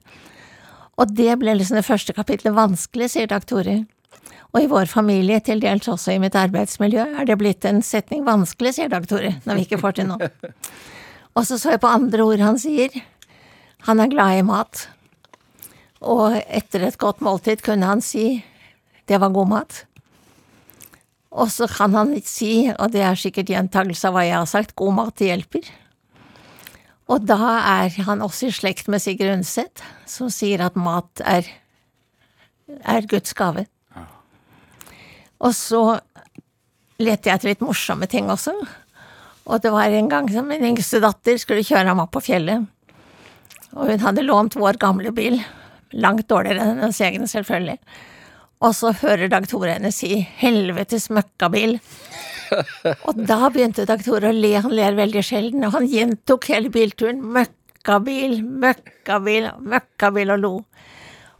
Og 1.00 1.10
det 1.10 1.32
ble 1.40 1.56
liksom 1.58 1.78
det 1.80 1.86
første 1.86 2.14
kapitlet 2.16 2.54
vanskelig, 2.54 3.10
sier 3.14 3.30
Dag 3.30 3.46
Tore. 3.48 3.82
Og 4.54 4.62
i 4.62 4.70
vår 4.70 4.86
familie, 4.86 5.40
til 5.42 5.62
dels 5.62 5.88
også 5.90 6.14
i 6.14 6.20
mitt 6.22 6.36
arbeidsmiljø, 6.38 7.08
er 7.18 7.26
det 7.26 7.38
blitt 7.40 7.66
en 7.66 7.82
setning 7.82 8.22
vanskelig, 8.26 8.76
sier 8.76 8.92
Dag 8.92 9.08
Tore, 9.10 9.34
når 9.44 9.58
vi 9.58 9.66
ikke 9.66 9.80
får 9.82 9.98
til 9.98 10.12
noe. 10.12 10.30
Og 11.34 11.42
så 11.48 11.58
så 11.58 11.74
jeg 11.74 11.82
på 11.82 11.90
andre 11.90 12.22
ord 12.22 12.42
han 12.44 12.60
sier. 12.62 12.94
Han 13.88 13.98
er 14.00 14.12
glad 14.12 14.38
i 14.38 14.44
mat. 14.46 14.84
Og 16.04 16.36
etter 16.46 16.84
et 16.86 17.00
godt 17.00 17.24
måltid 17.24 17.64
kunne 17.64 17.88
han 17.88 18.04
si 18.04 18.44
det 19.10 19.18
var 19.20 19.34
god 19.34 19.50
mat. 19.50 19.80
Og 21.34 21.50
så 21.50 21.66
kan 21.68 21.96
han 21.98 22.14
si, 22.24 22.70
og 22.70 22.92
det 22.94 23.02
er 23.02 23.18
sikkert 23.18 23.50
gjentagelse 23.50 24.08
av 24.08 24.14
hva 24.14 24.22
jeg 24.24 24.38
har 24.38 24.48
sagt, 24.48 24.76
god 24.78 24.94
mat 25.00 25.24
hjelper. 25.26 25.66
Og 27.12 27.26
da 27.28 27.36
er 27.60 27.92
han 28.06 28.24
også 28.24 28.48
i 28.48 28.54
slekt 28.54 28.88
med 28.88 29.02
Sigrid 29.02 29.34
Undset, 29.34 29.82
som 30.08 30.30
sier 30.32 30.62
at 30.64 30.78
mat 30.80 31.20
er, 31.20 31.48
er 32.80 33.08
Guds 33.10 33.36
gave. 33.36 33.66
Ja. 33.92 34.06
Og 35.44 35.52
så 35.58 35.82
lette 37.02 37.28
jeg 37.28 37.36
etter 37.36 37.50
litt 37.50 37.64
morsomme 37.64 38.08
ting 38.10 38.30
også. 38.32 38.54
Og 39.44 39.60
det 39.60 39.72
var 39.74 39.92
en 39.92 40.08
gang 40.08 40.30
som 40.32 40.48
min 40.48 40.64
yngste 40.64 41.02
datter 41.04 41.36
skulle 41.40 41.66
kjøre 41.66 41.90
ham 41.90 42.00
opp 42.06 42.14
på 42.16 42.24
fjellet. 42.30 42.64
Og 43.74 43.90
hun 43.90 44.04
hadde 44.04 44.24
lånt 44.24 44.56
vår 44.56 44.78
gamle 44.80 45.12
bil. 45.12 45.40
Langt 45.92 46.28
dårligere 46.30 46.62
enn 46.62 46.80
hennes 46.80 47.00
egen, 47.04 47.28
selvfølgelig. 47.28 47.76
Og 48.64 48.72
så 48.78 48.94
hører 48.96 49.28
Dag 49.28 49.46
Tore 49.50 49.74
henne 49.76 49.92
si 49.92 50.22
'helvetes 50.40 51.10
møkkabil'. 51.10 51.80
og 53.08 53.20
da 53.28 53.50
begynte 53.52 53.86
Dag 53.88 54.02
Tore 54.04 54.30
å 54.30 54.36
le, 54.36 54.52
han 54.64 54.74
ler 54.74 54.96
veldig 54.98 55.22
sjelden, 55.26 55.66
og 55.66 55.76
han 55.76 55.88
gjentok 55.90 56.48
hele 56.52 56.72
bilturen 56.74 57.22
'møkkabil, 57.22 58.40
møkkabil, 58.64 59.50
møkkabil' 59.74 60.34
og 60.36 60.42
lo. 60.42 60.54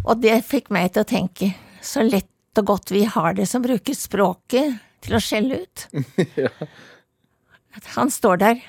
Og 0.05 0.21
det 0.21 0.41
fikk 0.47 0.71
meg 0.75 0.93
til 0.93 1.05
å 1.05 1.09
tenke, 1.09 1.53
så 1.85 2.05
lett 2.05 2.61
og 2.61 2.69
godt 2.71 2.93
vi 2.95 3.05
har 3.09 3.35
det 3.35 3.49
som 3.51 3.65
bruker 3.65 3.97
språket 3.97 4.79
til 5.05 5.17
å 5.17 5.23
skjelle 5.23 5.65
ut. 5.65 5.87
ja. 6.45 6.53
Han 7.97 8.13
står 8.13 8.41
der. 8.43 8.65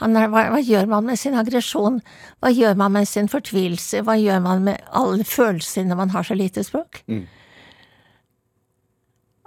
Han 0.00 0.16
er, 0.18 0.28
hva, 0.32 0.46
hva, 0.52 0.60
gjør 0.60 0.88
man 0.90 1.06
med 1.08 1.18
sin 1.20 1.36
aggresjon? 1.38 2.00
Hva 2.40 2.52
gjør 2.52 2.76
man 2.76 2.92
med 2.96 3.08
sin 3.08 3.30
fortvilelse? 3.32 4.02
Hva 4.04 4.16
gjør 4.20 4.42
man 4.44 4.64
med 4.66 4.84
alle 4.96 5.24
følelser 5.24 5.86
når 5.88 6.00
man 6.02 6.12
har 6.12 6.26
så 6.28 6.36
lite 6.36 6.64
språk? 6.66 7.00
Mm. 7.08 7.24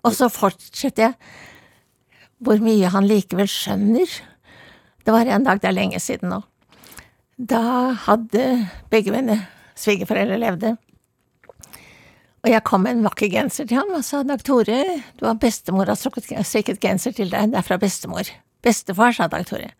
Og 0.07 0.15
så 0.15 0.29
fortsetter 0.31 1.09
jeg 1.09 1.17
hvor 2.43 2.61
mye 2.63 2.91
han 2.91 3.07
likevel 3.07 3.49
skjønner. 3.51 4.09
Det 5.05 5.15
var 5.15 5.27
en 5.27 5.47
dag, 5.47 5.61
det 5.61 5.69
er 5.69 5.75
lenge 5.75 5.99
siden 6.03 6.33
nå. 6.33 6.41
Da 7.39 7.95
hadde 8.07 8.45
begge 8.91 9.13
mine 9.15 9.39
svigerforeldre 9.79 10.39
levde. 10.41 10.75
Og 12.43 12.51
jeg 12.51 12.63
kom 12.67 12.85
med 12.85 12.97
en 12.97 13.07
vakker 13.07 13.31
genser 13.31 13.67
til 13.67 13.79
ham 13.79 13.91
og 13.95 14.03
sa 14.07 14.21
Dag 14.23 14.43
Tore, 14.47 14.79
du 15.19 15.25
har 15.27 15.39
bestemor 15.39 15.89
har 15.89 15.99
strikket 15.99 16.79
genser 16.79 17.15
til 17.15 17.31
deg, 17.31 17.51
det 17.51 17.59
er 17.59 17.67
fra 17.67 17.79
bestemor. 17.79 18.27
Bestefar, 18.63 19.11
sa 19.15 19.27
Dag 19.31 19.47
Tore. 19.47 19.73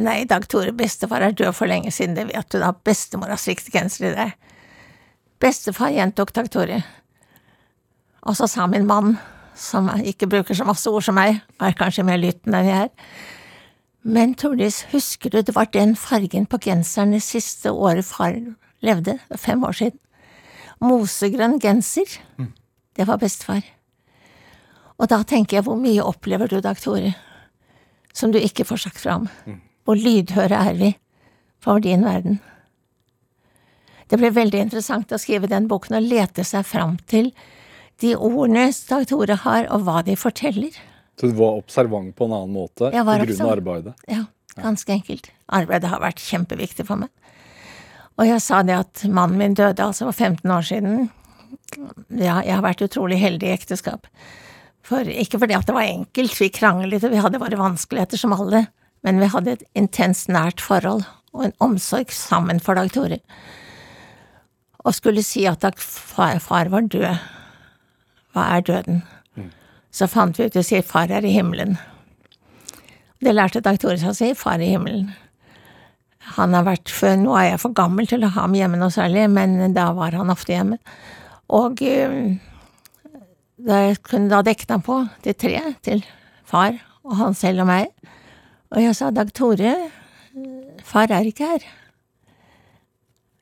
Nei, 0.00 0.24
Dag 0.28 0.46
Tore, 0.48 0.72
bestefar 0.72 1.20
er 1.24 1.36
død 1.36 1.52
for 1.56 1.68
lenge 1.68 1.92
siden, 1.92 2.16
det 2.16 2.30
vet 2.30 2.48
du 2.52 2.60
da, 2.60 2.72
bestemor 2.72 3.32
har 3.32 3.40
strikket 3.40 3.72
genser 3.74 4.06
til 4.06 4.16
deg. 4.16 4.32
Bestefar, 5.40 5.92
gjentok 5.92 6.32
Dag 6.36 6.48
Tore. 6.52 6.80
Og 8.24 8.36
så 8.36 8.48
sa 8.48 8.66
min 8.68 8.88
mann, 8.88 9.18
som 9.54 9.90
ikke 10.04 10.28
bruker 10.30 10.56
så 10.56 10.66
masse 10.68 10.90
ord 10.90 11.04
som 11.04 11.16
meg, 11.18 11.40
er 11.60 11.76
kanskje 11.78 12.06
mer 12.06 12.20
lyttende 12.20 12.60
enn 12.60 12.70
jeg 12.70 12.86
er. 12.86 13.14
Men 14.02 14.34
Tordis, 14.34 14.84
husker 14.94 15.30
du 15.30 15.42
det 15.42 15.54
var 15.54 15.68
den 15.74 15.92
fargen 15.96 16.46
på 16.48 16.60
genseren 16.64 17.12
det 17.12 17.22
siste 17.24 17.72
året 17.72 18.06
far 18.08 18.38
levde, 18.80 19.18
fem 19.36 19.64
år 19.64 19.76
siden? 19.76 19.98
Mosegrønn 20.80 21.58
genser. 21.60 22.08
Mm. 22.40 22.54
Det 22.96 23.06
var 23.08 23.20
bestefar. 23.20 23.60
Og 25.00 25.08
da 25.12 25.20
tenker 25.24 25.58
jeg, 25.58 25.66
hvor 25.68 25.76
mye 25.80 26.04
opplever 26.04 26.48
du, 26.48 26.60
Dag 26.64 26.80
Tore, 26.80 27.12
som 28.16 28.32
du 28.32 28.40
ikke 28.40 28.64
får 28.68 28.86
sagt 28.86 29.02
fram? 29.04 29.28
Mm. 29.44 29.60
Hvor 29.84 30.00
lydhøre 30.00 30.56
er 30.70 30.74
vi 30.80 30.90
for 31.60 31.80
din 31.84 32.04
verden? 32.04 32.40
Det 34.10 34.18
ble 34.18 34.32
veldig 34.34 34.64
interessant 34.64 35.12
å 35.12 35.20
skrive 35.20 35.48
den 35.48 35.68
boken 35.70 36.00
og 36.00 36.08
lete 36.08 36.44
seg 36.44 36.66
fram 36.66 36.96
til 37.10 37.30
de 38.00 38.14
ordene 38.16 38.68
Dag 38.88 39.06
Tore 39.10 39.36
har, 39.44 39.68
og 39.70 39.84
hva 39.86 40.00
de 40.06 40.16
forteller. 40.18 40.76
Så 41.20 41.28
du 41.28 41.36
var 41.36 41.60
observant 41.60 42.14
på 42.16 42.26
en 42.26 42.34
annen 42.36 42.54
måte 42.56 42.90
pga. 42.90 43.48
arbeidet? 43.52 43.94
Ja, 44.08 44.24
ganske 44.56 44.92
enkelt. 44.92 45.30
Arbeidet 45.52 45.90
har 45.92 46.00
vært 46.00 46.22
kjempeviktig 46.24 46.86
for 46.88 47.02
meg. 47.02 47.10
Og 48.20 48.28
jeg 48.28 48.42
sa 48.44 48.60
det 48.66 48.76
at 48.76 49.02
mannen 49.08 49.38
min 49.40 49.56
døde 49.56 49.84
altså 49.84 50.08
for 50.10 50.16
15 50.16 50.50
år 50.50 50.66
siden. 50.66 51.08
Ja, 52.10 52.40
jeg 52.44 52.54
har 52.56 52.64
vært 52.64 52.82
utrolig 52.84 53.20
heldig 53.20 53.48
i 53.48 53.54
ekteskap. 53.54 54.08
For 54.84 55.06
ikke 55.06 55.38
fordi 55.40 55.56
at 55.56 55.68
det 55.68 55.76
var 55.76 55.88
enkelt, 55.88 56.36
vi 56.40 56.50
kranglet 56.52 57.04
og 57.06 57.14
vi 57.14 57.22
hadde 57.22 57.40
våre 57.40 57.58
vanskeligheter 57.60 58.20
som 58.20 58.34
alle, 58.36 58.66
men 59.06 59.20
vi 59.22 59.28
hadde 59.32 59.56
et 59.56 59.64
intenst 59.78 60.28
nært 60.32 60.60
forhold 60.64 61.04
og 61.32 61.44
en 61.46 61.56
omsorg 61.62 62.10
sammen 62.12 62.60
for 62.62 62.76
Dag 62.76 62.90
Tore. 62.92 63.20
Og 64.80 64.96
skulle 64.96 65.24
si 65.24 65.44
at 65.48 65.64
far 65.78 66.72
var 66.72 66.88
død, 66.88 67.20
hva 68.34 68.46
er 68.56 68.66
døden? 68.66 69.02
Mm. 69.36 69.50
Så 69.94 70.08
fant 70.10 70.38
vi 70.38 70.46
ut 70.46 70.58
å 70.58 70.64
si 70.66 70.80
far 70.86 71.10
er 71.10 71.26
i 71.26 71.34
himmelen. 71.34 71.78
Det 73.20 73.34
lærte 73.34 73.60
Dag 73.60 73.80
Tore 73.80 73.98
seg 74.00 74.12
å 74.12 74.16
si, 74.16 74.30
far 74.38 74.62
i 74.62 74.70
himmelen. 74.72 75.10
Han 76.36 76.54
har 76.56 76.64
vært 76.64 76.92
for, 76.92 77.16
Nå 77.20 77.34
er 77.36 77.50
jeg 77.50 77.62
for 77.64 77.76
gammel 77.76 78.08
til 78.08 78.24
å 78.24 78.30
ha 78.32 78.46
ham 78.46 78.54
hjemme 78.56 78.78
noe 78.80 78.92
særlig, 78.94 79.26
men 79.32 79.74
da 79.76 79.90
var 79.96 80.16
han 80.16 80.32
ofte 80.32 80.54
hjemme. 80.54 80.78
Og 81.50 81.82
uh, 81.82 82.30
da 83.60 83.80
da 84.30 84.40
dekket 84.46 84.72
han 84.72 84.84
på 84.86 85.02
til 85.24 85.36
tre, 85.36 85.60
til 85.84 86.04
far 86.48 86.78
og 87.04 87.16
han 87.18 87.36
selv 87.36 87.64
og 87.64 87.70
meg. 87.70 87.90
Og 88.70 88.82
jeg 88.84 88.96
sa, 88.96 89.10
Dag 89.10 89.32
Tore, 89.34 89.74
far 90.86 91.12
er 91.12 91.28
ikke 91.28 91.48
her. 91.52 91.68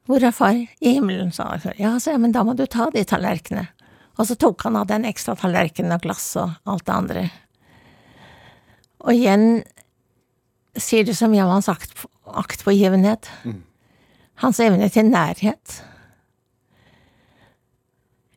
Hvor 0.09 0.25
er 0.25 0.33
far? 0.33 0.57
I 0.81 0.95
himmelen, 0.97 1.31
sa 1.37 1.51
han. 1.53 1.75
Ja, 1.79 1.99
sa 2.01 2.15
jeg, 2.15 2.23
men 2.23 2.33
da 2.33 2.43
må 2.47 2.55
du 2.57 2.65
ta 2.67 2.89
de 2.95 3.05
tallerkenene. 3.05 3.69
Og 4.19 4.27
så 4.27 4.35
tok 4.35 4.65
han 4.67 4.77
av 4.77 4.89
den 4.91 5.07
ekstra 5.09 5.37
tallerkenen 5.39 5.95
og 5.95 6.03
glass 6.03 6.33
og 6.41 6.57
alt 6.69 6.87
det 6.87 6.95
andre. 6.95 7.25
Og 9.07 9.15
igjen 9.15 9.63
sier 10.79 11.07
det 11.07 11.17
mye 11.31 11.45
om 11.45 11.55
hans 11.57 11.71
akt, 11.71 11.95
aktpågivenhet. 12.27 13.31
Hans 14.43 14.61
evne 14.63 14.91
til 14.91 15.11
nærhet. 15.11 15.81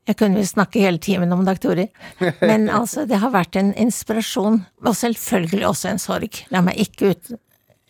Jeg 0.10 0.17
kunne 0.17 0.41
vel 0.41 0.48
snakke 0.50 0.82
hele 0.82 0.98
timen 0.98 1.32
om 1.34 1.44
Dag 1.46 1.60
Tori, 1.62 1.86
men 2.50 2.70
altså, 2.74 3.06
det 3.06 3.22
har 3.22 3.32
vært 3.34 3.56
en 3.60 3.70
inspirasjon, 3.78 4.63
og 4.82 4.98
selvfølgelig 4.98 5.67
også 5.67 5.91
en 5.91 6.02
sorg. 6.02 6.41
La 6.52 6.63
meg 6.65 6.82
ikke, 6.82 7.13
ut, 7.13 7.30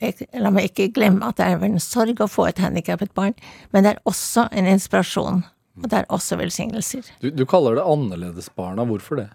jeg, 0.03 0.27
la 0.35 0.51
meg 0.53 0.69
ikke 0.69 0.91
glemme 0.93 1.31
at 1.31 1.39
det 1.39 1.47
er 1.47 1.63
en 1.65 1.79
sorg 1.81 2.19
å 2.21 2.29
få 2.29 2.49
et 2.49 2.59
handikappet 2.61 3.15
barn, 3.17 3.33
men 3.71 3.87
det 3.87 3.95
er 3.95 4.03
også 4.11 4.49
en 4.51 4.67
inspirasjon, 4.69 5.41
og 5.79 5.89
det 5.89 6.01
er 6.01 6.07
også 6.11 6.37
velsignelser. 6.39 7.07
Du, 7.23 7.29
du 7.31 7.45
kaller 7.49 7.77
det 7.79 7.87
annerledesbarna. 7.87 8.85
Hvorfor 8.89 9.21
det? 9.21 9.27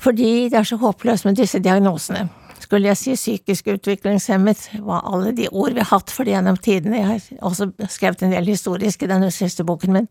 Fordi 0.00 0.48
det 0.52 0.58
er 0.58 0.66
så 0.68 0.76
håpløst 0.80 1.24
med 1.24 1.38
disse 1.38 1.60
diagnosene. 1.64 2.26
Skulle 2.64 2.88
jeg 2.88 2.98
si 2.98 3.14
psykisk 3.16 3.68
utviklingshemmet, 3.74 4.68
var 4.86 5.04
alle 5.10 5.34
de 5.36 5.48
ord 5.52 5.74
vi 5.76 5.82
har 5.82 5.90
hatt 5.90 6.12
for 6.12 6.24
det 6.24 6.34
gjennom 6.34 6.56
tidene. 6.60 7.00
Jeg 7.00 7.08
har 7.08 7.48
også 7.50 7.70
skrevet 7.92 8.24
en 8.24 8.32
del 8.32 8.48
historisk 8.48 9.04
i 9.04 9.10
denne 9.10 9.30
siste 9.34 9.66
boken 9.66 9.96
min. 9.96 10.08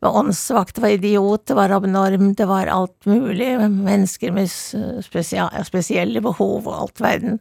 Det 0.00 0.08
var 0.08 0.16
åndssvakt, 0.22 0.74
det 0.76 0.82
var 0.84 0.94
idiot, 0.96 1.46
det 1.48 1.56
var 1.56 1.72
abnorm, 1.76 2.30
det 2.36 2.46
var 2.48 2.70
alt 2.72 3.08
mulig. 3.08 3.50
Mennesker 3.70 4.32
med 4.32 4.48
spesielle 4.48 6.22
behov 6.24 6.68
og 6.68 6.76
alt 6.76 7.02
verden. 7.04 7.40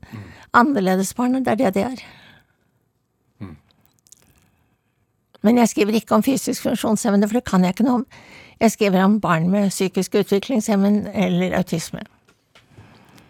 Annerledesbarn, 0.56 1.40
det 1.44 1.56
er 1.56 1.62
det 1.64 1.76
det 1.78 1.86
er. 1.88 2.02
Men 5.46 5.62
jeg 5.62 5.72
skriver 5.72 6.00
ikke 6.00 6.18
om 6.18 6.24
fysisk 6.26 6.66
funksjonshemmede, 6.68 7.28
for 7.30 7.40
det 7.40 7.48
kan 7.48 7.64
jeg 7.64 7.76
ikke 7.76 7.88
noe 7.88 8.02
om. 8.02 8.06
Jeg 8.60 8.74
skriver 8.76 9.06
om 9.06 9.20
barn 9.24 9.48
med 9.52 9.72
psykisk 9.72 10.18
utviklingshemmen 10.20 11.06
eller 11.16 11.56
autisme. 11.58 12.04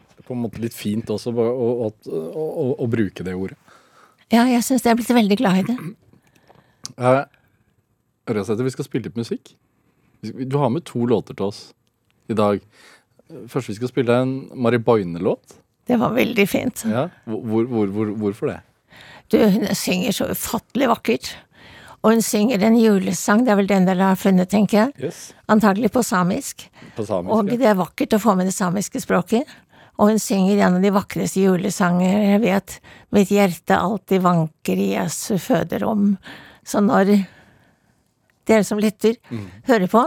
Det 0.09 0.23
er 0.23 0.25
på 0.25 0.33
en 0.33 0.41
måte 0.41 0.61
litt 0.63 0.73
fint 0.73 1.09
også 1.13 1.33
å, 1.33 1.45
å, 1.45 1.89
å, 2.09 2.69
å 2.81 2.89
bruke 2.89 3.25
det 3.25 3.35
ordet. 3.37 3.57
Ja, 4.33 4.45
jeg 4.49 4.61
syns 4.65 4.85
jeg 4.85 4.93
er 4.93 4.97
blitt 4.99 5.13
veldig 5.13 5.37
glad 5.37 5.61
i 5.61 5.67
det. 5.69 5.77
Eh, 6.97 7.23
Ørjasæter, 8.29 8.65
vi 8.65 8.73
skal 8.73 8.85
spille 8.85 9.09
litt 9.09 9.17
musikk. 9.17 9.53
Du 10.21 10.57
har 10.61 10.69
med 10.73 10.85
to 10.89 11.05
låter 11.09 11.37
til 11.37 11.49
oss 11.49 11.61
i 12.29 12.37
dag. 12.37 12.61
Først 13.49 13.69
vi 13.69 13.77
skal 13.77 13.91
spille 13.91 14.17
en 14.23 14.33
Mari 14.57 14.81
Boine-låt. 14.81 15.59
Det 15.89 15.97
var 15.97 16.13
veldig 16.13 16.45
fint. 16.49 16.83
Ja. 16.89 17.07
Hvor, 17.25 17.65
hvor, 17.65 17.93
hvor, 17.93 18.11
hvorfor 18.21 18.51
det? 18.51 18.59
Du, 19.29 19.37
hun 19.41 19.65
synger 19.77 20.13
så 20.13 20.27
ufattelig 20.29 20.89
vakkert. 20.89 21.31
Og 21.99 22.13
hun 22.13 22.21
synger 22.23 22.61
en 22.63 22.77
julesang, 22.79 23.43
det 23.43 23.51
er 23.51 23.59
vel 23.59 23.67
den 23.67 23.87
dere 23.89 24.11
har 24.13 24.19
funnet, 24.19 24.49
tenker 24.51 24.77
jeg. 24.77 25.09
Yes. 25.09 25.23
Antagelig 25.51 25.91
på 25.91 26.03
samisk. 26.05 26.69
På 26.95 27.03
samisk. 27.07 27.33
Og 27.35 27.49
det 27.51 27.67
er 27.67 27.79
vakkert 27.79 28.15
å 28.15 28.21
få 28.23 28.37
med 28.39 28.47
det 28.47 28.55
samiske 28.55 29.01
språket. 29.03 29.49
Og 29.99 30.13
hun 30.13 30.21
synger 30.23 30.61
en 30.63 30.77
av 30.77 30.85
de 30.85 30.93
vakreste 30.95 31.43
julesanger 31.43 32.23
jeg 32.23 32.43
vet. 32.45 32.77
Mitt 33.15 33.33
hjerte 33.35 33.75
alltid 33.75 34.23
vanker 34.23 34.79
i 34.79 34.93
Jesu 34.93 35.35
føderom. 35.43 36.13
Så 36.63 36.79
når 36.85 37.17
dere 38.47 38.63
som 38.63 38.79
lytter, 38.79 39.19
hører 39.67 39.91
på, 39.91 40.05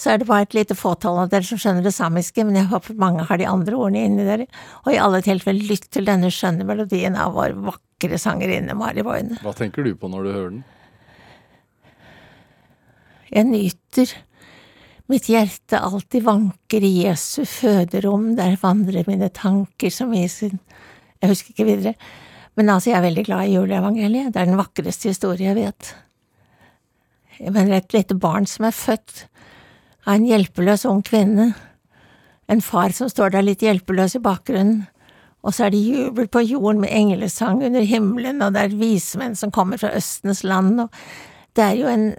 så 0.00 0.14
er 0.14 0.22
det 0.22 0.30
bare 0.30 0.46
et 0.46 0.56
lite 0.56 0.74
fåtall 0.78 1.20
av 1.20 1.28
dere 1.28 1.44
som 1.44 1.60
skjønner 1.60 1.84
det 1.84 1.92
samiske, 1.92 2.40
men 2.48 2.56
jeg 2.56 2.70
håper 2.70 2.96
mange 2.96 3.26
har 3.28 3.36
de 3.36 3.44
andre 3.50 3.76
ordene 3.76 4.06
inni 4.08 4.24
dere. 4.24 4.48
Og 4.86 4.94
i 4.94 5.00
alle 5.02 5.20
tilfeller, 5.26 5.68
lytt 5.68 5.90
til 5.92 6.08
denne 6.08 6.32
skjønne 6.32 6.64
melodien 6.64 7.18
av 7.20 7.36
vår 7.36 7.58
vakre 7.68 8.18
sangerinne 8.18 8.72
Mari 8.78 9.04
Boine. 9.04 9.36
Hva 9.44 9.52
tenker 9.58 9.84
du 9.84 9.92
på 10.00 10.08
når 10.08 10.24
du 10.24 10.32
hører 10.32 10.52
den? 10.54 10.62
Jeg 13.30 13.46
nyter. 13.46 14.12
Mitt 15.10 15.26
hjerte 15.30 15.80
alltid 15.82 16.22
vanker 16.26 16.84
i 16.86 16.90
Jesu 17.04 17.42
føderom, 17.48 18.34
der 18.38 18.58
vandrer 18.60 19.06
mine 19.08 19.30
tanker 19.34 19.90
som 19.90 20.12
i 20.14 20.26
sin 20.30 20.60
Jeg 21.20 21.28
husker 21.34 21.52
ikke 21.52 21.66
videre. 21.68 21.94
Men 22.56 22.70
altså, 22.72 22.90
jeg 22.90 22.98
er 22.98 23.04
veldig 23.08 23.24
glad 23.26 23.48
i 23.48 23.56
juleevangeliet. 23.56 24.32
Det 24.32 24.40
er 24.40 24.48
den 24.48 24.56
vakreste 24.56 25.10
historie 25.10 25.50
jeg 25.50 25.58
vet. 25.58 25.90
Jeg 27.40 27.52
mener 27.52 27.76
et 27.76 27.92
lite 27.92 28.14
barn 28.14 28.46
som 28.48 28.64
er 28.68 28.76
født 28.76 29.26
av 30.06 30.14
en 30.14 30.24
hjelpeløs 30.28 30.86
ung 30.88 31.02
kvinne. 31.04 31.50
En 32.48 32.62
far 32.64 32.94
som 32.96 33.08
står 33.08 33.34
der 33.34 33.46
litt 33.46 33.62
hjelpeløs 33.64 34.16
i 34.16 34.22
bakgrunnen. 34.24 34.86
Og 35.44 35.54
så 35.56 35.66
er 35.66 35.74
det 35.74 35.80
jubel 35.80 36.28
på 36.28 36.42
jorden 36.44 36.82
med 36.82 36.92
englesang 36.92 37.62
under 37.64 37.84
himmelen, 37.86 38.42
og 38.44 38.52
det 38.54 38.64
er 38.64 38.76
vismenn 38.76 39.36
som 39.38 39.52
kommer 39.54 39.80
fra 39.80 39.94
Østens 39.96 40.42
land, 40.44 40.82
og 40.84 40.90
det 41.56 41.64
er 41.64 41.78
jo 41.78 41.88
en 41.88 42.10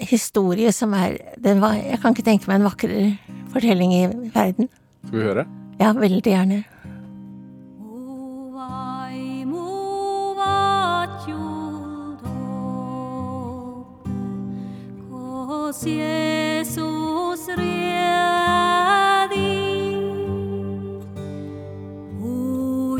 historie 0.00 0.72
som 0.72 0.92
er 0.96 1.18
den 1.38 1.60
var, 1.60 1.74
Jeg 1.74 2.00
kan 2.00 2.14
ikke 2.14 2.26
tenke 2.26 2.50
meg 2.50 2.60
en 2.60 2.68
vakrere 2.68 3.18
fortelling 3.52 3.94
i 3.94 4.04
verden. 4.34 4.68
Skal 5.06 5.18
vi 5.18 5.24
høre? 5.24 5.46
Ja, 5.80 5.92
veldig 5.92 6.22
gjerne. 6.22 6.64
Jesus 15.86 17.48
redi 17.48 18.30
O 22.20 22.96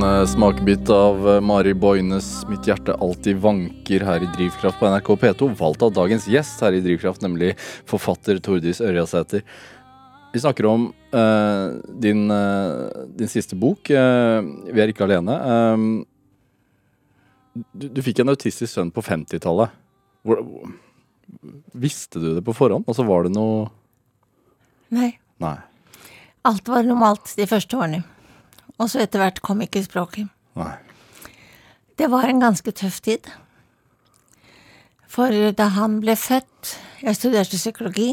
Fikk 0.00 0.06
eh, 0.08 0.26
smakebit 0.26 0.88
av 0.90 1.28
eh, 1.28 1.40
Mari 1.44 1.74
Boines 1.74 2.46
'Mitt 2.48 2.64
hjerte 2.64 2.94
alltid 3.04 3.36
vanker' 3.36 4.00
her 4.00 4.22
i 4.24 4.28
Drivkraft 4.32 4.78
på 4.80 4.88
NRK 4.88 5.08
P2, 5.20 5.48
valgt 5.58 5.82
av 5.82 5.92
dagens 5.92 6.24
gjest 6.24 6.60
her 6.64 6.72
i 6.72 6.80
Drivkraft, 6.80 7.20
nemlig 7.20 7.50
forfatter 7.84 8.38
Tordis 8.40 8.80
Ørjasæter. 8.80 9.42
Vi 10.32 10.40
snakker 10.40 10.64
om 10.70 10.86
uh, 11.12 11.76
din, 12.00 12.30
uh, 12.32 13.04
din 13.12 13.28
siste 13.28 13.58
bok, 13.60 13.90
uh, 13.90 14.40
'Vi 14.72 14.80
er 14.80 14.88
ikke 14.88 15.04
alene'. 15.04 15.36
Du, 17.52 17.88
du 17.88 18.00
fikk 18.00 18.20
en 18.20 18.32
autistisk 18.32 18.72
sønn 18.72 18.90
på 18.90 19.04
50-tallet. 19.04 19.68
Hvor- 20.24 20.40
hvor- 20.40 20.72
Visste 21.74 22.18
du 22.18 22.34
det 22.34 22.44
på 22.44 22.56
forhånd? 22.56 22.88
Altså 22.88 23.04
var 23.04 23.22
det 23.24 23.34
noe 23.36 23.68
Nei. 24.90 25.18
Nei. 25.38 25.58
Alt 26.44 26.66
var 26.66 26.82
normalt 26.82 27.36
de 27.36 27.44
første 27.46 27.76
årene. 27.76 28.02
Og 28.80 28.88
så 28.88 29.02
etter 29.04 29.20
hvert 29.20 29.42
kom 29.44 29.60
ikke 29.64 29.82
språket. 29.84 30.30
Nei. 30.58 30.72
Det 32.00 32.08
var 32.08 32.30
en 32.30 32.40
ganske 32.40 32.72
tøff 32.72 33.02
tid. 33.04 33.28
For 35.10 35.52
da 35.56 35.66
han 35.74 35.98
ble 36.00 36.14
født 36.16 36.76
Jeg 37.00 37.16
studerte 37.16 37.56
psykologi, 37.56 38.10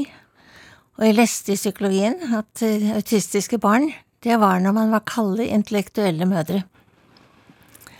og 0.97 1.03
jeg 1.03 1.15
leste 1.17 1.51
i 1.51 1.57
psykologien 1.59 2.15
at 2.37 2.61
eh, 2.63 2.93
autistiske 2.95 3.59
barn, 3.59 3.89
det 4.23 4.37
var 4.39 4.61
når 4.63 4.73
man 4.77 4.93
var 4.95 5.03
kalde 5.05 5.43
intellektuelle 5.43 6.25
mødre. 6.25 6.61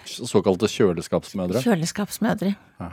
Såkalte 0.08 0.69
kjøleskapsmødre. 0.71 1.60
Kjøleskapsmødre. 1.65 2.53
Ja. 2.80 2.88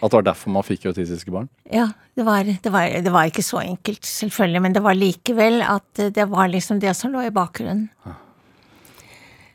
At 0.00 0.10
det 0.10 0.16
var 0.16 0.26
derfor 0.30 0.54
man 0.56 0.64
fikk 0.64 0.88
autistiske 0.88 1.34
barn? 1.34 1.50
Ja, 1.68 1.90
det 2.16 2.24
var, 2.24 2.48
det, 2.48 2.72
var, 2.72 2.88
det 3.04 3.12
var 3.12 3.28
ikke 3.28 3.44
så 3.44 3.60
enkelt, 3.60 4.08
selvfølgelig, 4.08 4.62
men 4.64 4.74
det 4.74 4.82
var 4.88 4.96
likevel 4.96 5.60
at 5.66 6.02
eh, 6.02 6.10
det 6.14 6.26
var 6.32 6.48
liksom 6.48 6.80
det 6.80 6.96
som 6.96 7.12
lå 7.12 7.28
i 7.28 7.34
bakgrunnen. 7.34 7.90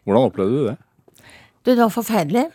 Hvordan 0.04 0.28
opplevde 0.30 0.60
du 0.60 0.68
det? 0.72 0.78
Du, 1.64 1.72
det 1.72 1.80
var 1.80 1.94
forferdelig. 1.96 2.46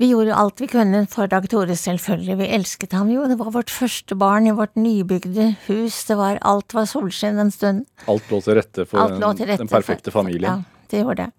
Vi 0.00 0.08
gjorde 0.10 0.34
alt 0.34 0.58
vi 0.62 0.66
kunne 0.70 1.04
for 1.10 1.28
Dag 1.30 1.44
Tore, 1.50 1.74
selvfølgelig. 1.78 2.36
Vi 2.40 2.46
elsket 2.56 2.94
ham 2.96 3.10
jo. 3.12 3.26
Det 3.30 3.36
var 3.38 3.52
vårt 3.54 3.70
første 3.70 4.16
barn 4.18 4.48
i 4.50 4.54
vårt 4.56 4.74
nybygde 4.78 5.52
hus. 5.68 6.00
Det 6.08 6.16
var, 6.18 6.40
alt 6.48 6.74
var 6.74 6.88
solskinn 6.90 7.38
en 7.38 7.52
stund. 7.54 7.84
Alt 8.10 8.30
lå 8.32 8.40
til 8.42 8.58
rette 8.58 8.86
for 8.88 8.98
til 9.38 9.46
rette 9.52 9.58
den 9.62 9.70
perfekte 9.70 10.10
for- 10.10 10.22
familien. 10.22 10.48
Ja, 10.64 10.86
det 10.90 11.02
gjorde 11.04 11.26
det. 11.28 11.30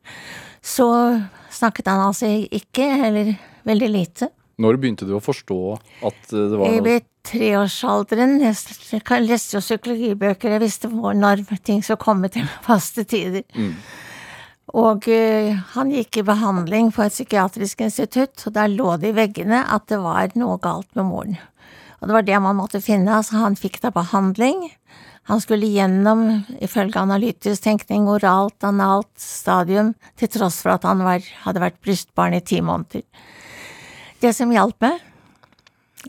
Så 0.64 0.88
snakket 1.52 1.88
han 1.92 2.06
altså 2.08 2.30
ikke, 2.52 2.88
eller 3.10 3.34
veldig 3.68 3.90
lite. 3.92 4.30
Når 4.64 4.78
begynte 4.80 5.08
du 5.10 5.16
å 5.18 5.24
forstå 5.24 5.60
at 6.08 6.30
det 6.30 6.58
var 6.60 6.70
noe 6.70 6.86
ble 6.86 7.00
treårsalderen. 7.26 8.38
Jeg 8.44 9.26
leste 9.28 9.58
jo 9.58 9.64
psykologibøker. 9.64 10.56
Jeg 10.56 10.62
visste 10.64 10.88
når 10.94 11.44
ting 11.66 11.82
skulle 11.84 12.00
komme 12.00 12.30
til 12.32 12.48
faste 12.64 13.04
tider. 13.04 13.44
Og 14.72 15.08
eh, 15.12 15.52
han 15.74 15.92
gikk 15.92 16.22
i 16.22 16.26
behandling 16.26 16.94
på 16.96 17.04
et 17.04 17.14
psykiatrisk 17.14 17.84
institutt, 17.84 18.46
og 18.48 18.56
der 18.56 18.72
lå 18.72 18.96
det 19.02 19.12
i 19.12 19.18
veggene 19.18 19.60
at 19.68 19.90
det 19.92 20.00
var 20.00 20.32
noe 20.40 20.56
galt 20.64 20.88
med 20.96 21.10
moren. 21.10 21.36
Og 22.00 22.08
det 22.08 22.16
var 22.16 22.26
det 22.28 22.40
man 22.44 22.58
måtte 22.60 22.82
finne. 22.84 23.12
Altså, 23.20 23.42
han 23.44 23.60
fikk 23.60 23.82
da 23.84 23.92
behandling. 23.96 24.70
Han 25.32 25.40
skulle 25.40 25.70
gjennom, 25.72 26.44
ifølge 26.64 27.00
analytisk 27.00 27.64
tenkning, 27.64 28.10
oralt, 28.12 28.58
analt 28.68 29.12
stadium, 29.20 29.94
til 30.20 30.32
tross 30.32 30.60
for 30.64 30.76
at 30.76 30.88
han 30.88 31.04
var, 31.06 31.24
hadde 31.46 31.64
vært 31.64 31.80
brystbarn 31.84 32.36
i 32.36 32.44
ti 32.44 32.60
måneder. 32.64 33.06
Det 34.20 34.34
som 34.36 34.52
hjalp 34.52 34.84
meg, 34.84 35.00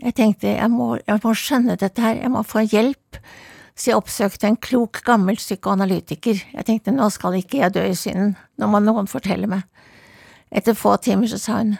jeg 0.01 0.15
tenkte 0.17 0.51
jeg 0.51 0.71
må, 0.71 0.97
jeg 0.99 1.23
må 1.23 1.31
skjønne 1.39 1.77
dette 1.79 2.03
her, 2.03 2.19
jeg 2.19 2.31
må 2.31 2.43
få 2.43 2.65
hjelp. 2.67 3.19
Så 3.75 3.91
jeg 3.91 3.99
oppsøkte 3.99 4.47
en 4.47 4.59
klok, 4.59 5.01
gammel 5.03 5.35
psykoanalytiker. 5.39 6.39
Jeg 6.55 6.67
tenkte 6.67 6.93
nå 6.95 7.09
skal 7.11 7.35
ikke 7.41 7.59
jeg 7.59 7.75
dø 7.75 7.83
i 7.83 7.97
synden, 7.99 8.37
nå 8.55 8.69
må 8.71 8.79
noen 8.79 9.09
fortelle 9.11 9.49
meg. 9.51 9.65
Etter 10.55 10.77
få 10.77 10.95
timer 11.03 11.27
så 11.27 11.39
sa 11.41 11.57
hun, 11.59 11.73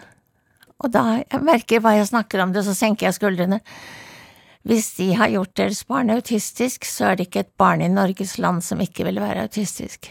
og 0.83 0.91
da 0.91 1.21
jeg 1.21 1.43
merker 1.45 1.79
hva 1.79 1.93
jeg 1.95 2.09
snakker 2.09 2.41
om 2.43 2.51
det, 2.51 2.65
så 2.67 2.75
senker 2.75 3.07
jeg 3.07 3.15
skuldrene. 3.15 3.61
Hvis 4.65 4.89
de 4.97 5.11
har 5.15 5.31
gjort 5.31 5.53
deres 5.55 5.83
barn 5.87 6.11
autistisk, 6.11 6.87
så 6.89 7.11
er 7.11 7.19
det 7.19 7.29
ikke 7.29 7.45
et 7.45 7.53
barn 7.61 7.83
i 7.85 7.91
Norges 7.91 8.35
land 8.41 8.63
som 8.65 8.81
ikke 8.83 9.05
vil 9.07 9.21
være 9.21 9.45
autistisk. 9.45 10.09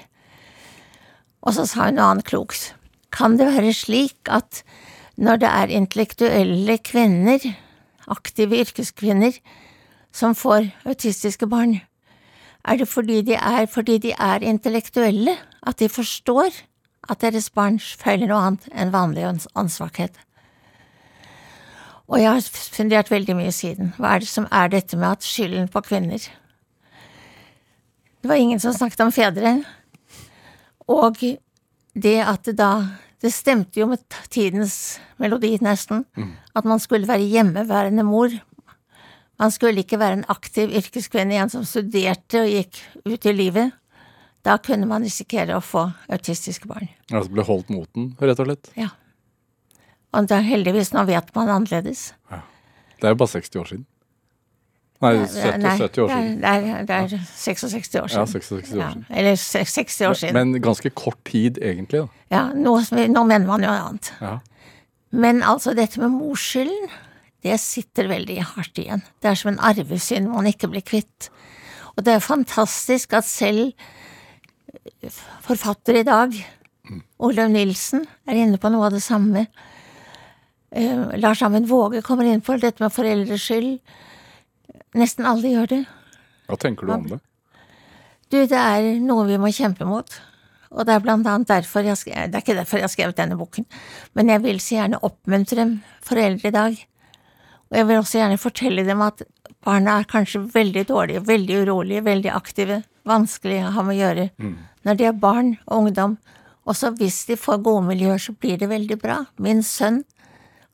Og 1.44 1.57
så 1.57 1.66
sa 1.68 1.88
hun 1.88 1.99
noe 1.99 2.12
annet 2.14 2.29
klokt. 2.29 2.70
Kan 3.12 3.37
det 3.37 3.51
være 3.51 3.75
slik 3.77 4.31
at 4.33 4.62
når 5.20 5.42
det 5.42 5.51
er 5.51 5.75
intellektuelle 5.75 6.79
kvinner, 6.87 7.44
aktive 8.11 8.62
yrkeskvinner, 8.64 9.37
som 10.14 10.37
får 10.38 10.70
autistiske 10.87 11.46
barn, 11.50 11.81
er 12.64 12.79
det 12.81 12.88
fordi 12.88 13.20
de 13.27 13.35
er, 13.35 13.66
fordi 13.66 13.98
de 13.98 14.12
er 14.14 14.44
intellektuelle, 14.46 15.35
at 15.66 15.79
de 15.83 15.88
forstår 15.88 16.55
at 17.11 17.20
deres 17.20 17.50
barn 17.50 17.77
feiler 17.81 18.31
noe 18.31 18.46
annet 18.46 18.68
enn 18.72 18.94
vanlig 18.94 19.27
ånds- 19.29 19.50
åndssvakhet? 19.59 20.16
Og 22.09 22.20
jeg 22.20 22.31
har 22.31 22.40
fundert 22.77 23.11
veldig 23.11 23.37
mye 23.37 23.53
siden. 23.53 23.92
Hva 23.98 24.14
er 24.14 24.24
det 24.24 24.29
som 24.29 24.46
er 24.53 24.68
dette 24.72 24.96
med 24.96 25.09
at 25.16 25.24
skylden 25.24 25.68
på 25.72 25.81
kvinner? 25.85 26.20
Det 28.20 28.29
var 28.29 28.40
ingen 28.40 28.61
som 28.61 28.72
snakket 28.72 29.00
om 29.05 29.12
fedre. 29.12 29.55
Og 30.88 31.16
det 31.94 32.18
at 32.20 32.44
det 32.44 32.57
da 32.59 32.74
Det 33.24 33.33
stemte 33.33 33.81
jo 33.81 33.87
med 33.87 34.03
tidens 34.29 35.00
melodi, 35.16 35.57
nesten. 35.62 36.05
At 36.55 36.64
man 36.64 36.79
skulle 36.79 37.09
være 37.09 37.24
hjemmeværende 37.24 38.03
mor. 38.05 38.29
Man 39.40 39.51
skulle 39.51 39.83
ikke 39.83 39.99
være 39.99 40.20
en 40.20 40.27
aktiv 40.31 40.70
yrkeskvinne, 40.79 41.35
en 41.42 41.51
som 41.51 41.64
studerte 41.66 42.44
og 42.44 42.51
gikk 42.53 42.79
ut 43.09 43.27
i 43.27 43.33
livet. 43.35 43.73
Da 44.44 44.59
kunne 44.62 44.87
man 44.87 45.03
risikere 45.03 45.57
å 45.57 45.62
få 45.64 45.87
autistiske 46.12 46.68
barn. 46.68 46.90
Altså 47.11 47.33
ble 47.33 47.47
holdt 47.49 47.73
moten, 47.73 48.12
rett 48.20 48.38
og 48.42 48.47
slett. 48.51 48.70
Ja. 48.79 48.90
Og 50.14 50.29
da 50.31 50.38
heldigvis, 50.44 50.92
nå 50.94 51.03
vet 51.09 51.33
man 51.35 51.51
annerledes. 51.51 52.12
Det 53.01 53.09
er 53.09 53.14
jo 53.16 53.20
bare 53.25 53.33
60 53.35 53.61
år 53.62 53.70
siden. 53.73 53.87
Nei, 55.03 55.11
70, 55.27 55.59
Nei, 55.61 55.73
70 55.81 56.03
år 56.05 56.09
siden. 56.12 56.37
Det 56.40 56.51
er, 56.51 56.85
det 56.88 56.94
er 56.97 57.25
66 57.35 57.97
år 57.99 58.12
siden. 58.12 58.20
Ja, 58.20 58.27
66 58.31 58.70
år 58.77 58.79
Ja, 58.79 58.90
siden. 58.92 59.07
eller 59.11 59.37
60 59.37 60.07
år 60.09 60.14
siden. 60.20 60.37
Men 60.38 60.62
ganske 60.62 60.90
kort 60.90 61.18
tid, 61.29 61.59
egentlig. 61.61 62.05
da. 62.05 62.07
ja, 62.37 62.44
nå, 62.55 62.77
nå 63.11 63.25
mener 63.27 63.47
man 63.49 63.64
jo 63.66 63.73
annet. 63.73 64.12
Ja. 64.20 64.38
Men 65.11 65.42
altså, 65.42 65.75
dette 65.75 66.01
med 66.01 66.14
morsskylden, 66.14 66.88
det 67.44 67.59
sitter 67.61 68.09
veldig 68.09 68.38
hardt 68.54 68.80
igjen. 68.80 69.04
Det 69.20 69.30
er 69.30 69.38
som 69.38 69.52
en 69.52 69.61
arvesynd 69.61 70.30
man 70.33 70.48
ikke 70.48 70.70
blir 70.72 70.85
kvitt. 70.87 71.28
Og 71.94 72.07
det 72.07 72.16
er 72.16 72.24
fantastisk 72.24 73.14
at 73.14 73.28
selv 73.28 73.74
forfatter 75.44 76.00
i 76.00 76.07
dag, 76.07 76.35
Olav 77.24 77.52
Nilsen, 77.52 78.07
er 78.28 78.40
inne 78.40 78.61
på 78.61 78.70
noe 78.72 78.88
av 78.88 78.96
det 78.96 79.04
samme. 79.04 79.46
Uh, 80.74 81.12
Lars 81.20 81.42
Amund 81.44 81.68
Våge 81.70 82.02
kommer 82.02 82.26
inn 82.26 82.42
på 82.44 82.57
dette 82.59 82.83
med 82.83 82.92
foreldres 82.92 83.44
skyld. 83.44 83.78
Nesten 84.98 85.28
alle 85.28 85.52
gjør 85.52 85.70
det. 85.70 85.83
Hva 86.48 86.59
tenker 86.61 86.87
du 86.87 86.94
om 86.96 87.07
det? 87.12 87.20
Du, 88.33 88.40
det 88.40 88.59
er 88.59 88.96
noe 89.04 89.28
vi 89.28 89.38
må 89.38 89.52
kjempe 89.54 89.87
mot. 89.87 90.16
Og 90.74 90.88
det 90.88 90.96
er 90.96 91.04
blant 91.04 91.28
annet 91.30 91.50
derfor 91.50 91.87
jeg 91.87 92.00
skrev, 92.00 92.30
Det 92.30 92.40
er 92.40 92.42
ikke 92.42 92.59
derfor 92.59 92.80
jeg 92.80 92.88
har 92.88 92.92
skrevet 92.92 93.20
denne 93.20 93.38
boken, 93.38 93.66
men 94.18 94.33
jeg 94.33 94.42
vil 94.42 94.59
så 94.59 94.80
gjerne 94.80 95.02
oppmuntre 95.07 95.68
foreldre 96.02 96.50
i 96.50 96.54
dag. 96.54 96.80
Og 97.75 97.81
jeg 97.81 97.87
vil 97.89 97.99
også 97.99 98.19
gjerne 98.21 98.39
fortelle 98.39 98.85
dem 98.87 99.01
at 99.03 99.25
barna 99.67 99.97
er 99.99 100.05
kanskje 100.07 100.45
veldig 100.53 100.85
dårlige, 100.87 101.25
veldig 101.27 101.57
urolige, 101.65 102.05
veldig 102.07 102.31
aktive, 102.31 102.77
vanskelig 103.03 103.57
å 103.67 103.73
ha 103.75 103.83
med 103.83 103.97
å 103.97 103.99
gjøre. 103.99 104.27
Når 104.87 104.99
de 105.01 105.07
er 105.09 105.17
barn 105.19 105.57
og 105.67 105.81
ungdom. 105.81 106.15
Også 106.71 106.93
hvis 107.01 107.25
de 107.27 107.35
får 107.37 107.65
gode 107.67 107.83
miljøer, 107.89 108.19
så 108.23 108.33
blir 108.33 108.61
det 108.61 108.69
veldig 108.71 108.97
bra. 109.03 109.25
Min 109.43 109.63
sønn 109.67 110.05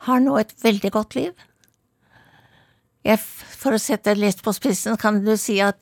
har 0.05 0.21
nå 0.21 0.37
et 0.39 0.53
veldig 0.63 0.91
godt 0.93 1.17
liv. 1.17 1.33
Jeg, 3.03 3.17
for 3.19 3.73
å 3.73 3.81
sette 3.81 4.13
det 4.13 4.21
litt 4.21 4.43
på 4.45 4.53
spissen, 4.53 5.01
kan 5.01 5.23
du 5.25 5.33
si 5.41 5.57
at 5.65 5.81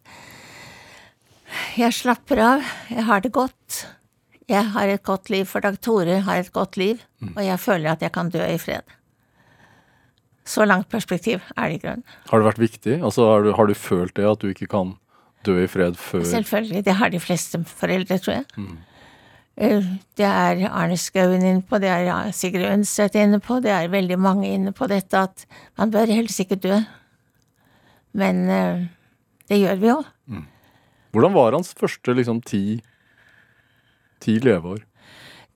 jeg 1.75 1.97
slapper 1.97 2.39
av, 2.45 2.63
jeg 2.93 3.09
har 3.11 3.25
det 3.25 3.33
godt. 3.35 3.81
Jeg 4.49 4.71
har 4.71 4.89
et 4.89 5.03
godt 5.03 5.33
liv, 5.35 5.45
for 5.51 5.61
Dag 5.61 5.81
Tore 5.83 6.21
har 6.25 6.39
et 6.39 6.53
godt 6.55 6.79
liv, 6.79 7.03
og 7.35 7.43
jeg 7.43 7.59
føler 7.59 7.91
at 7.91 8.07
jeg 8.07 8.15
kan 8.15 8.31
dø 8.31 8.47
i 8.47 8.61
fred. 8.63 8.87
Så 10.49 10.65
langt 10.65 10.89
perspektiv 10.89 11.43
er 11.57 11.69
det 11.69 11.79
i 11.79 11.83
grunnen. 11.83 12.05
Har 12.31 12.41
det 12.41 12.49
vært 12.49 12.63
viktig? 12.63 12.99
Altså, 13.05 13.27
har, 13.29 13.45
du, 13.45 13.53
har 13.59 13.69
du 13.69 13.77
følt 13.77 14.15
det, 14.17 14.25
at 14.25 14.41
du 14.41 14.49
ikke 14.49 14.71
kan 14.73 14.95
dø 15.47 15.59
i 15.63 15.69
fred 15.71 15.99
før 16.01 16.25
Selvfølgelig, 16.25 16.85
det 16.87 16.95
har 16.99 17.13
de 17.13 17.21
fleste 17.21 17.61
foreldre, 17.69 18.19
tror 18.19 18.41
jeg. 18.41 18.47
Mm. 18.57 18.77
Det 19.59 20.27
er 20.27 20.61
Arne 20.71 20.97
Skouen 20.97 21.43
inne 21.43 21.65
på, 21.67 21.81
det 21.83 21.91
er 21.91 22.31
Sigrid 22.33 22.69
Undset 22.71 23.17
inne 23.19 23.41
på, 23.43 23.59
det 23.61 23.73
er 23.75 23.91
veldig 23.91 24.19
mange 24.23 24.47
inne 24.55 24.73
på 24.73 24.87
dette 24.91 25.19
at 25.19 25.45
man 25.79 25.91
bør 25.91 26.11
helst 26.15 26.41
ikke 26.45 26.61
dø. 26.63 26.79
Men 28.19 28.45
eh, 28.49 28.87
det 29.51 29.59
gjør 29.59 29.83
vi 29.83 29.91
jo. 29.91 29.99
Hvordan 31.13 31.35
var 31.35 31.57
hans 31.57 31.73
første 31.77 32.15
liksom 32.15 32.41
ti, 32.47 32.79
ti 34.23 34.39
leveår? 34.45 34.85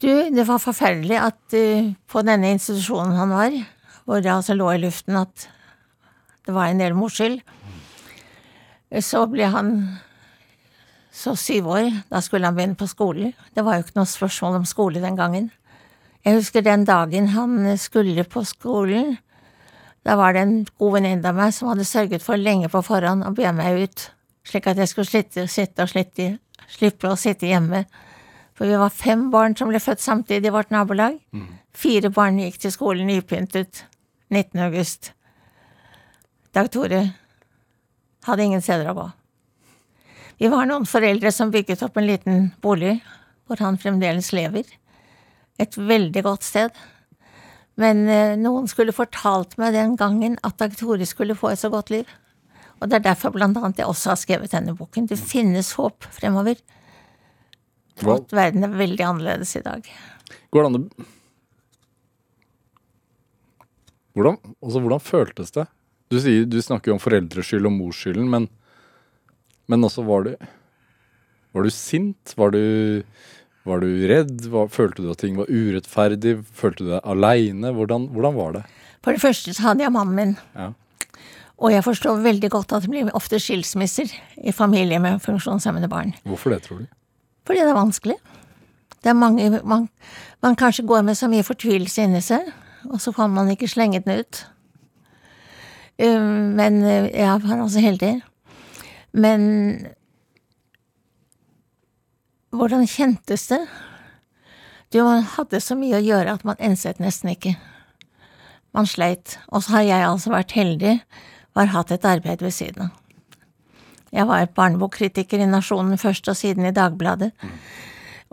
Du, 0.02 0.11
det 0.35 0.46
var 0.48 0.59
forferdelig 0.59 1.18
at 1.22 1.55
uh, 1.55 1.92
på 2.11 2.22
denne 2.26 2.57
institusjonen 2.57 3.14
han 3.14 3.31
var, 3.31 3.55
hvor 4.04 4.22
det 4.22 4.32
altså 4.32 4.56
lå 4.58 4.70
i 4.72 4.80
luften 4.82 5.16
at 5.20 5.48
det 6.46 6.54
var 6.54 6.70
en 6.70 6.80
del 6.82 6.94
morskyld, 6.98 7.40
så 9.00 9.26
ble 9.30 9.46
han 9.52 9.74
så 11.12 11.36
syv 11.38 11.68
år. 11.70 11.90
Da 12.10 12.20
skulle 12.24 12.48
han 12.48 12.56
begynne 12.56 12.78
på 12.78 12.88
skolen. 12.90 13.34
Det 13.54 13.64
var 13.64 13.78
jo 13.78 13.84
ikke 13.86 14.00
noe 14.00 14.10
spørsmål 14.10 14.58
om 14.60 14.68
skole 14.68 15.02
den 15.02 15.16
gangen. 15.16 15.50
Jeg 16.24 16.38
husker 16.38 16.64
den 16.64 16.84
dagen 16.86 17.30
han 17.34 17.76
skulle 17.78 18.24
på 18.24 18.44
skolen. 18.46 19.16
Da 20.02 20.16
var 20.18 20.34
det 20.34 20.42
en 20.42 20.56
god 20.78 20.96
venninne 20.98 21.28
av 21.28 21.38
meg 21.38 21.54
som 21.54 21.70
hadde 21.70 21.86
sørget 21.86 22.24
for 22.24 22.40
lenge 22.40 22.70
på 22.70 22.82
forhånd 22.82 23.26
å 23.26 23.34
be 23.34 23.50
meg 23.54 23.84
ut, 23.84 24.08
slik 24.46 24.66
at 24.66 24.80
jeg 24.82 24.90
skulle 24.90 25.10
slitte, 25.10 25.46
sitte 25.46 25.84
og 25.84 25.92
slitte, 25.92 26.26
slippe 26.70 27.10
å 27.10 27.18
sitte 27.18 27.46
hjemme. 27.46 27.84
For 28.58 28.66
vi 28.66 28.78
var 28.78 28.90
fem 28.90 29.28
barn 29.30 29.54
som 29.56 29.70
ble 29.70 29.78
født 29.80 30.02
samtidig 30.02 30.50
i 30.50 30.54
vårt 30.54 30.74
nabolag. 30.74 31.20
Fire 31.72 32.10
barn 32.10 32.38
gikk 32.42 32.58
til 32.60 32.74
skolen 32.74 33.06
nypyntet 33.06 33.84
19. 34.32 34.60
august. 34.64 35.12
Dag 36.56 36.70
Tore 36.72 37.02
hadde 38.24 38.46
ingen 38.46 38.62
steder 38.64 38.88
å 38.88 38.96
gå. 38.96 39.04
Vi 40.40 40.48
var 40.48 40.64
noen 40.66 40.88
foreldre 40.88 41.28
som 41.34 41.52
bygget 41.52 41.84
opp 41.84 42.00
en 42.00 42.08
liten 42.08 42.48
bolig 42.64 42.96
hvor 43.46 43.60
han 43.60 43.76
fremdeles 43.80 44.32
lever. 44.32 44.64
Et 45.60 45.76
veldig 45.76 46.24
godt 46.24 46.48
sted. 46.48 46.72
Men 47.76 48.02
eh, 48.08 48.34
noen 48.40 48.68
skulle 48.72 48.96
fortalt 48.96 49.58
meg 49.60 49.76
den 49.76 49.96
gangen 50.00 50.40
at 50.46 50.56
Dag 50.60 50.74
Tore 50.80 51.06
skulle 51.08 51.36
få 51.36 51.52
et 51.52 51.60
så 51.60 51.68
godt 51.72 51.92
liv. 51.92 52.08
Og 52.80 52.88
det 52.88 52.98
er 52.98 53.10
derfor 53.12 53.36
blant 53.36 53.60
annet 53.60 53.84
jeg 53.84 53.92
også 53.92 54.14
har 54.14 54.20
skrevet 54.20 54.56
denne 54.56 54.72
boken. 54.76 55.12
Det 55.12 55.20
finnes 55.20 55.74
håp 55.76 56.08
fremover. 56.08 56.56
Hva, 58.00 58.16
At 58.16 58.32
verden 58.32 58.64
er 58.64 58.80
veldig 58.80 59.04
annerledes 59.12 59.58
i 59.60 59.64
dag. 59.64 59.84
går 60.50 60.64
det 60.64 60.70
an 60.72 60.80
å 60.80 61.12
hvordan, 64.16 64.38
altså, 64.62 64.83
hvordan 64.83 65.05
føltes 65.05 65.55
det? 65.55 65.66
Du, 66.12 66.18
sier, 66.20 66.44
du 66.48 66.59
snakker 66.61 66.92
jo 66.92 66.98
om 66.98 67.03
foreldreskyld 67.03 67.68
og 67.68 67.72
morsskylden, 67.77 68.27
men, 68.33 68.48
men 69.72 69.88
også 69.88 70.05
var 70.05 70.27
du 70.27 70.35
Var 71.53 71.66
du 71.66 71.70
sint? 71.72 72.33
Var 72.37 72.53
du, 72.55 73.03
var 73.68 73.81
du 73.81 73.88
redd? 74.09 74.46
Var, 74.53 74.68
følte 74.72 75.05
du 75.05 75.11
at 75.12 75.20
ting 75.20 75.37
var 75.37 75.51
urettferdig? 75.53 76.38
Følte 76.57 76.85
du 76.87 76.92
deg 76.94 77.03
aleine? 77.05 77.75
Hvordan, 77.77 78.07
hvordan 78.12 78.37
var 78.38 78.55
det? 78.57 78.62
For 79.05 79.12
det 79.12 79.20
første 79.20 79.53
så 79.53 79.66
hadde 79.66 79.85
jeg 79.85 79.92
mannen 79.92 80.16
min. 80.16 80.33
Ja. 80.57 80.70
Og 81.62 81.75
jeg 81.75 81.85
forstår 81.85 82.22
veldig 82.25 82.51
godt 82.51 82.72
at 82.72 82.87
det 82.87 82.90
blir 82.90 83.11
ofte 83.14 83.38
skilsmisser 83.38 84.11
i 84.40 84.55
familier 84.57 85.03
med 85.03 85.20
funksjonshemmede 85.22 85.90
barn. 85.92 86.14
Hvorfor 86.25 86.55
det, 86.55 86.62
tror 86.64 86.83
du? 86.83 86.88
Fordi 87.46 87.61
det 87.61 87.70
er 87.70 87.79
vanskelig. 87.79 88.16
Det 89.03 89.11
er 89.11 89.18
mange 89.18 89.61
man, 89.66 89.88
man 90.42 90.57
kanskje 90.59 90.87
går 90.87 91.05
med 91.07 91.18
så 91.18 91.29
mye 91.31 91.44
fortvilelse 91.46 92.07
inni 92.07 92.22
seg, 92.22 92.48
og 92.90 93.00
så 93.00 93.12
kan 93.14 93.30
man 93.30 93.50
ikke 93.52 93.70
slenge 93.70 94.02
den 94.04 94.22
ut. 94.22 94.42
Um, 96.02 96.54
men 96.58 96.80
uh, 96.82 97.08
jeg 97.10 97.42
var 97.44 97.62
altså 97.62 97.82
heldig. 97.84 98.14
Men 99.12 99.42
hvordan 102.50 102.86
kjentes 102.88 103.46
det? 103.52 103.60
Du, 104.92 105.02
man 105.04 105.22
hadde 105.36 105.60
så 105.60 105.76
mye 105.78 106.00
å 106.00 106.04
gjøre 106.04 106.34
at 106.36 106.42
man 106.44 106.58
enset 106.60 107.00
nesten 107.00 107.32
ikke. 107.32 107.54
Man 108.76 108.88
sleit. 108.88 109.38
Og 109.52 109.64
så 109.64 109.78
har 109.78 109.86
jeg 109.88 110.08
altså 110.08 110.32
vært 110.32 110.56
heldig 110.56 110.98
og 111.52 111.62
har 111.62 111.72
hatt 111.76 111.92
et 111.94 112.08
arbeid 112.08 112.44
ved 112.44 112.52
siden 112.56 112.88
av. 112.88 112.98
Jeg 114.12 114.28
var 114.28 114.44
barnebokkritiker 114.52 115.40
i 115.40 115.48
Nasjonen 115.48 115.96
først, 115.96 116.28
og 116.28 116.36
siden 116.36 116.66
i 116.68 116.74
Dagbladet. 116.76 117.30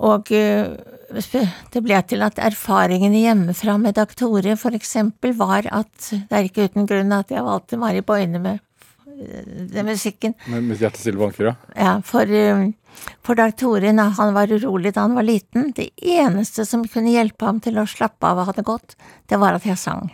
Og 0.03 0.31
eh, 0.35 0.67
det 1.09 1.81
ble 1.81 1.99
til 2.05 2.23
at 2.25 2.39
erfaringene 2.41 3.23
hjemmefra 3.23 3.77
med 3.81 3.97
Dag 3.97 4.11
Tore 4.17 4.55
for 4.59 4.75
eksempel 4.77 5.33
var 5.37 5.65
at 5.73 6.09
det 6.11 6.35
er 6.35 6.47
ikke 6.47 6.67
uten 6.69 6.89
grunn 6.89 7.13
at 7.15 7.31
jeg 7.33 7.45
valgte 7.45 7.79
Mari 7.81 8.03
Boine 8.05 8.41
med 8.41 8.59
eh, 9.09 9.65
den 9.73 9.89
musikken. 9.89 10.35
Med, 10.45 10.67
med 10.69 10.81
hjertestille 10.81 11.19
banker, 11.19 11.49
ja. 11.49 11.55
Ja, 11.75 11.95
for, 12.05 12.29
eh, 12.29 12.67
for 13.25 13.39
Dag 13.39 13.55
Tore, 13.57 13.93
når 13.95 14.15
han 14.19 14.35
var 14.37 14.53
urolig 14.53 14.93
da 14.93 15.07
han 15.07 15.17
var 15.17 15.25
liten, 15.25 15.71
det 15.77 15.89
eneste 15.97 16.65
som 16.69 16.85
kunne 16.85 17.15
hjelpe 17.15 17.49
ham 17.49 17.61
til 17.63 17.81
å 17.81 17.87
slappe 17.89 18.29
av 18.29 18.43
og 18.43 18.51
ha 18.51 18.57
det 18.59 18.67
godt, 18.69 18.97
det 19.29 19.41
var 19.41 19.57
at 19.57 19.65
jeg 19.65 19.81
sang. 19.81 20.11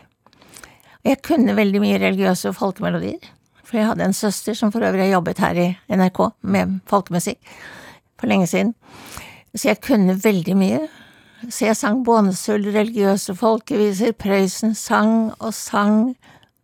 Og 1.04 1.12
jeg 1.12 1.24
kunne 1.28 1.58
veldig 1.60 1.84
mye 1.84 2.00
religiøse 2.02 2.56
folkemelodier, 2.56 3.20
for 3.66 3.82
jeg 3.82 3.92
hadde 3.92 4.08
en 4.08 4.16
søster 4.16 4.56
som 4.56 4.72
for 4.72 4.86
øvrig 4.86 5.10
har 5.10 5.18
jobbet 5.18 5.44
her 5.44 5.60
i 5.60 5.70
NRK 5.92 6.22
med 6.56 6.80
folkemusikk 6.90 7.42
for 8.16 8.32
lenge 8.32 8.48
siden. 8.48 8.76
Så 9.56 9.72
jeg 9.72 9.82
kunne 9.84 10.18
veldig 10.20 10.56
mye. 10.60 10.86
Så 11.50 11.68
jeg 11.68 11.78
sang 11.78 12.02
Bånesull, 12.06 12.66
religiøse 12.74 13.36
folkeviser, 13.38 14.16
Prøysen 14.18 14.74
sang 14.76 15.32
og 15.40 15.54
sang 15.56 16.16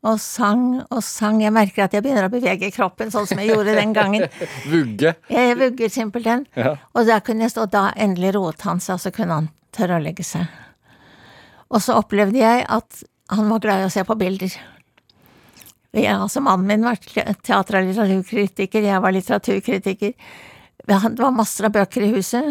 og 0.01 0.17
sang 0.19 0.63
og 0.89 1.03
sang. 1.05 1.41
Jeg 1.43 1.53
merker 1.53 1.85
at 1.85 1.93
jeg 1.93 2.03
begynner 2.03 2.25
å 2.25 2.33
bevege 2.33 2.71
kroppen 2.73 3.11
sånn 3.13 3.27
som 3.29 3.41
jeg 3.41 3.51
gjorde 3.51 3.75
den 3.77 3.93
gangen. 3.93 4.25
Vugge. 4.71 5.13
Jeg 5.29 5.57
vugger 5.59 5.93
simpelthen. 5.93 6.47
Ja. 6.57 6.75
Og 6.97 7.05
da 7.09 7.19
kunne 7.25 7.45
jeg 7.45 7.53
stå, 7.53 7.67
da 7.69 7.91
endelig 7.93 8.33
roet 8.37 8.65
han 8.65 8.81
seg, 8.81 8.97
og 8.97 9.03
så 9.03 9.13
kunne 9.13 9.37
han 9.37 9.51
tørre 9.75 9.99
å 9.99 10.03
legge 10.03 10.25
seg. 10.25 10.49
Og 11.71 11.83
så 11.85 11.95
opplevde 11.99 12.41
jeg 12.41 12.65
at 12.67 13.03
han 13.31 13.47
var 13.47 13.61
glad 13.63 13.83
i 13.83 13.87
å 13.87 13.93
se 13.93 14.03
på 14.03 14.17
bilder. 14.19 14.57
Jeg, 15.91 16.07
altså 16.15 16.41
Mannen 16.43 16.67
min 16.67 16.87
var 16.87 16.97
teater- 16.97 17.77
og 17.77 17.87
litteraturkritiker, 17.87 18.87
jeg 18.87 19.03
var 19.03 19.13
litteraturkritiker. 19.15 20.13
Det 20.81 20.99
var 21.19 21.35
masser 21.35 21.67
av 21.67 21.75
bøker 21.75 22.07
i 22.07 22.13
huset, 22.15 22.47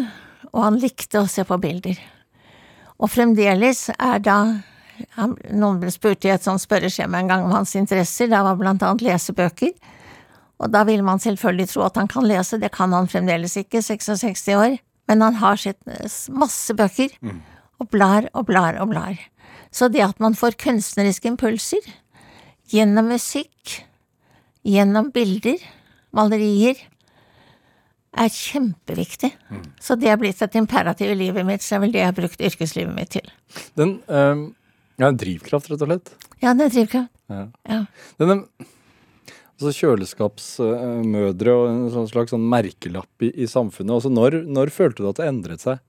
og 0.51 0.65
han 0.65 0.79
likte 0.81 1.21
å 1.21 1.29
se 1.29 1.45
på 1.47 1.57
bilder. 1.61 1.97
Og 3.01 3.09
fremdeles 3.09 3.87
er 3.97 4.21
da 4.21 4.37
han, 5.17 5.33
Noen 5.49 5.79
ble 5.81 5.89
spurt 5.93 6.25
i 6.27 6.33
et 6.33 6.43
sånt 6.45 6.61
spørreskjema 6.61 7.21
en 7.21 7.31
gang 7.31 7.45
om 7.47 7.55
hans 7.55 7.73
interesser, 7.79 8.29
det 8.29 8.41
var 8.45 8.59
blant 8.59 8.83
annet 8.85 9.05
lesebøker. 9.07 9.71
Og 10.61 10.69
da 10.69 10.83
vil 10.85 11.01
man 11.05 11.21
selvfølgelig 11.21 11.71
tro 11.71 11.87
at 11.87 11.97
han 11.97 12.09
kan 12.11 12.27
lese, 12.29 12.59
det 12.61 12.69
kan 12.75 12.93
han 12.93 13.09
fremdeles 13.09 13.57
ikke, 13.57 13.81
66 13.81 14.45
år, 14.53 14.77
men 15.09 15.25
han 15.25 15.39
har 15.41 15.57
sett 15.57 15.79
masse 16.29 16.75
bøker, 16.77 17.15
og 17.81 17.89
blar 17.89 18.29
og 18.37 18.45
blar 18.51 18.77
og 18.83 18.91
blar. 18.93 19.17
Så 19.73 19.89
det 19.89 20.03
at 20.05 20.21
man 20.21 20.37
får 20.37 20.59
kunstneriske 20.61 21.31
impulser, 21.31 21.81
gjennom 22.69 23.09
musikk, 23.09 23.81
gjennom 24.67 25.09
bilder, 25.15 25.57
malerier, 26.13 26.77
er 28.11 28.27
kjempeviktig. 28.33 29.31
Så 29.79 29.95
det 29.99 30.09
er 30.11 30.19
blitt 30.19 30.41
et 30.43 30.57
imperativ 30.59 31.13
i 31.13 31.19
livet 31.19 31.45
mitt, 31.47 31.63
så 31.63 31.75
det 31.75 31.77
er 31.77 31.83
vel 31.85 31.93
det 31.93 32.01
jeg 32.01 32.09
har 32.09 32.17
brukt 32.17 32.43
yrkeslivet 32.49 32.95
mitt 32.95 33.13
til. 33.17 33.31
Den 33.79 33.99
øh, 34.07 34.49
Ja, 34.99 35.07
en 35.07 35.17
drivkraft, 35.17 35.69
rett 35.71 35.81
og 35.81 35.89
slett. 35.89 36.11
Ja, 36.43 36.51
det 36.53 36.67
er 36.67 36.73
drivkraft. 36.75 37.09
Ja. 37.31 37.45
Ja. 37.71 37.77
Den, 38.19 38.43
altså 39.55 39.71
kjøleskapsmødre 39.79 41.55
og 41.55 41.69
en 41.69 41.87
sånn 41.93 42.09
slags 42.11 42.35
sånn 42.35 42.43
merkelapp 42.51 43.25
i, 43.25 43.31
i 43.33 43.47
samfunnet. 43.49 43.95
Altså 43.95 44.11
når, 44.13 44.41
når 44.45 44.73
følte 44.75 45.01
du 45.01 45.09
at 45.09 45.21
det 45.21 45.29
endret 45.31 45.63
seg? 45.63 45.81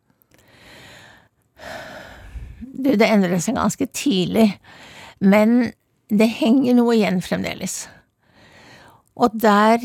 Du, 2.72 2.88
det 2.96 3.08
endret 3.10 3.42
seg 3.44 3.58
ganske 3.58 3.88
tidlig, 3.92 4.48
men 5.20 5.72
det 6.08 6.30
henger 6.38 6.78
noe 6.78 6.94
igjen 6.96 7.20
fremdeles. 7.24 7.82
Og 9.18 9.34
der 9.36 9.82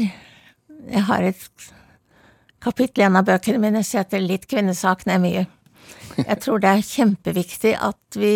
Jeg 0.87 1.03
har 1.03 1.25
et 1.27 1.71
kapittel 2.67 3.03
i 3.03 3.07
en 3.07 3.19
av 3.19 3.27
bøkene 3.27 3.61
mine 3.63 3.83
heter 3.85 4.23
Litt 4.23 4.47
kvinnesaken 4.51 5.13
er 5.15 5.23
mye. 5.23 5.43
Jeg 6.17 6.39
tror 6.43 6.59
det 6.63 6.69
er 6.71 6.85
kjempeviktig 6.85 7.73
at 7.79 8.17
vi 8.17 8.33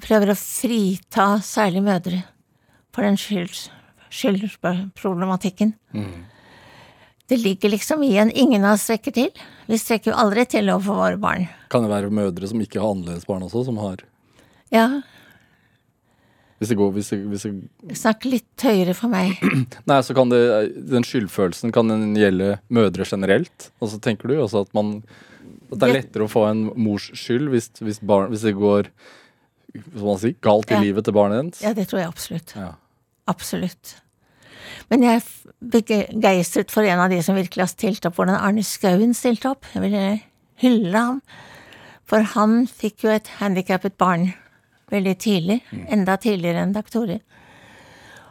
prøver 0.00 0.32
å 0.32 0.38
frita 0.38 1.26
særlig 1.44 1.82
mødre 1.84 2.22
for 2.94 3.06
den 3.06 3.16
skyldproblematikken. 3.20 3.76
skyldproblematikken. 4.10 5.74
Det 7.30 7.38
ligger 7.38 7.70
liksom 7.70 8.02
i 8.02 8.16
en 8.18 8.30
ingen 8.34 8.64
av 8.66 8.74
oss 8.74 8.88
strekker 8.88 9.14
til. 9.14 9.30
Vi 9.70 9.78
strekker 9.78 10.10
jo 10.10 10.18
aldri 10.18 10.46
til 10.50 10.70
overfor 10.72 10.98
våre 10.98 11.20
barn. 11.20 11.46
Kan 11.70 11.84
det 11.86 11.92
være 11.92 12.10
mødre 12.10 12.48
som 12.50 12.60
ikke 12.62 12.80
har 12.82 12.90
annerledes 12.90 13.26
barn 13.28 13.44
også, 13.46 13.64
som 13.68 13.78
har 13.78 14.02
Ja, 14.74 15.02
Hvis 16.60 16.68
det 16.68 16.76
går 16.76 16.90
hvis 16.92 17.08
det, 17.08 17.18
hvis 17.30 17.44
det, 17.46 17.96
snakk 17.96 18.26
litt 18.28 18.64
høyere 18.68 18.92
for 18.96 19.08
meg. 19.08 19.38
Nei, 19.88 20.00
så 20.04 20.12
kan 20.16 20.28
det 20.28 20.40
Den 20.92 21.06
skyldfølelsen, 21.08 21.72
kan 21.72 21.88
den 21.88 22.10
gjelde 22.18 22.58
mødre 22.68 23.06
generelt? 23.08 23.70
Og 23.80 23.88
så 23.94 24.00
tenker 24.04 24.28
du 24.28 24.36
også 24.36 24.66
at 24.66 24.74
man 24.76 24.98
At 25.70 25.80
det 25.80 25.88
er 25.88 25.96
lettere 26.02 26.26
å 26.26 26.32
få 26.32 26.44
en 26.50 26.66
mors 26.76 27.08
skyld 27.16 27.48
hvis, 27.54 27.70
hvis, 27.80 28.02
barn, 28.04 28.28
hvis 28.34 28.44
det 28.44 28.52
går 28.58 28.90
si, 30.20 30.34
galt 30.44 30.68
i 30.68 30.76
Ja. 30.76 30.82
livet 30.84 31.06
til 31.08 31.16
barnet 31.16 31.40
hennes? 31.40 31.62
Ja, 31.64 31.72
det 31.72 31.88
tror 31.88 32.02
jeg 32.02 32.10
absolutt. 32.10 32.52
Ja. 32.58 32.74
Absolutt. 33.30 33.94
Men 34.90 35.04
jeg 35.06 35.20
er 35.20 35.28
begeistret 35.62 36.72
for 36.74 36.82
en 36.84 36.98
av 36.98 37.08
de 37.12 37.22
som 37.22 37.38
virkelig 37.38 37.62
har 37.62 37.70
stilt 37.70 38.04
opp, 38.08 38.18
hvordan 38.18 38.36
Arne 38.36 38.64
Skauen 38.66 39.14
stilte 39.14 39.52
opp. 39.54 39.64
Jeg 39.72 39.84
vil 39.86 39.96
hylle 40.60 41.04
ham. 41.06 41.22
For 42.10 42.26
han 42.34 42.64
fikk 42.66 43.06
jo 43.06 43.12
et 43.14 43.30
handikappet 43.38 43.96
barn 43.96 44.32
veldig 44.90 45.16
tidlig, 45.22 45.60
enda 45.88 46.16
tidligere 46.20 46.64
enn 46.64 46.74
Dag 46.74 46.90
Tore. 46.90 47.20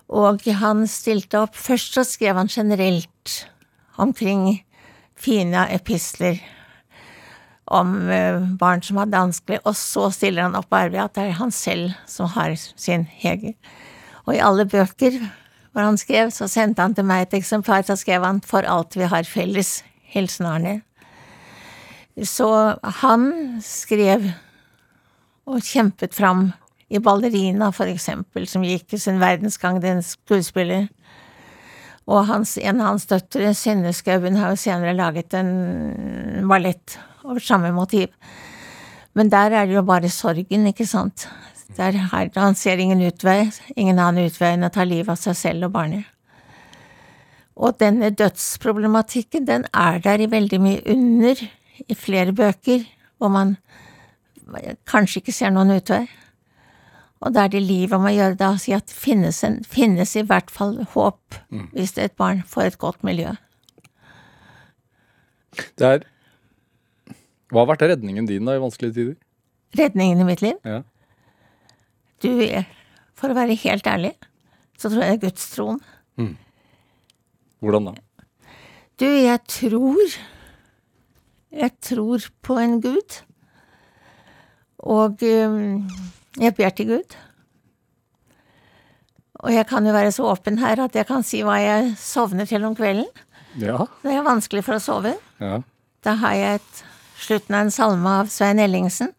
Og 0.09 0.45
han 0.61 0.87
stilte 0.89 1.43
opp 1.43 1.57
Først 1.57 1.93
så 1.97 2.03
skrev 2.07 2.39
han 2.39 2.49
generelt 2.49 3.35
omkring 3.99 4.63
fine 5.19 5.67
epistler 5.75 6.39
om 7.69 8.09
eh, 8.09 8.39
barn 8.57 8.81
som 8.81 8.97
hadde 8.97 9.19
vanskelig, 9.19 9.59
og 9.61 9.75
så 9.77 10.07
stiller 10.13 10.47
han 10.47 10.57
opp 10.57 10.73
ærlig 10.73 11.03
at 11.03 11.13
det 11.17 11.27
er 11.27 11.37
han 11.37 11.51
selv 11.53 11.93
som 12.09 12.31
har 12.33 12.55
sin 12.57 13.05
Hege. 13.19 13.53
Og 14.25 14.33
i 14.33 14.41
alle 14.41 14.65
bøker 14.65 15.19
hvor 15.69 15.85
han 15.85 15.99
skrev, 16.01 16.31
så 16.33 16.47
sendte 16.49 16.81
han 16.81 16.95
til 16.97 17.05
meg 17.05 17.27
et 17.27 17.37
eksemplar, 17.37 17.83
så 17.85 17.95
skrev 17.99 18.25
han 18.25 18.41
'For 18.41 18.65
alt 18.65 18.97
vi 18.97 19.05
har 19.05 19.23
felles'. 19.23 19.83
Hilsen 20.09 20.45
Arne. 20.49 20.81
Så 22.25 22.49
han 22.83 23.59
skrev 23.63 24.31
og 25.49 25.65
kjempet 25.65 26.13
fram 26.13 26.51
i 26.89 27.01
Ballerina, 27.01 27.71
for 27.73 27.89
eksempel, 27.89 28.45
som 28.49 28.65
gikk 28.65 28.93
i 28.93 29.01
sin 29.01 29.19
verdensgang, 29.21 29.79
den 29.81 30.01
skuespiller. 30.05 30.87
Og 32.09 32.25
hans, 32.29 32.55
en 32.57 32.81
av 32.81 32.93
hans 32.93 33.05
døtre, 33.09 33.51
Synne 33.57 33.93
Skauen, 33.93 34.37
har 34.41 34.53
jo 34.53 34.61
senere 34.61 34.95
laget 34.97 35.35
en 35.37 36.47
ballett 36.49 36.97
over 37.25 37.41
samme 37.43 37.69
motiv. 37.73 38.09
Men 39.17 39.29
der 39.29 39.53
er 39.53 39.67
det 39.69 39.77
jo 39.77 39.85
bare 39.85 40.09
sorgen, 40.13 40.69
ikke 40.69 40.87
sant. 40.89 41.27
Der 41.77 41.97
her, 42.11 42.29
han 42.35 42.57
ser 42.57 42.81
ingen 42.81 43.01
utvei, 43.05 43.51
ingen 43.77 43.99
annen 44.01 44.29
utvei 44.29 44.55
enn 44.55 44.65
å 44.65 44.71
ta 44.73 44.85
livet 44.87 45.13
av 45.13 45.19
seg 45.21 45.37
selv 45.37 45.69
og 45.69 45.75
barnet. 45.77 46.07
Og 47.59 47.75
denne 47.77 48.09
dødsproblematikken, 48.15 49.45
den 49.45 49.67
er 49.75 49.99
der 50.01 50.23
i 50.23 50.29
veldig 50.31 50.59
mye 50.63 50.81
under, 50.89 51.41
i 51.79 51.95
flere 51.95 52.33
bøker, 52.35 52.85
hvor 53.19 53.31
man 53.33 53.57
kanskje 54.89 55.21
ikke 55.21 55.35
ser 55.35 55.51
noen 55.53 55.75
utvei. 55.77 56.07
Og 57.19 57.33
da 57.35 57.43
er 57.45 57.51
det 57.51 57.61
livet 57.65 57.99
må 57.99 58.13
gjøre 58.15 58.37
det, 58.39 58.47
å 58.47 58.59
si 58.61 58.71
at 58.71 58.87
det 58.87 58.95
finnes, 58.95 59.41
en, 59.43 59.59
finnes 59.67 60.15
i 60.15 60.23
hvert 60.23 60.51
fall 60.53 60.77
håp 60.93 61.35
hvis 61.73 61.97
et 61.99 62.15
barn 62.15 62.43
får 62.47 62.69
et 62.69 62.77
godt 62.79 63.03
miljø. 63.03 63.33
Det 65.75 65.85
er 65.87 66.05
Hva 67.49 67.63
har 67.65 67.71
vært 67.73 67.81
redningen 67.89 68.27
din 68.29 68.45
da 68.45 68.55
i 68.55 68.61
vanskelige 68.61 68.93
tider? 68.95 69.15
Redningen 69.75 70.21
i 70.21 70.27
mitt 70.27 70.41
liv? 70.41 70.55
Ja. 70.63 70.83
Du, 72.23 72.29
for 73.17 73.31
å 73.31 73.35
være 73.37 73.57
helt 73.57 73.87
ærlig, 73.87 74.13
så 74.77 74.89
tror 74.89 75.03
jeg 75.03 75.17
det 75.17 75.17
er 75.17 75.23
gudstroen. 75.27 75.81
Hvordan 77.59 77.89
da? 77.89 77.93
Du, 78.99 79.07
jeg 79.07 79.39
tror 79.47 80.15
Jeg 81.49 81.71
tror 81.81 82.29
på 82.45 82.55
en 82.61 82.79
gud. 82.83 83.21
Og 84.79 85.23
øhm, 85.23 85.89
jeg 86.39 86.55
ber 86.55 86.69
til 86.69 86.87
Gud. 86.87 87.17
Og 89.39 89.53
jeg 89.53 89.67
kan 89.67 89.85
jo 89.87 89.95
være 89.95 90.11
så 90.11 90.27
åpen 90.31 90.59
her 90.59 90.81
at 90.83 90.95
jeg 90.95 91.07
kan 91.07 91.23
si 91.23 91.41
hva 91.47 91.57
jeg 91.61 91.93
sovner 91.99 92.47
til 92.47 92.65
om 92.67 92.75
kvelden. 92.75 93.07
Ja. 93.59 93.85
Det 94.03 94.13
er 94.13 94.25
vanskelig 94.27 94.63
for 94.67 94.77
å 94.77 94.83
sove. 94.83 95.15
ja. 95.39 95.61
Da 95.99 96.13
har 96.15 96.31
jeg 96.31 96.59
et, 96.61 96.83
slutten 97.19 97.55
av 97.57 97.65
en 97.65 97.73
salme 97.75 98.11
av 98.21 98.29
Svein 98.31 98.59
Ellingsen. 98.63 99.09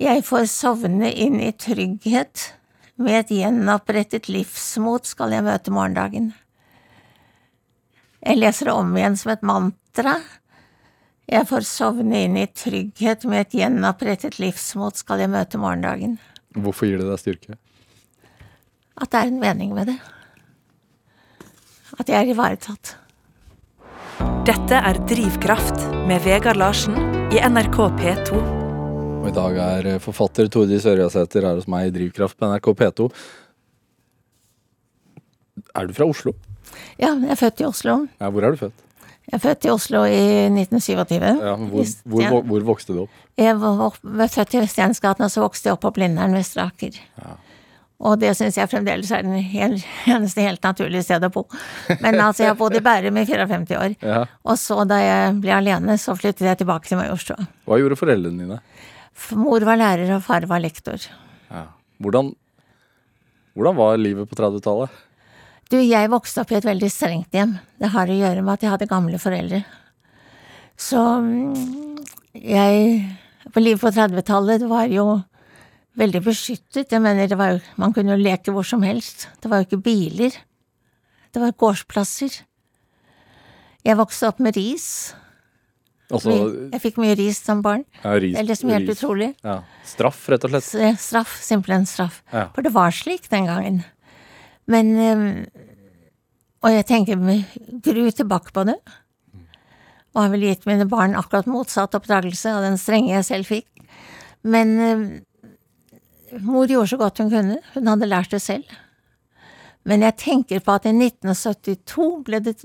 Jeg 0.00 0.22
får 0.24 0.46
sovne 0.48 1.10
inn 1.12 1.36
i 1.44 1.50
trygghet, 1.52 2.54
med 2.96 3.18
et 3.18 3.32
gjenopprettet 3.42 4.30
livsmot 4.32 5.08
skal 5.08 5.34
jeg 5.36 5.44
møte 5.44 5.72
morgendagen. 5.72 6.30
Jeg 8.24 8.40
leser 8.40 8.70
det 8.70 8.76
om 8.76 8.96
igjen 8.96 9.16
som 9.20 9.32
et 9.32 9.44
mantra. 9.44 10.18
Jeg 11.30 11.46
får 11.46 11.62
sovne 11.62 12.24
inn 12.24 12.34
i 12.40 12.48
trygghet, 12.50 13.22
med 13.30 13.44
et 13.44 13.52
gjenopprettet 13.60 14.40
livsmot 14.42 14.98
skal 14.98 15.20
jeg 15.22 15.30
møte 15.30 15.60
morgendagen. 15.62 16.16
Hvorfor 16.58 16.88
gir 16.88 16.98
det 16.98 17.06
deg 17.06 17.20
styrke? 17.22 17.58
At 18.98 19.12
det 19.12 19.20
er 19.20 19.30
en 19.30 19.38
mening 19.38 19.70
med 19.76 19.92
det. 19.92 19.94
At 22.02 22.10
jeg 22.10 22.18
er 22.18 22.32
ivaretatt. 22.34 22.96
Dette 24.48 24.82
er 24.90 24.98
Drivkraft 25.06 25.86
med 26.10 26.26
Vegard 26.26 26.58
Larsen 26.58 26.98
i 27.30 27.38
NRK 27.38 27.78
P2. 28.02 28.42
Og 29.20 29.30
i 29.30 29.34
dag 29.36 29.62
er 29.68 29.88
eh, 29.94 30.02
forfatter 30.02 30.50
Tordis 30.50 30.88
Ørjasæter 30.88 31.46
her 31.46 31.58
hos 31.60 31.70
meg 31.70 31.92
i 31.92 31.94
Drivkraft 31.94 32.40
på 32.40 32.50
NRK 32.50 32.74
P2. 32.82 33.10
Er 35.78 35.86
du 35.86 35.94
fra 35.94 36.10
Oslo? 36.10 36.34
Ja, 36.98 37.14
jeg 37.14 37.30
er 37.30 37.38
født 37.38 37.62
i 37.62 37.70
Oslo. 37.70 38.00
Ja, 38.18 38.34
hvor 38.34 38.42
er 38.42 38.56
du 38.56 38.64
født? 38.66 38.89
Jeg 39.30 39.36
er 39.38 39.42
født 39.44 39.66
i 39.68 39.70
Oslo 39.70 40.00
i 40.10 40.22
1927. 40.50 41.22
Ja, 41.22 41.52
hvor, 41.54 41.90
hvor, 42.10 42.40
hvor, 42.48 42.64
vokste 42.72 42.96
du 42.96 43.04
opp? 43.04 43.20
Jeg 43.38 43.54
var, 43.62 43.94
var 44.02 44.32
født 44.32 44.56
i 44.58 44.64
Stensgaten, 44.66 45.22
og 45.22 45.30
så 45.30 45.44
vokste 45.44 45.70
jeg 45.70 45.76
opp 45.76 45.84
på 45.84 45.92
Blindern 46.00 46.34
Vestre 46.34 46.64
Aker. 46.66 46.98
Og 48.00 48.16
det 48.18 48.32
syns 48.34 48.56
jeg 48.56 48.70
fremdeles 48.72 49.12
er 49.14 49.22
det 49.28 49.42
hel, 49.52 49.76
eneste 50.10 50.42
helt 50.42 50.64
naturlige 50.66 51.04
stedet 51.06 51.28
å 51.28 51.34
bo. 51.34 51.44
Men 52.00 52.16
altså, 52.16 52.42
jeg 52.42 52.54
har 52.54 52.58
bodd 52.58 52.74
i 52.74 52.82
Bærum 52.82 53.20
i 53.20 53.26
54 53.28 53.78
år. 53.78 53.94
Ja. 54.02 54.24
Og 54.42 54.58
så 54.58 54.80
da 54.88 54.98
jeg 54.98 55.36
ble 55.44 55.54
alene, 55.54 55.98
så 56.00 56.16
flyttet 56.18 56.48
jeg 56.48 56.62
tilbake 56.62 56.90
til 56.90 56.98
Majorstua. 56.98 57.46
Hva 57.68 57.78
gjorde 57.78 58.00
foreldrene 58.00 58.46
dine? 58.46 58.58
Mor 59.38 59.62
var 59.68 59.78
lærer, 59.78 60.10
og 60.16 60.24
far 60.26 60.48
var 60.50 60.64
lektor. 60.64 61.06
Ja. 61.52 61.68
Hvordan, 62.02 62.32
hvordan 63.54 63.78
var 63.78 64.00
livet 64.00 64.26
på 64.26 64.42
30-tallet? 64.42 64.98
Du, 65.70 65.76
jeg 65.78 66.10
vokste 66.10 66.42
opp 66.42 66.50
i 66.50 66.58
et 66.58 66.66
veldig 66.66 66.88
strengt 66.90 67.36
hjem. 67.36 67.54
Det 67.78 67.92
har 67.92 68.10
å 68.10 68.16
gjøre 68.18 68.42
med 68.42 68.56
at 68.56 68.64
jeg 68.64 68.72
hadde 68.72 68.88
gamle 68.90 69.20
foreldre. 69.22 69.62
Så 70.80 70.98
mm, 71.22 72.00
jeg 72.34 73.04
På 73.54 73.60
livet 73.62 73.82
på 73.82 73.90
30-tallet 73.94 74.64
var 74.70 74.90
jo 74.90 75.20
veldig 76.00 76.22
beskyttet. 76.24 76.90
Jeg 76.90 77.02
mener, 77.02 77.28
det 77.30 77.38
var 77.38 77.54
jo 77.54 77.60
Man 77.80 77.94
kunne 77.94 78.16
jo 78.16 78.22
leke 78.22 78.54
hvor 78.54 78.66
som 78.66 78.82
helst. 78.86 79.28
Det 79.42 79.50
var 79.50 79.62
jo 79.62 79.68
ikke 79.68 79.82
biler. 79.84 80.34
Det 81.30 81.42
var 81.42 81.54
gårdsplasser. 81.54 82.40
Jeg 83.86 83.96
vokste 83.96 84.28
opp 84.28 84.40
med 84.42 84.58
ris. 84.58 85.14
Altså 86.10 86.34
Jeg 86.72 86.82
fikk 86.82 86.98
mye 86.98 87.14
ris 87.14 87.38
som 87.38 87.62
barn. 87.62 87.84
ja, 88.02 88.16
ris, 88.18 88.34
Det 88.34 88.40
er 88.42 88.48
liksom 88.48 88.70
helt 88.74 88.88
ris. 88.90 88.98
utrolig. 88.98 89.30
Ja. 89.46 89.60
Straff, 89.86 90.24
rett 90.28 90.44
og 90.44 90.50
slett. 90.50 90.98
Straff, 90.98 91.36
simpelthen 91.42 91.86
straff. 91.86 92.22
Ja. 92.32 92.48
For 92.54 92.66
det 92.66 92.74
var 92.74 92.90
slik 92.90 93.30
den 93.30 93.46
gangen. 93.46 93.84
Men 94.70 94.90
Og 96.60 96.74
jeg 96.74 96.86
tenker 96.86 97.16
med 97.16 97.44
gru 97.82 98.10
tilbake 98.12 98.52
på 98.52 98.66
det. 98.68 98.76
Og 100.12 100.20
har 100.20 100.30
vel 100.34 100.44
gitt 100.44 100.66
mine 100.68 100.84
barn 100.90 101.16
akkurat 101.16 101.48
motsatt 101.48 101.94
oppdragelse 101.96 102.52
av 102.52 102.66
den 102.66 102.76
strenge 102.78 103.14
jeg 103.14 103.24
selv 103.24 103.48
fikk. 103.48 103.66
Men 104.42 104.74
mor 106.44 106.68
gjorde 106.68 106.92
så 106.92 106.98
godt 107.00 107.22
hun 107.22 107.32
kunne. 107.32 107.58
Hun 107.74 107.88
hadde 107.88 108.10
lært 108.10 108.34
det 108.34 108.42
selv. 108.44 108.68
Men 109.88 110.04
jeg 110.04 110.18
tenker 110.20 110.60
på 110.60 110.76
at 110.76 110.86
i 110.86 110.92
1972 110.92 112.08
ble 112.26 112.40
det 112.44 112.56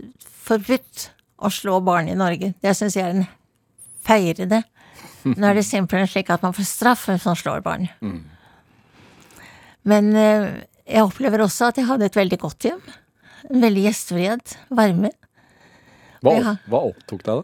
forbudt 0.45 1.09
å 1.39 1.51
slå 1.51 1.79
barn 1.85 2.09
i 2.11 2.17
Norge. 2.17 2.53
Det 2.61 2.75
syns 2.75 2.97
jeg 2.97 3.07
er 3.07 3.15
en 3.15 3.27
feirende. 4.05 4.61
Nå 5.37 5.49
er 5.49 5.57
det 5.57 5.65
simpelthen 5.67 6.11
slik 6.11 6.31
at 6.33 6.43
man 6.45 6.55
får 6.55 6.67
straff 6.69 7.07
hvis 7.09 7.27
man 7.27 7.39
slår 7.39 7.63
barn. 7.65 7.87
Men 9.85 10.11
eh, 10.19 10.49
jeg 10.87 11.03
opplever 11.03 11.41
også 11.45 11.69
at 11.71 11.77
jeg 11.81 11.87
hadde 11.89 12.05
et 12.09 12.15
veldig 12.17 12.39
godt 12.41 12.67
hjem. 12.69 12.81
En 13.49 13.61
veldig 13.61 13.83
gjestfrihet, 13.87 14.55
varme. 14.69 15.11
Hva, 16.23 16.33
Ja. 16.39 16.55
hva 16.69 16.79
opptok 16.91 17.23
deg, 17.23 17.43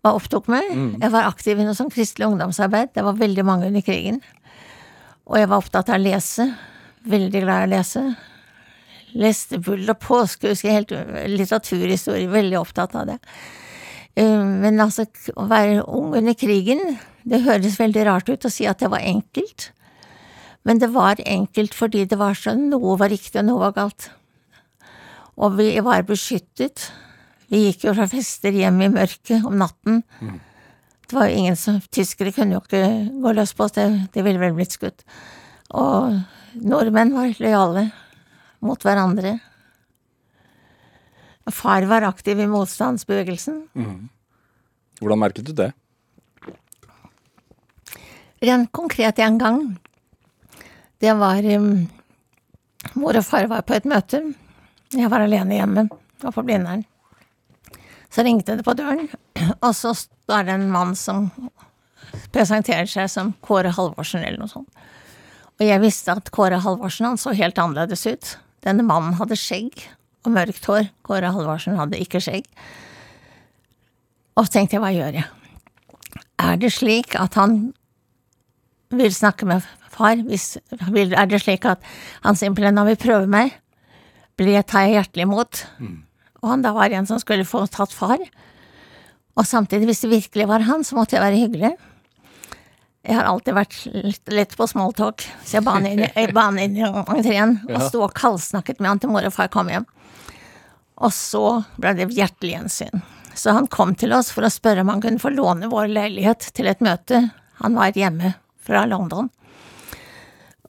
Hva 0.00 0.14
opptok 0.16 0.48
meg? 0.48 0.70
Jeg 1.00 1.10
var 1.12 1.28
aktiv 1.28 1.58
i 1.60 1.64
noe 1.64 1.74
sånn 1.76 1.90
kristelig 1.92 2.26
ungdomsarbeid. 2.30 2.92
Det 2.94 3.04
var 3.04 3.12
veldig 3.20 3.44
mange 3.44 3.66
under 3.68 3.82
krigen. 3.84 4.22
Og 5.26 5.36
jeg 5.36 5.48
var 5.48 5.58
opptatt 5.60 5.88
av 5.92 5.96
å 6.00 6.02
lese. 6.02 6.46
Veldig 7.06 7.42
glad 7.44 7.62
i 7.62 7.66
å 7.68 7.72
lese. 7.78 8.16
Leste 9.14 9.58
Bull 9.60 9.88
og 9.90 9.98
påske, 10.00 10.48
husker 10.48 10.68
jeg 10.70 10.78
helt 10.86 11.28
litteraturhistorie, 11.28 12.28
veldig 12.30 12.58
opptatt 12.60 12.94
av 12.94 13.06
det. 13.06 13.18
Eh, 14.16 14.44
Men 14.44 14.78
altså, 14.80 15.06
å 15.36 15.46
være 15.48 15.84
ung 15.88 16.14
under 16.14 16.34
krigen, 16.34 16.98
det 17.26 17.42
høres 17.44 17.76
veldig 17.78 18.06
rart 18.06 18.28
ut 18.28 18.44
å 18.44 18.50
si 18.50 18.66
at 18.66 18.78
det 18.78 18.88
var 18.90 19.00
enkelt. 19.00 19.70
Men 20.68 20.80
det 20.80 20.90
var 20.92 21.20
enkelt 21.24 21.74
fordi 21.76 22.04
det 22.08 22.18
var 22.20 22.36
sånn 22.36 22.68
noe 22.72 22.98
var 23.00 23.12
riktig 23.12 23.40
og 23.40 23.46
noe 23.48 23.62
var 23.68 23.76
galt. 23.78 24.10
Og 25.40 25.56
vi 25.56 25.72
var 25.84 26.04
beskyttet. 26.08 26.90
Vi 27.50 27.64
gikk 27.64 27.86
jo 27.88 27.94
fra 27.96 28.06
fester 28.10 28.54
hjem 28.54 28.80
i 28.84 28.90
mørket 28.92 29.46
om 29.48 29.56
natten. 29.60 30.02
Det 31.08 31.16
var 31.16 31.30
jo 31.30 31.40
ingen 31.40 31.56
som 31.58 31.80
Tyskere 31.90 32.30
kunne 32.36 32.58
jo 32.58 32.62
ikke 32.62 32.84
gå 33.24 33.32
løs 33.34 33.54
på 33.56 33.66
oss, 33.66 33.74
det, 33.74 33.88
de 34.14 34.22
ville 34.22 34.38
vel 34.38 34.54
blitt 34.54 34.76
skutt. 34.76 35.02
Og 35.74 36.20
nordmenn 36.60 37.14
var 37.16 37.32
lojale 37.40 37.88
mot 38.62 38.84
hverandre. 38.84 39.38
Far 41.50 41.82
var 41.90 42.06
aktiv 42.06 42.38
i 42.38 42.46
motstandsbevegelsen. 42.46 43.64
Hvordan 45.00 45.18
merket 45.18 45.48
du 45.48 45.54
det? 45.56 45.72
Rent 48.44 48.70
konkret 48.76 49.18
en 49.18 49.40
gang. 49.40 49.64
Det 51.00 51.12
var 51.16 51.46
Mor 52.96 53.16
og 53.16 53.24
far 53.24 53.46
var 53.48 53.64
på 53.68 53.76
et 53.76 53.86
møte. 53.88 54.22
Jeg 54.96 55.10
var 55.12 55.24
alene 55.24 55.58
hjemme 55.58 55.86
og 56.24 56.34
på 56.34 56.44
Blindern. 56.44 56.84
Så 58.10 58.24
ringte 58.26 58.56
det 58.58 58.64
på 58.66 58.74
døren, 58.74 59.06
og 59.66 59.74
så 59.76 59.92
er 60.32 60.46
det 60.48 60.56
en 60.56 60.70
mann 60.72 60.96
som 60.98 61.28
presenterer 62.34 62.88
seg 62.90 63.08
som 63.12 63.34
Kåre 63.44 63.70
Halvorsen 63.76 64.24
eller 64.24 64.40
noe 64.40 64.50
sånt. 64.50 64.80
Og 65.60 65.66
jeg 65.66 65.82
visste 65.82 66.16
at 66.16 66.30
Kåre 66.34 66.58
Halvorsen 66.64 67.06
han 67.06 67.20
så 67.20 67.34
helt 67.36 67.58
annerledes 67.60 68.06
ut. 68.08 68.34
Denne 68.64 68.84
mannen 68.86 69.16
hadde 69.20 69.38
skjegg 69.38 69.84
og 70.24 70.32
mørkt 70.34 70.66
hår. 70.68 70.88
Kåre 71.06 71.32
Halvorsen 71.32 71.78
hadde 71.78 72.00
ikke 72.00 72.22
skjegg. 72.24 72.48
Og 74.36 74.48
så 74.48 74.56
tenkte 74.56 74.78
jeg, 74.78 74.82
hva 74.82 74.92
gjør 74.94 75.20
jeg? 75.20 75.28
Er 76.40 76.56
det 76.60 76.72
slik 76.72 77.14
at 77.20 77.36
han 77.36 77.74
vil 78.90 79.14
snakke 79.14 79.46
med 79.48 79.66
far? 79.90 80.20
Hvis, 80.26 80.56
er 80.70 81.26
det 81.30 81.42
slik 81.42 81.66
at 81.68 81.82
han 82.24 82.38
simpelthen 82.38 82.80
han 82.80 82.88
vil 82.90 83.00
prøve 83.00 83.30
meg? 83.30 83.56
ble 84.40 84.62
tar 84.64 84.86
jeg 84.86 84.96
hjertelig 84.96 85.26
imot. 85.26 85.64
Og 86.40 86.48
han 86.48 86.64
da 86.64 86.72
var 86.72 86.92
en 86.96 87.08
som 87.08 87.20
skulle 87.20 87.44
få 87.44 87.66
tatt 87.68 87.92
far. 87.92 88.22
Og 89.36 89.46
samtidig, 89.46 89.90
hvis 89.90 90.02
det 90.04 90.12
virkelig 90.14 90.48
var 90.48 90.64
han, 90.64 90.84
så 90.84 90.96
måtte 90.96 91.16
jeg 91.16 91.24
være 91.24 91.40
hyggelig. 91.40 91.72
Jeg 93.06 93.16
har 93.16 93.28
alltid 93.28 93.56
vært 93.56 93.76
litt 93.94 94.32
lett 94.32 94.56
på 94.56 94.66
smalltalk, 94.68 95.24
så 95.44 95.56
jeg 95.56 95.64
ba 95.66 95.78
han 95.78 95.86
inn, 95.88 96.02
inn 96.04 96.76
i 96.76 96.84
entreen 96.84 97.54
og 97.70 97.86
sto 97.86 98.02
og 98.04 98.12
kaldsnakket 98.16 98.80
med 98.80 98.90
han 98.90 99.00
til 99.00 99.12
mor 99.12 99.24
og 99.24 99.32
far 99.32 99.48
kom 99.52 99.70
hjem. 99.72 99.86
Og 101.00 101.14
så 101.16 101.62
ble 101.80 101.94
det 101.96 102.10
hjertelig 102.12 102.58
gjensyn. 102.58 103.00
Så 103.32 103.54
han 103.56 103.70
kom 103.72 103.94
til 103.96 104.12
oss 104.12 104.28
for 104.34 104.44
å 104.44 104.52
spørre 104.52 104.84
om 104.84 104.92
han 104.92 105.00
kunne 105.00 105.22
få 105.22 105.32
låne 105.32 105.70
vår 105.72 105.88
leilighet 105.94 106.50
til 106.52 106.68
et 106.68 106.84
møte. 106.84 107.22
Han 107.62 107.78
var 107.78 107.96
hjemme 107.96 108.34
fra 108.64 108.84
London. 108.88 109.30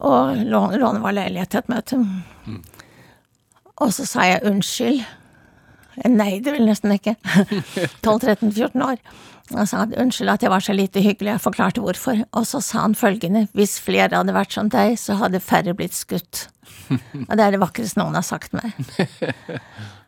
Og 0.01 0.37
låne, 0.49 0.79
låne 0.81 1.01
vår 1.03 1.17
leilighet 1.17 1.51
til 1.53 1.61
et 1.63 1.73
møte. 1.73 1.99
Og 3.81 3.91
så 3.93 4.05
sa 4.09 4.27
jeg 4.29 4.45
unnskyld. 4.49 5.03
Nei, 6.09 6.31
det 6.41 6.53
vil 6.55 6.65
nesten 6.65 6.93
ikke. 6.95 7.17
12-13-14 8.05 8.85
år. 8.85 9.01
Og 9.51 9.67
sa 9.67 9.83
unnskyld 9.83 10.31
at 10.31 10.45
jeg 10.45 10.51
var 10.53 10.63
så 10.63 10.73
lite 10.73 11.03
hyggelig, 11.03 11.33
jeg 11.33 11.43
forklarte 11.43 11.83
hvorfor. 11.83 12.23
Og 12.37 12.45
så 12.47 12.61
sa 12.63 12.85
han 12.85 12.95
følgende, 12.95 13.47
hvis 13.57 13.77
flere 13.83 14.15
hadde 14.15 14.35
vært 14.35 14.55
som 14.55 14.69
deg, 14.71 14.95
så 14.99 15.17
hadde 15.19 15.43
færre 15.43 15.75
blitt 15.77 15.97
skutt. 15.97 16.47
Og 17.27 17.33
det 17.35 17.43
er 17.43 17.53
det 17.55 17.61
vakreste 17.61 17.99
noen 17.99 18.15
har 18.17 18.25
sagt 18.25 18.55
meg. 18.55 18.71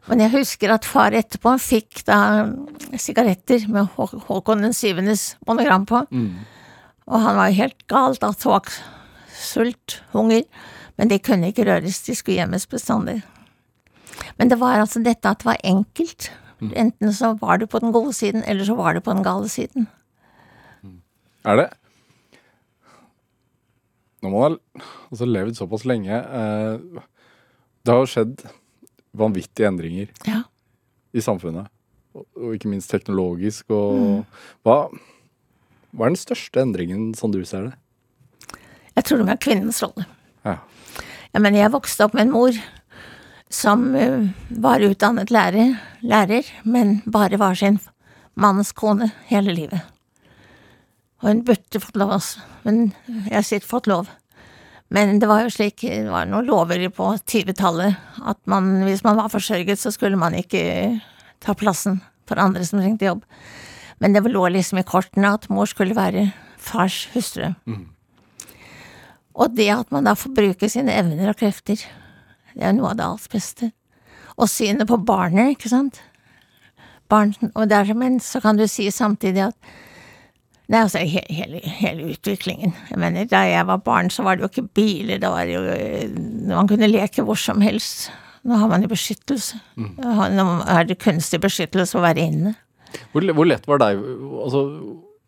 Men 0.10 0.20
jeg 0.20 0.34
husker 0.34 0.74
at 0.74 0.88
far 0.88 1.16
etterpå 1.16 1.54
fikk 1.64 2.02
da 2.08 2.18
sigaretter 3.00 3.68
med 3.72 3.94
Håkon 3.96 4.66
den 4.66 4.76
syvendes 4.76 5.34
monogram 5.48 5.86
på. 5.88 6.02
Og 7.08 7.20
han 7.22 7.36
var 7.38 7.50
jo 7.52 7.58
helt 7.60 7.88
galt 7.92 8.24
av 8.24 8.38
tåk, 8.40 8.70
sult, 9.36 10.00
hunger. 10.14 10.46
Men 10.98 11.10
de 11.10 11.18
kunne 11.20 11.50
ikke 11.50 11.66
røres, 11.68 12.04
de 12.06 12.16
skulle 12.16 12.38
gjemmes 12.40 12.68
bestandig. 12.70 13.20
Men 14.38 14.50
det 14.52 14.60
var 14.62 14.80
altså 14.84 15.02
dette 15.04 15.26
at 15.30 15.42
det 15.42 15.50
var 15.50 15.62
enkelt. 15.66 16.30
Enten 16.64 17.12
så 17.12 17.34
var 17.42 17.58
du 17.60 17.66
på 17.68 17.80
den 17.84 17.92
gode 17.92 18.14
siden, 18.16 18.44
eller 18.48 18.64
så 18.64 18.76
var 18.78 18.94
du 18.96 19.02
på 19.04 19.12
den 19.12 19.24
gale 19.26 19.50
siden. 19.52 19.88
Er 21.44 21.58
det 21.60 21.70
Når 24.24 24.30
man 24.32 24.42
har 24.46 24.54
altså, 25.12 25.26
levd 25.28 25.58
såpass 25.58 25.84
lenge 25.84 26.16
eh, 26.16 27.02
Det 27.84 27.92
har 27.92 28.00
jo 28.00 28.08
skjedd 28.08 28.46
vanvittige 29.20 29.68
endringer 29.68 30.08
Ja. 30.26 30.44
i 31.14 31.20
samfunnet. 31.22 31.68
Og, 32.16 32.24
og 32.40 32.54
ikke 32.56 32.70
minst 32.72 32.90
teknologisk. 32.90 33.70
Og 33.76 34.24
hva, 34.64 34.88
hva 35.94 36.08
er 36.08 36.14
den 36.14 36.20
største 36.20 36.62
endringen, 36.64 37.12
som 37.18 37.34
du 37.34 37.44
ser 37.46 37.70
det? 37.70 37.74
Jeg 38.94 39.06
tror 39.06 39.22
det 39.22 39.30
var 39.30 39.42
kvinnens 39.42 39.82
rolle. 39.84 40.06
Ja. 40.46 40.58
Ja, 41.34 41.42
men 41.42 41.58
jeg 41.58 41.74
vokste 41.74 42.06
opp 42.06 42.14
med 42.18 42.28
en 42.28 42.34
mor 42.34 42.58
som 43.54 43.86
eh, 43.98 44.30
var 44.64 44.84
utdannet 44.86 45.34
lærer, 45.34 45.78
lærer, 46.02 46.50
men 46.66 47.00
bare 47.06 47.40
var 47.42 47.58
sin 47.58 47.80
manns 48.34 48.74
kone 48.74 49.12
hele 49.30 49.54
livet. 49.54 49.82
Og 51.22 51.30
hun 51.30 51.46
burde 51.48 51.82
fått 51.82 51.98
lov 51.98 52.18
også, 52.18 52.44
men 52.66 52.84
jeg 53.30 53.48
sier 53.48 53.66
fått 53.66 53.90
lov. 53.90 54.10
Men 54.94 55.18
det 55.22 55.30
var 55.30 55.46
jo 55.46 55.54
slik, 55.54 55.86
det 55.86 56.10
var 56.12 56.28
noen 56.30 56.46
lover 56.46 56.84
på 56.94 57.14
20-tallet, 57.18 57.98
at 58.22 58.40
man, 58.50 58.76
hvis 58.86 59.06
man 59.06 59.18
var 59.18 59.32
forsørget, 59.34 59.80
så 59.82 59.94
skulle 59.94 60.20
man 60.20 60.36
ikke 60.38 61.00
ta 61.42 61.56
plassen 61.58 62.02
for 62.30 62.42
andre 62.42 62.66
som 62.68 62.82
trengte 62.82 63.08
jobb. 63.08 63.24
Men 64.04 64.12
det 64.12 64.26
lå 64.28 64.48
liksom 64.52 64.82
i 64.82 64.84
kortene 64.84 65.32
at 65.38 65.48
mor 65.48 65.70
skulle 65.70 65.96
være 65.96 66.28
fars 66.60 67.06
hustru. 67.14 67.54
Og 69.34 69.54
det 69.56 69.70
at 69.72 69.94
man 69.96 70.04
da 70.04 70.14
får 70.20 70.34
bruke 70.36 70.70
sine 70.70 70.92
evner 70.92 71.32
og 71.32 71.40
krefter, 71.40 71.80
det 72.54 72.68
er 72.68 72.76
noe 72.76 72.92
av 72.92 73.00
det 73.00 73.06
alt 73.08 73.30
beste. 73.32 73.72
Og 74.36 74.50
synet 74.52 74.90
på 74.90 75.00
barnet, 75.08 75.56
ikke 75.56 75.72
sant. 75.72 76.02
Barn, 77.10 77.32
og 77.56 77.70
der, 77.72 77.94
men 77.96 78.20
så 78.20 78.42
kan 78.44 78.60
du 78.60 78.68
si 78.68 78.90
samtidig 78.92 79.48
at 79.50 79.74
Nei, 80.72 80.80
altså 80.80 81.02
he, 81.04 81.20
hele, 81.30 81.60
hele 81.60 82.06
utviklingen. 82.14 82.72
Jeg 82.90 82.98
mener, 82.98 83.26
da 83.28 83.42
jeg 83.46 83.66
var 83.68 83.82
barn, 83.84 84.08
så 84.10 84.24
var 84.24 84.38
det 84.38 84.46
jo 84.46 84.48
ikke 84.48 84.70
biler, 84.80 85.20
da 85.20 85.30
var 85.34 85.46
det 85.46 85.58
jo 85.58 85.64
eh, 85.70 86.14
Man 86.50 86.70
kunne 86.72 86.88
leke 86.88 87.26
hvor 87.28 87.36
som 87.38 87.60
helst. 87.62 88.08
Nå 88.48 88.56
har 88.58 88.72
man 88.72 88.82
jo 88.82 88.90
beskyttelse. 88.92 89.60
Nå 89.78 90.46
er 90.72 90.88
det 90.88 91.02
kunstig 91.04 91.42
beskyttelse 91.44 92.00
å 92.00 92.04
være 92.04 92.24
inne. 92.24 92.56
Hvor, 93.12 93.26
hvor 93.34 93.50
lett 93.50 93.68
var 93.70 93.82
deg 93.82 94.00
altså, 94.44 94.64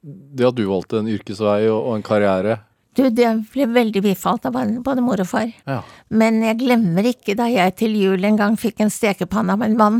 Det 0.01 0.47
at 0.47 0.57
du 0.57 0.65
valgte 0.69 1.01
en 1.01 1.11
yrkesvei 1.11 1.65
og, 1.69 1.79
og 1.79 1.97
en 1.97 2.05
karriere 2.05 2.59
Du, 2.95 3.03
det 3.11 3.27
ble 3.51 3.67
veldig 3.75 4.03
bifalt 4.05 4.47
av 4.47 4.55
både 4.55 4.79
både 4.85 5.03
mor 5.03 5.19
og 5.19 5.27
far. 5.27 5.49
Ja. 5.67 5.81
Men 6.07 6.39
jeg 6.45 6.61
glemmer 6.61 7.09
ikke 7.09 7.35
da 7.35 7.49
jeg 7.51 7.73
til 7.81 7.97
jul 7.99 8.23
en 8.23 8.39
gang 8.39 8.55
fikk 8.55 8.79
en 8.85 8.93
stekepanne 8.93 9.57
av 9.57 9.65
en 9.65 9.75
mann. 9.75 9.97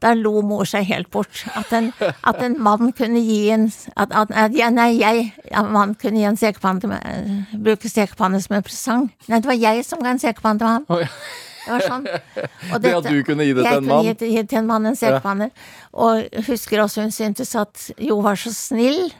Da 0.00 0.14
lo 0.16 0.40
mor 0.40 0.64
seg 0.64 0.86
helt 0.88 1.10
bort. 1.12 1.42
At 1.52 1.74
en, 1.76 1.90
at 2.00 2.40
en 2.40 2.56
mann 2.64 2.94
kunne 2.96 3.20
gi 3.20 3.50
en 3.52 3.66
at, 3.92 4.14
at, 4.16 4.56
ja, 4.56 4.70
Nei, 4.72 4.94
jeg 5.02 5.26
ja, 5.50 5.66
mann 5.68 5.92
kunne 6.00 6.22
gi 6.22 6.30
en 6.30 6.40
stekepanne 6.40 6.80
til 6.80 6.94
meg, 6.94 7.52
bruke 7.60 7.92
stekepanne 7.92 8.40
som 8.40 8.56
en 8.56 8.64
presang. 8.64 9.10
Nei, 9.28 9.42
det 9.42 9.52
var 9.52 9.60
jeg 9.60 9.84
som 9.84 10.00
ga 10.00 10.14
en 10.14 10.22
stekepanne 10.22 10.64
til 10.64 10.72
ham. 10.72 10.88
Oh, 10.88 11.04
var 11.04 11.49
sånn. 11.66 12.06
Og 12.72 12.80
Det 12.82 12.92
at 12.96 13.08
du 13.10 13.18
kunne 13.26 13.44
gi 13.46 13.52
det 13.56 13.64
til 13.66 13.78
en 13.80 13.88
mann? 13.88 14.04
jeg 14.06 14.16
kunne 14.18 14.30
gi, 14.30 14.36
det- 14.42 14.48
til 14.52 14.58
en 14.62 14.66
mann 14.70 14.86
en 14.90 14.96
stekepanne. 14.98 15.50
Og 15.92 16.38
husker 16.48 16.82
også 16.84 17.02
hun 17.04 17.10
syntes 17.14 17.54
at 17.58 17.90
Jo 17.98 18.20
var 18.24 18.38
så 18.40 18.52
snill 18.54 19.10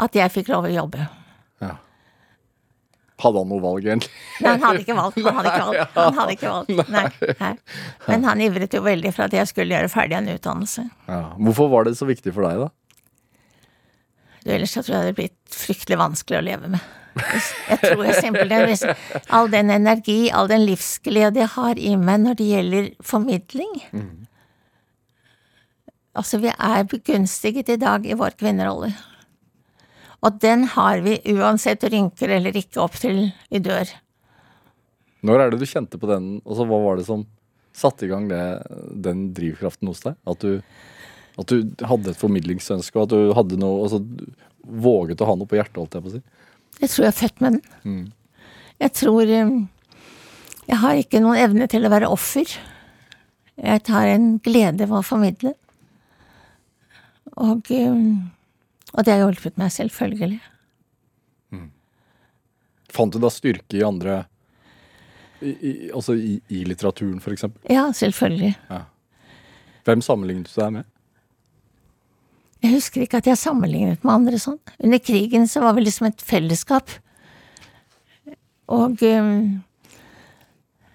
at 0.00 0.14
jeg 0.16 0.32
fikk 0.32 0.48
lov 0.52 0.64
å 0.70 0.74
jobbe. 0.74 1.08
Hadde 3.20 3.36
han 3.36 3.50
noe 3.52 3.60
valg, 3.60 3.84
egentlig? 3.84 4.08
Nei, 4.40 4.48
han 4.54 4.62
hadde 4.64 4.80
ikke 4.80 4.94
valgt. 4.96 5.18
Han 5.20 5.34
hadde 5.36 5.50
ikke 5.50 5.64
valgt. 5.68 5.96
Han 5.98 6.14
hadde 6.16 6.34
ikke 6.38 6.52
valgt. 6.54 6.70
Nei, 6.88 7.02
nei. 7.42 7.50
Men 8.06 8.22
han 8.24 8.40
ivret 8.40 8.72
jo 8.72 8.80
veldig 8.86 9.10
for 9.12 9.26
at 9.26 9.34
jeg 9.36 9.50
skulle 9.50 9.74
gjøre 9.76 9.90
ferdig 9.92 10.16
en 10.16 10.30
utdannelse. 10.32 10.86
Ja. 11.04 11.18
Hvorfor 11.36 11.68
var 11.68 11.84
det 11.84 11.92
så 11.98 12.08
viktig 12.08 12.32
for 12.32 12.48
deg, 12.48 12.62
da? 12.64 12.70
Du, 14.40 14.48
Ellers 14.54 14.72
jeg 14.72 14.86
tror 14.86 14.94
jeg 14.94 14.96
det 14.96 15.02
hadde 15.04 15.18
blitt 15.18 15.52
fryktelig 15.52 15.98
vanskelig 16.00 16.38
å 16.40 16.46
leve 16.48 16.72
med. 16.78 16.86
Jeg 17.18 17.78
tror 17.82 18.04
jeg 18.06 18.16
simpelthen 18.22 18.66
hvis 18.70 18.84
All 19.34 19.50
den 19.50 19.72
energi, 19.74 20.30
all 20.30 20.50
den 20.50 20.62
livsglede 20.68 21.42
jeg 21.42 21.52
har 21.56 21.78
i 21.78 21.96
meg 21.98 22.22
når 22.22 22.38
det 22.38 22.50
gjelder 22.50 22.90
formidling 23.02 23.72
Altså, 26.10 26.40
vi 26.42 26.50
er 26.50 26.86
begunstiget 26.90 27.68
i 27.70 27.78
dag 27.78 28.04
i 28.06 28.16
vår 28.18 28.34
kvinnerolle. 28.40 28.88
Og 30.26 30.40
den 30.42 30.64
har 30.74 31.00
vi 31.04 31.20
uansett 31.32 31.86
rynker 31.86 32.32
eller 32.34 32.56
ikke 32.58 32.82
opp 32.82 32.98
til 33.00 33.28
i 33.30 33.60
dør. 33.62 33.92
Når 35.24 35.40
er 35.44 35.52
det 35.52 35.60
du 35.60 35.68
kjente 35.70 36.00
på 36.00 36.10
den? 36.10 36.32
Altså, 36.42 36.66
hva 36.68 36.80
var 36.82 36.98
det 36.98 37.06
som 37.08 37.24
satte 37.76 38.08
i 38.08 38.10
gang 38.10 38.26
det, 38.28 38.42
den 39.06 39.30
drivkraften 39.36 39.88
hos 39.88 40.02
deg? 40.04 40.18
At 40.28 40.44
du, 40.44 40.58
at 41.40 41.54
du 41.54 41.86
hadde 41.88 42.12
et 42.12 42.20
formidlingsønske, 42.20 42.96
og 42.98 43.06
at 43.06 43.14
du 43.14 43.34
hadde 43.36 43.60
noe 43.60 43.86
altså, 43.86 44.02
våget 44.60 45.22
å 45.22 45.30
ha 45.30 45.38
noe 45.38 45.48
på 45.48 45.60
hjertet, 45.60 45.78
holdt 45.80 45.96
jeg 45.96 46.04
på 46.04 46.12
å 46.12 46.16
si. 46.18 46.22
Jeg 46.80 46.90
tror 46.90 47.04
jeg 47.04 47.12
er 47.12 47.18
født 47.20 47.40
med 47.44 47.56
den. 47.56 47.62
Jeg 48.80 48.92
tror 48.96 49.32
um, 49.42 49.56
Jeg 50.68 50.78
har 50.80 51.00
ikke 51.00 51.20
noen 51.20 51.40
evne 51.42 51.66
til 51.68 51.84
å 51.84 51.90
være 51.92 52.08
offer. 52.08 52.52
Jeg 53.60 53.82
tar 53.84 54.08
en 54.08 54.38
glede 54.40 54.86
ved 54.86 54.96
å 55.00 55.04
formidle. 55.04 55.54
Og, 57.36 57.68
um, 57.70 58.30
og 58.94 59.04
det 59.04 59.12
har 59.14 59.24
hjulpet 59.24 59.60
meg, 59.60 59.72
selvfølgelig. 59.74 60.40
Fant 62.90 63.14
du 63.14 63.20
da 63.22 63.30
styrke 63.30 63.78
i 63.78 63.84
andre 63.86 64.24
i, 65.40 65.50
i, 65.50 65.72
Altså 65.94 66.16
i, 66.18 66.40
i 66.52 66.64
litteraturen, 66.68 67.20
eksempel? 67.32 67.62
Ja, 67.72 67.86
selvfølgelig. 67.96 68.54
Hvem 69.86 70.02
sammenlignet 70.04 70.50
du 70.50 70.60
deg 70.60 70.74
med? 70.80 70.88
Jeg 72.60 72.74
husker 72.74 73.04
ikke 73.04 73.20
at 73.22 73.28
jeg 73.30 73.40
sammenlignet 73.40 74.02
med 74.04 74.12
andre 74.12 74.38
sånn. 74.40 74.58
Under 74.84 75.00
krigen 75.00 75.46
så 75.48 75.62
var 75.64 75.76
vi 75.76 75.86
liksom 75.86 76.10
et 76.10 76.24
fellesskap. 76.24 76.92
Og 78.70 79.00
um, 79.02 79.60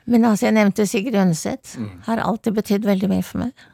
Men 0.06 0.28
altså, 0.30 0.46
jeg 0.46 0.56
nevnte 0.60 0.86
Sigrid 0.86 1.18
Undset. 1.18 1.78
Har 2.06 2.22
alltid 2.22 2.54
betydd 2.60 2.86
veldig 2.86 3.10
mye 3.10 3.26
for 3.26 3.42
meg. 3.42 3.66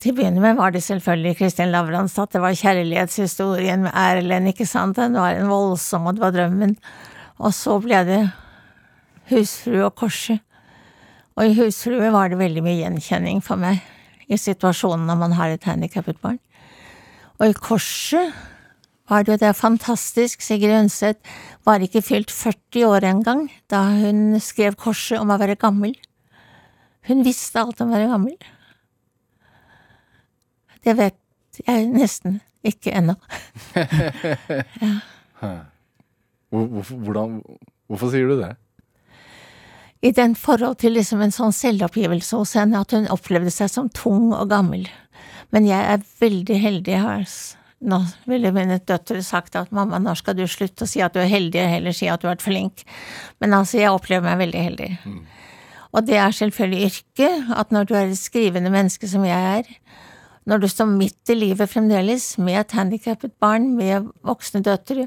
Til 0.00 0.14
å 0.14 0.16
begynne 0.16 0.40
med 0.40 0.56
var 0.56 0.72
det 0.72 0.82
selvfølgelig 0.84 1.36
Kristin 1.38 1.70
Lavransdatt. 1.72 2.32
Det 2.32 2.40
var 2.40 2.56
kjærlighetshistorien 2.56 3.84
med 3.84 3.92
Erlend, 3.96 4.48
ikke 4.50 4.66
sant. 4.68 4.96
Den 4.96 5.16
var 5.20 5.36
en 5.36 5.52
voldsom, 5.52 6.08
og 6.08 6.16
det 6.16 6.24
var 6.24 6.34
drømmen. 6.34 6.74
Og 7.44 7.54
så 7.56 7.76
ble 7.84 8.00
det 8.08 8.22
Husfrue 9.30 9.84
og 9.84 9.94
Korset. 10.00 10.40
Og 11.36 11.48
i 11.48 11.54
Husfrue 11.56 12.12
var 12.14 12.30
det 12.30 12.40
veldig 12.40 12.64
mye 12.64 12.80
gjenkjenning 12.82 13.40
for 13.44 13.60
meg 13.60 13.80
i 14.28 14.38
situasjonen 14.40 15.08
når 15.08 15.20
man 15.20 15.36
har 15.36 15.52
et 15.52 15.68
handikappet 15.68 16.20
barn. 16.22 16.40
Og 17.40 17.50
i 17.50 17.56
Korset 17.58 18.32
var 19.10 19.24
det 19.24 19.34
jo 19.34 19.40
det 19.42 19.52
fantastisk. 19.58 20.42
Sigrid 20.42 20.76
Undset 20.78 21.18
var 21.66 21.82
ikke 21.82 22.02
fylt 22.04 22.32
40 22.32 22.86
år 22.88 23.06
engang 23.10 23.46
da 23.70 23.82
hun 24.00 24.40
skrev 24.40 24.78
Korset 24.80 25.20
om 25.20 25.32
å 25.34 25.38
være 25.40 25.58
gammel. 25.60 25.94
Hun 27.08 27.24
visste 27.26 27.60
alt 27.60 27.82
om 27.84 27.92
å 27.92 27.96
være 27.98 28.10
gammel. 28.12 28.36
Det 30.84 30.96
vet 30.96 31.60
jeg 31.66 31.88
nesten 31.92 32.40
ikke 32.64 32.94
ennå. 32.96 33.14
ja. 35.42 35.54
hvordan, 36.50 37.40
hvorfor 37.88 38.12
sier 38.12 38.30
du 38.30 38.38
det? 38.40 38.54
i 40.04 40.10
den 40.12 40.34
forhold 40.36 40.76
til 40.82 40.92
liksom 40.98 41.22
en 41.24 41.32
sånn 41.32 41.54
selvoppgivelse 41.56 42.36
hos 42.36 42.52
henne 42.58 42.80
at 42.84 42.92
hun 42.92 43.06
opplevde 43.12 43.52
seg 43.52 43.70
som 43.72 43.88
tung 43.88 44.34
og 44.36 44.50
gammel. 44.50 44.84
Men 45.54 45.68
jeg 45.68 45.86
er 45.86 46.08
veldig 46.20 46.58
heldig. 46.60 46.96
Har 47.04 47.28
Nå 47.84 47.98
ville 48.30 48.52
mine 48.54 48.78
døtre 48.80 49.20
sagt 49.22 49.56
at 49.60 49.72
mamma, 49.74 50.00
når 50.00 50.20
skal 50.22 50.36
du 50.38 50.46
slutte 50.48 50.86
å 50.86 50.88
si 50.88 51.02
at 51.04 51.14
du 51.14 51.20
er 51.20 51.28
heldig, 51.28 51.60
heller 51.68 51.94
si 51.94 52.08
at 52.08 52.22
du 52.22 52.28
har 52.28 52.36
vært 52.36 52.46
flink. 52.46 52.84
Men 53.44 53.56
altså, 53.58 53.78
jeg 53.82 53.92
opplever 53.92 54.24
meg 54.24 54.40
veldig 54.40 54.62
heldig. 54.68 54.88
Og 55.94 56.06
det 56.08 56.16
er 56.18 56.34
selvfølgelig 56.34 56.88
yrket, 56.88 57.52
at 57.54 57.74
når 57.74 57.86
du 57.86 57.94
er 57.94 58.08
et 58.08 58.18
skrivende 58.18 58.72
menneske 58.72 59.10
som 59.10 59.26
jeg 59.28 59.60
er, 59.60 59.68
når 60.48 60.64
du 60.64 60.68
står 60.68 60.88
midt 60.90 61.32
i 61.32 61.36
livet 61.38 61.70
fremdeles, 61.70 62.34
med 62.38 62.58
et 62.60 62.74
handikappet 62.76 63.36
barn, 63.40 63.70
med 63.76 64.10
voksne 64.26 64.60
døtre, 64.64 65.06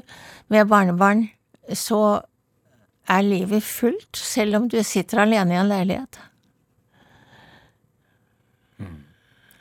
med 0.50 0.70
barnebarn, 0.70 1.28
så 1.74 2.22
er 3.08 3.26
livet 3.26 3.64
fullt, 3.64 4.16
selv 4.16 4.58
om 4.58 4.70
du 4.70 4.80
sitter 4.86 5.22
alene 5.24 5.54
i 5.54 5.60
en 5.60 5.70
leilighet. 5.70 6.18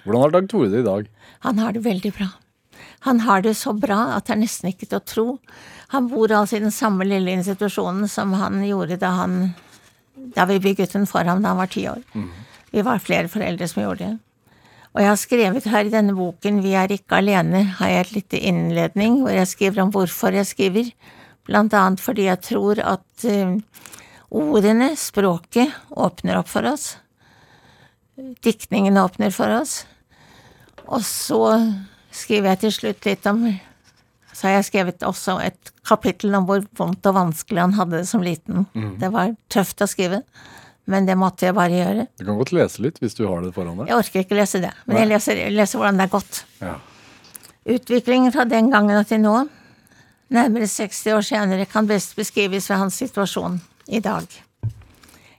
Hvordan 0.07 0.23
har 0.23 0.35
Dag 0.37 0.45
Tore 0.49 0.71
det 0.71 0.79
i 0.79 0.87
dag? 0.87 1.07
Han 1.43 1.57
har 1.59 1.73
det 1.75 1.83
veldig 1.83 2.13
bra. 2.15 2.27
Han 3.03 3.19
har 3.25 3.41
det 3.43 3.57
så 3.59 3.73
bra 3.75 4.13
at 4.15 4.29
det 4.29 4.37
er 4.37 4.43
nesten 4.45 4.69
ikke 4.71 4.87
til 4.87 5.01
å 5.01 5.07
tro. 5.13 5.25
Han 5.91 6.07
bor 6.07 6.31
altså 6.31 6.57
i 6.57 6.63
den 6.63 6.71
samme 6.71 7.03
lille 7.07 7.33
institusjonen 7.35 8.07
som 8.11 8.31
han 8.39 8.61
gjorde 8.63 8.99
da 9.01 9.11
han 9.19 9.41
da 10.35 10.47
vi 10.49 10.61
bygget 10.63 10.95
den 10.95 11.05
for 11.07 11.27
ham 11.27 11.43
da 11.43 11.51
han 11.51 11.59
var 11.59 11.69
ti 11.71 11.83
år. 11.91 11.99
Vi 12.71 12.83
var 12.83 13.03
flere 13.03 13.29
foreldre 13.31 13.67
som 13.67 13.83
gjorde 13.83 14.05
det. 14.05 14.15
Og 14.95 15.03
jeg 15.03 15.09
har 15.11 15.19
skrevet 15.21 15.67
her 15.69 15.85
i 15.85 15.93
denne 15.93 16.15
boken 16.17 16.63
Vi 16.63 16.71
er 16.73 16.89
ikke 16.89 17.19
alene, 17.19 17.63
har 17.77 17.91
jeg 17.91 18.05
et 18.05 18.13
lite 18.15 18.39
innledning 18.49 19.19
hvor 19.21 19.35
jeg 19.35 19.51
skriver 19.51 19.83
om 19.83 19.91
hvorfor 19.93 20.33
jeg 20.33 20.49
skriver. 20.49 20.89
Blant 21.45 21.75
annet 21.77 22.01
fordi 22.01 22.25
jeg 22.25 22.41
tror 22.47 22.81
at 22.81 23.27
uh, 23.27 23.59
ordene, 24.31 24.95
språket, 24.97 25.75
åpner 25.91 26.39
opp 26.39 26.49
for 26.49 26.65
oss. 26.67 26.95
Diktningen 28.17 28.97
åpner 28.97 29.31
for 29.35 29.53
oss. 29.59 29.83
Og 30.87 31.03
så 31.05 31.41
skriver 32.15 32.53
jeg 32.53 32.59
til 32.65 32.75
slutt 32.75 33.07
litt 33.07 33.25
om 33.29 33.41
Så 34.33 34.47
har 34.47 34.57
jeg 34.57 34.67
skrevet 34.67 35.03
også 35.03 35.39
et 35.41 35.71
kapittel 35.87 36.35
om 36.37 36.45
hvor 36.45 36.61
vondt 36.77 37.07
og 37.09 37.15
vanskelig 37.17 37.63
han 37.63 37.73
hadde 37.73 38.03
det 38.03 38.07
som 38.09 38.21
liten. 38.21 38.67
Det 39.01 39.09
var 39.13 39.33
tøft 39.49 39.81
å 39.81 39.87
skrive, 39.89 40.21
men 40.85 41.07
det 41.07 41.15
måtte 41.17 41.47
jeg 41.47 41.55
bare 41.57 41.73
gjøre. 41.73 42.07
Du 42.19 42.25
kan 42.27 42.37
godt 42.37 42.53
lese 42.53 42.83
litt 42.85 42.99
hvis 43.01 43.17
du 43.17 43.25
har 43.25 43.41
det 43.41 43.53
foran 43.55 43.79
deg. 43.81 43.89
Jeg 43.89 43.97
orker 43.97 44.23
ikke 44.23 44.37
lese 44.37 44.61
det, 44.61 44.73
men 44.85 45.01
jeg 45.01 45.09
leser, 45.09 45.41
leser 45.49 45.81
hvordan 45.81 45.97
det 45.97 46.05
er 46.05 46.13
gått. 46.13 46.43
Ja. 46.61 46.75
Utviklingen 47.67 48.31
fra 48.31 48.45
den 48.47 48.69
gangen 48.71 48.99
og 49.01 49.07
til 49.09 49.23
nå, 49.25 49.35
nærmere 50.31 50.69
60 50.69 51.15
år 51.17 51.25
senere, 51.25 51.65
kan 51.67 51.89
best 51.89 52.13
beskrives 52.15 52.69
ved 52.69 52.77
hans 52.83 53.01
situasjon 53.01 53.57
i 53.87 53.99
dag. 54.05 54.27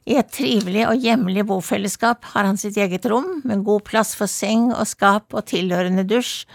I 0.08 0.16
et 0.16 0.30
trivelig 0.32 0.86
og 0.88 1.02
hjemlig 1.04 1.42
bofellesskap 1.50 2.30
har 2.32 2.46
han 2.48 2.56
sitt 2.56 2.78
eget 2.80 3.04
rom, 3.10 3.42
med 3.44 3.60
god 3.66 3.84
plass 3.84 4.14
for 4.16 4.30
seng 4.30 4.70
og 4.72 4.86
skap 4.88 5.34
og 5.36 5.44
tilhørende 5.50 6.06
dusj 6.08 6.46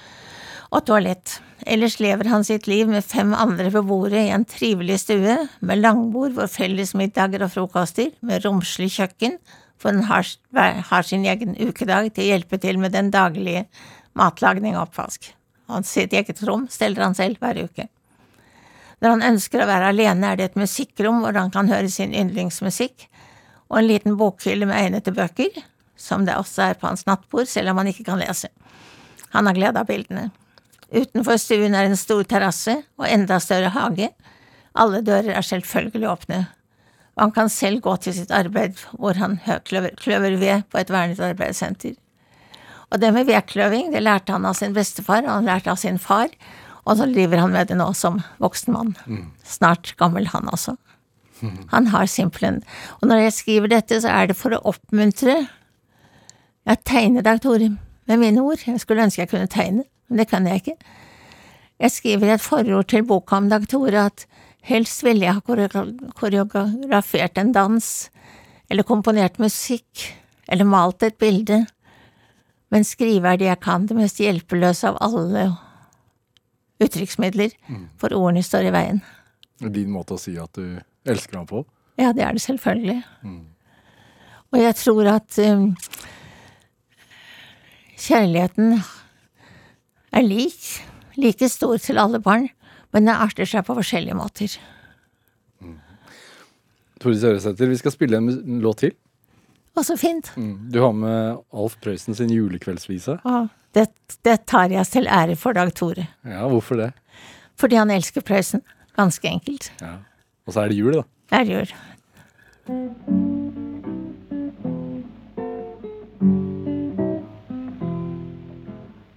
og 0.73 0.87
toalett. 0.87 1.35
Ellers 1.69 1.99
lever 2.01 2.31
han 2.31 2.43
sitt 2.43 2.65
liv 2.67 2.89
med 2.89 3.05
fem 3.05 3.29
andre 3.37 3.69
beboere 3.71 4.23
i 4.25 4.31
en 4.33 4.45
trivelig 4.49 5.03
stue, 5.03 5.35
med 5.61 5.83
langbord 5.83 6.33
hvor 6.33 6.49
felles 6.49 6.95
middager 6.97 7.45
og 7.45 7.53
frokoster, 7.53 8.09
med 8.25 8.41
romslig 8.41 8.89
kjøkken, 8.95 9.37
for 9.77 9.93
han 9.93 10.07
har, 10.09 10.25
har 10.89 11.05
sin 11.05 11.27
egen 11.29 11.53
ukedag 11.59 12.09
til 12.15 12.25
å 12.25 12.29
hjelpe 12.31 12.57
til 12.63 12.81
med 12.81 12.95
den 12.97 13.13
daglige 13.13 13.67
matlagning 14.17 14.73
og 14.79 14.87
oppvask. 14.87 15.29
Og 15.69 15.85
sitt 15.85 16.15
eget 16.17 16.41
rom 16.49 16.65
steller 16.73 17.05
han 17.05 17.13
selv 17.17 17.37
hver 17.37 17.61
uke. 17.67 17.85
Når 18.97 19.13
han 19.13 19.27
ønsker 19.33 19.61
å 19.61 19.69
være 19.69 19.93
alene, 19.93 20.33
er 20.33 20.41
det 20.41 20.49
et 20.49 20.59
musikkrom 20.59 21.21
hvor 21.21 21.37
han 21.37 21.53
kan 21.53 21.69
høre 21.69 21.91
sin 21.91 22.15
yndlingsmusikk, 22.17 23.11
og 23.69 23.79
en 23.79 23.87
liten 23.89 24.17
bokhylle 24.19 24.67
med 24.69 24.77
egnede 24.79 25.13
bøker, 25.15 25.61
som 25.97 26.25
det 26.27 26.35
også 26.37 26.69
er 26.69 26.79
på 26.79 26.89
hans 26.89 27.05
nattbord, 27.07 27.47
selv 27.49 27.71
om 27.71 27.79
han 27.81 27.89
ikke 27.91 28.05
kan 28.07 28.21
lese. 28.21 28.49
Han 29.33 29.47
har 29.49 29.57
glede 29.57 29.81
av 29.81 29.89
bildene. 29.89 30.29
Utenfor 30.93 31.39
stuen 31.41 31.73
er 31.73 31.87
en 31.87 31.97
stor 31.97 32.21
terrasse 32.29 32.75
og 32.99 33.07
enda 33.09 33.39
større 33.41 33.71
hage. 33.73 34.11
Alle 34.77 35.01
dører 35.05 35.33
er 35.33 35.45
selvfølgelig 35.45 36.09
åpne, 36.11 36.39
og 37.15 37.27
han 37.27 37.33
kan 37.33 37.49
selv 37.49 37.81
gå 37.85 37.95
til 38.01 38.15
sitt 38.17 38.33
arbeid 38.33 38.77
hvor 38.97 39.17
han 39.21 39.39
kløver, 39.65 39.93
kløver 40.01 40.37
ved 40.41 40.65
på 40.69 40.81
et 40.81 40.93
vernet 40.93 41.21
arbeidssenter. 41.21 41.95
Og 42.93 43.01
det 43.01 43.09
med 43.13 43.25
vedkløving, 43.25 43.91
det 43.93 44.03
lærte 44.03 44.35
han 44.35 44.45
av 44.45 44.53
sin 44.57 44.73
bestefar, 44.73 45.23
og 45.25 45.39
han 45.39 45.49
lærte 45.49 45.71
av 45.71 45.79
sin 45.81 45.97
far, 45.97 46.29
og 46.85 46.97
så 46.99 47.07
driver 47.09 47.41
han 47.41 47.53
med 47.53 47.69
det 47.71 47.77
nå 47.79 47.89
som 47.97 48.19
voksen 48.43 48.73
mann. 48.73 48.95
Snart 49.45 49.95
gammel 49.97 50.27
han 50.29 50.49
også. 50.51 50.75
Han 51.71 51.87
har 51.91 52.05
simpelthen 52.07 52.61
Og 53.01 53.07
når 53.09 53.25
jeg 53.25 53.33
skriver 53.33 53.67
dette, 53.67 54.01
så 54.01 54.11
er 54.11 54.29
det 54.31 54.37
for 54.39 54.55
å 54.55 54.61
oppmuntre 54.73 55.35
Jeg 56.63 56.83
tegner 56.87 57.25
Dag 57.25 57.41
Tore 57.43 57.73
med 58.07 58.19
mine 58.19 58.43
ord. 58.43 58.61
Jeg 58.67 58.79
skulle 58.79 59.03
ønske 59.03 59.21
jeg 59.23 59.31
kunne 59.31 59.51
tegne, 59.51 59.83
men 60.07 60.19
det 60.19 60.29
kan 60.31 60.47
jeg 60.47 60.61
ikke. 60.61 60.77
Jeg 61.79 61.91
skriver 61.91 62.29
i 62.29 62.33
et 62.35 62.43
forord 62.43 62.87
til 62.91 63.03
boka 63.07 63.39
om 63.39 63.49
Dag 63.51 63.67
Tore 63.67 64.05
at 64.07 64.25
helst 64.63 65.03
ville 65.03 65.25
jeg 65.25 65.35
ha 65.35 65.41
koreografert 66.15 67.39
en 67.39 67.51
dans, 67.55 67.89
eller 68.69 68.87
komponert 68.87 69.39
musikk, 69.39 70.05
eller 70.47 70.67
malt 70.67 71.03
et 71.03 71.17
bilde, 71.19 71.65
men 72.71 72.87
skrive 72.87 73.33
er 73.33 73.41
det 73.41 73.49
jeg 73.49 73.61
kan, 73.63 73.87
det 73.87 73.97
mest 73.97 74.21
hjelpeløse 74.23 74.87
av 74.89 75.01
alle 75.03 75.49
uttrykksmidler, 76.83 77.53
for 77.99 78.15
ordene 78.17 78.43
står 78.43 78.69
i 78.69 78.73
veien. 78.73 79.03
Din 79.63 79.91
måte 79.93 80.15
å 80.15 80.21
si 80.21 80.33
at 80.39 80.55
du 80.57 80.79
elsker 81.05 81.37
ham 81.37 81.47
på. 81.49 81.63
Ja, 81.99 82.11
det 82.15 82.23
er 82.25 82.33
det 82.33 82.41
selvfølgelig. 82.41 82.99
Og 84.53 84.59
jeg 84.61 84.75
tror 84.79 85.09
at 85.13 85.39
um, 85.45 85.75
kjærligheten 87.97 88.75
er 90.13 90.25
lik, 90.25 90.59
like 91.17 91.49
stor 91.49 91.77
til 91.81 92.01
alle 92.01 92.21
barn, 92.21 92.49
men 92.93 93.07
den 93.07 93.15
arter 93.15 93.49
seg 93.49 93.65
på 93.65 93.75
forskjellige 93.77 94.17
måter. 94.17 94.57
Tore 97.01 97.17
Søresæter, 97.19 97.67
vi 97.67 97.79
skal 97.81 97.91
spille 97.91 98.19
en 98.21 98.61
låt 98.63 98.85
til. 98.85 98.93
Å, 99.73 99.81
så 99.81 99.97
fint. 99.97 100.29
Mm. 100.37 100.69
Du 100.71 100.79
har 100.83 100.93
med 100.95 101.41
Alf 101.51 101.75
Prøysen 101.81 102.15
sin 102.15 102.29
julekveldsvise. 102.31 103.17
Ja, 103.25 103.39
det, 103.73 103.87
det 104.23 104.37
tar 104.45 104.69
jeg 104.71 104.85
til 104.93 105.09
ære 105.09 105.35
for 105.39 105.57
Dag 105.57 105.73
Tore. 105.75 106.05
Ja, 106.21 106.45
hvorfor 106.47 106.77
det? 106.77 106.91
Fordi 107.59 107.79
han 107.81 107.91
elsker 107.91 108.21
Prøysen. 108.21 108.61
Ganske 108.93 109.27
enkelt. 109.27 109.71
Ja. 109.81 109.97
Og 110.47 110.53
så 110.53 110.61
er 110.61 110.67
det 110.67 110.77
jul, 110.77 110.93
da. 110.93 111.03
Det 111.31 111.39
er 111.39 111.45
jul. 111.53 111.73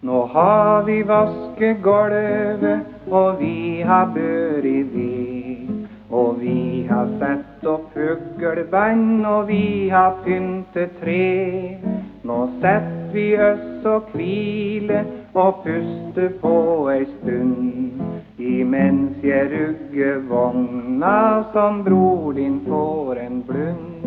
Nå 0.06 0.26
har 0.26 0.82
vi 0.86 1.00
vasket 1.08 1.82
gulvet, 1.82 2.86
og 3.10 3.40
vi 3.40 3.82
har 3.82 4.06
børi 4.14 4.82
ved. 4.94 5.86
Og 6.10 6.40
vi 6.40 6.86
har 6.90 7.10
satt 7.18 7.66
opp 7.66 7.90
fugleband, 7.94 9.26
og 9.26 9.48
vi 9.48 9.88
har 9.90 10.14
pyntet 10.24 10.94
tre. 11.02 11.26
Nå 12.26 12.36
setter 12.58 13.12
vi 13.14 13.26
oss 13.38 13.84
og 13.86 14.08
hviler 14.10 15.04
og 15.38 15.60
puster 15.62 16.32
på 16.40 16.54
ei 16.90 17.04
stund. 17.12 18.00
Imens 18.42 19.22
jeg 19.22 19.46
rugger 19.52 20.18
vogna 20.26 21.44
som 21.52 21.84
bror 21.86 22.34
din 22.34 22.58
får 22.66 23.20
en 23.22 23.38
blund. 23.46 24.06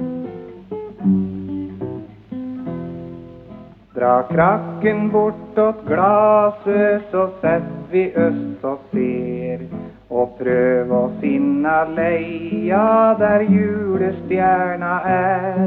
Dra 3.96 4.14
krakken 4.34 5.08
bortåt 5.16 5.86
glaset, 5.88 7.08
så 7.12 7.30
setter 7.40 7.88
vi 7.92 8.04
oss 8.28 8.68
og 8.68 8.84
ser. 8.92 9.64
Og 10.10 10.32
prøv 10.40 10.90
å 10.90 11.04
finne 11.22 11.74
leia 11.94 13.14
der 13.20 13.44
julestjerna 13.46 14.94
er. 15.06 15.60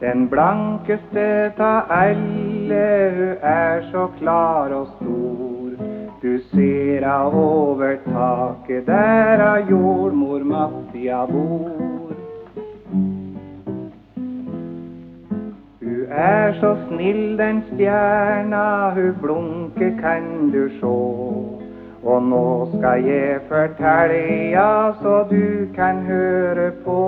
Den 0.00 0.24
blankeste 0.32 1.26
ta 1.58 1.72
alle, 1.92 2.86
hun 3.16 3.44
er 3.44 3.84
så 3.92 4.06
klar 4.16 4.72
og 4.72 4.88
stor. 4.96 5.76
Du 6.22 6.38
ser 6.54 7.04
av 7.04 7.36
over 7.36 7.98
taket, 8.06 8.86
der 8.86 9.42
av 9.44 9.68
jordmor 9.68 10.40
Mattia 10.48 11.26
bor. 11.28 12.14
Hun 15.84 16.06
er 16.08 16.56
så 16.62 16.72
snill 16.86 17.36
den 17.36 17.60
stjerna, 17.74 18.94
hun 18.96 19.12
blunker 19.20 19.92
kan 20.00 20.48
du 20.56 20.62
sjå. 20.80 21.43
Og 22.04 22.22
nå 22.22 22.68
skal 22.74 23.06
jeg 23.08 23.40
fortelle 23.48 24.50
ja, 24.52 24.92
så 25.00 25.22
du 25.30 25.66
kan 25.76 26.02
høre 26.04 26.70
på. 26.84 27.00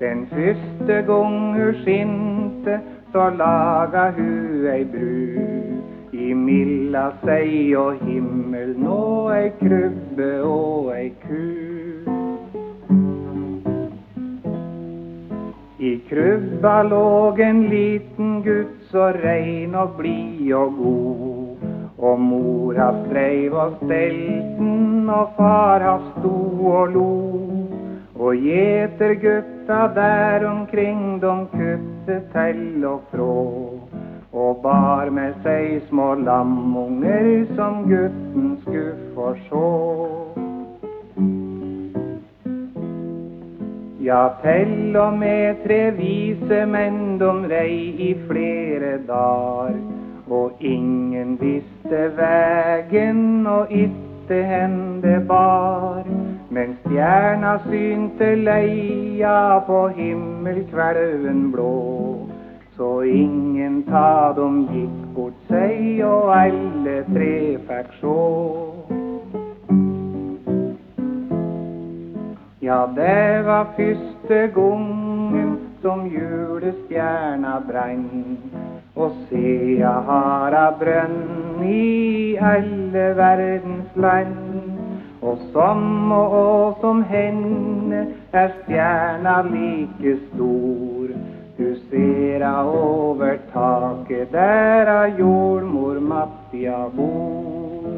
Den 0.00 0.26
første 0.28 1.02
gang 1.08 1.56
hun 1.56 1.74
skinte, 1.80 2.80
så 3.12 3.30
laga 3.38 4.10
hun 4.18 4.66
ei 4.68 4.84
bru. 4.84 5.56
Imilla 6.12 7.06
sei 7.24 7.72
og 7.76 7.96
himmel, 8.04 8.74
nå 8.76 9.00
ei 9.32 9.48
krybbe 9.62 10.30
og 10.44 10.92
ei 10.92 11.08
ku. 11.24 11.40
I 15.80 15.94
krybba 16.10 16.76
låg 16.82 17.40
en 17.40 17.64
liten 17.72 18.40
gutt 18.44 18.76
så 18.92 19.10
rein 19.24 19.74
og 19.74 19.96
blid 19.96 20.52
og 20.52 20.80
god. 20.82 21.45
Og 21.98 22.20
mor 22.20 22.76
hans 22.76 23.08
dreiv 23.08 23.54
og 23.56 23.78
stelten, 23.80 25.08
og 25.08 25.32
far 25.36 25.80
hans 25.80 26.10
sto 26.18 26.36
og 26.72 26.92
lo. 26.92 27.12
Og 28.18 28.36
gjetergutta 28.36 29.80
der 29.96 30.44
omkring, 30.48 31.20
de 31.20 31.34
kutte 31.52 32.20
til 32.32 32.84
og 32.84 33.00
frå. 33.12 33.36
Og 34.32 34.60
bar 34.62 35.10
med 35.10 35.36
seg 35.44 35.80
små 35.88 36.14
lamunger 36.20 37.46
som 37.56 37.84
gutten 37.88 38.56
skulle 38.62 38.96
få 39.14 39.32
sjå. 39.48 39.70
Ja, 44.06 44.28
til 44.42 44.96
og 44.96 45.16
med 45.18 45.64
tre 45.64 45.90
vise 45.96 46.60
menn 46.70 47.16
dom 47.18 47.46
rei 47.50 47.96
i 48.10 48.12
flere 48.28 48.98
dager. 49.08 50.05
Og 50.30 50.52
ingen 50.60 51.36
visste 51.40 52.00
vegen 52.16 53.46
og 53.46 53.70
itte 53.70 54.42
hen 54.42 55.00
det 55.02 55.20
bar. 55.28 56.02
Men 56.50 56.74
stjerna 56.82 57.58
synte 57.68 58.34
leia 58.34 59.58
på 59.66 59.86
himmelkvelven 59.88 61.52
blå. 61.52 62.26
Så 62.76 63.00
ingen 63.00 63.82
ta 63.86 64.32
dem 64.36 64.66
gikk 64.72 64.98
bort 65.14 65.38
seg, 65.48 66.02
og 66.04 66.34
alle 66.34 66.96
tre 67.14 67.36
fikk 67.68 67.94
sjå. 68.00 68.24
Ja, 72.66 72.82
det 72.96 73.46
var 73.46 73.70
første 73.78 74.48
gongen 74.54 75.56
som 75.82 76.04
julestjerna 76.10 77.60
brenn. 77.68 78.75
Og 78.96 79.12
se, 79.28 79.48
jeg 79.76 80.04
har 80.08 80.54
av 80.56 80.78
brønn 80.80 81.60
i 81.68 82.36
alle 82.40 83.10
verdens 83.18 83.98
land. 84.00 84.78
Og 85.20 85.42
som 85.52 86.12
og, 86.16 86.78
som 86.80 87.02
henne 87.10 88.06
er 88.32 88.54
stjerna 88.62 89.42
like 89.50 90.16
stor. 90.30 91.12
Du 91.56 91.68
ser 91.90 92.44
a 92.44 92.56
over 92.68 93.38
taket 93.52 94.32
der 94.32 94.88
a 94.92 95.02
jordmor 95.18 96.00
Mattia 96.00 96.86
bor. 96.96 97.96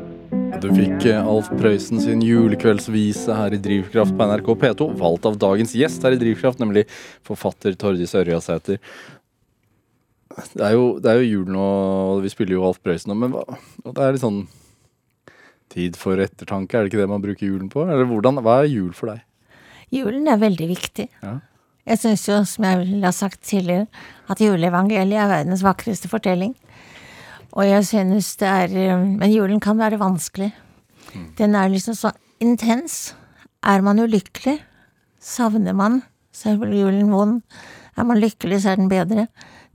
Du 0.59 0.69
fikk 0.75 1.05
eh, 1.07 1.19
Alf 1.19 1.51
Prøysen 1.61 2.01
sin 2.03 2.23
julekveldsvise 2.25 3.35
her 3.37 3.55
i 3.55 3.61
Drivkraft 3.63 4.17
på 4.19 4.27
NRK 4.31 4.49
P2, 4.63 4.89
valgt 4.99 5.29
av 5.29 5.39
dagens 5.39 5.75
gjest 5.79 6.03
her 6.03 6.17
i 6.17 6.19
Drivkraft, 6.19 6.59
nemlig 6.63 6.87
forfatter 7.27 7.77
Tordis 7.79 8.15
Ørjasæter. 8.19 8.81
Det 10.55 10.65
er, 10.65 10.75
jo, 10.77 10.87
det 11.03 11.11
er 11.11 11.21
jo 11.21 11.29
jul 11.29 11.53
nå, 11.55 11.67
og 12.15 12.23
vi 12.25 12.31
spiller 12.33 12.57
jo 12.59 12.65
Alf 12.69 12.81
Prøysen 12.85 13.11
nå, 13.13 13.19
men 13.19 13.35
hva, 13.35 13.45
og 13.85 13.95
det 13.97 14.05
er 14.05 14.15
litt 14.15 14.23
sånn 14.25 14.43
tid 15.73 15.99
for 16.01 16.21
ettertanke, 16.23 16.77
er 16.77 16.85
det 16.85 16.93
ikke 16.93 17.03
det 17.03 17.11
man 17.11 17.25
bruker 17.25 17.49
julen 17.49 17.69
på? 17.73 17.85
Eller 17.85 18.09
hvordan, 18.09 18.41
hva 18.45 18.61
er 18.63 18.71
jul 18.71 18.93
for 18.97 19.13
deg? 19.13 19.25
Julen 19.95 20.29
er 20.29 20.41
veldig 20.41 20.69
viktig. 20.69 21.09
Ja. 21.25 21.39
Jeg 21.89 22.01
syns 22.03 22.27
jo, 22.29 22.39
som 22.45 22.67
jeg 22.69 22.81
vel 22.83 23.05
har 23.07 23.15
sagt 23.17 23.41
tidligere, 23.49 23.87
at 24.29 24.43
juleevangeliet 24.45 25.23
er 25.23 25.31
verdens 25.31 25.65
vakreste 25.65 26.11
fortelling. 26.11 26.53
Og 27.57 27.65
jeg 27.65 27.87
synes 27.89 28.35
det 28.37 28.49
er 28.49 28.75
eh, 28.77 29.05
Men 29.09 29.33
julen 29.33 29.61
kan 29.61 29.79
være 29.81 30.01
vanskelig. 30.01 30.51
Den 31.39 31.55
er 31.57 31.71
liksom 31.73 31.97
så 31.97 32.13
intens. 32.45 33.15
Er 33.65 33.81
man 33.81 33.99
ulykkelig, 33.99 34.59
savner 35.19 35.75
man, 35.75 36.03
så 36.31 36.53
er 36.53 36.75
julen 36.77 37.09
vond. 37.11 37.41
Er 37.97 38.05
man 38.07 38.21
lykkelig, 38.21 38.61
så 38.63 38.75
er 38.75 38.77
den 38.83 38.93
bedre. 38.93 39.27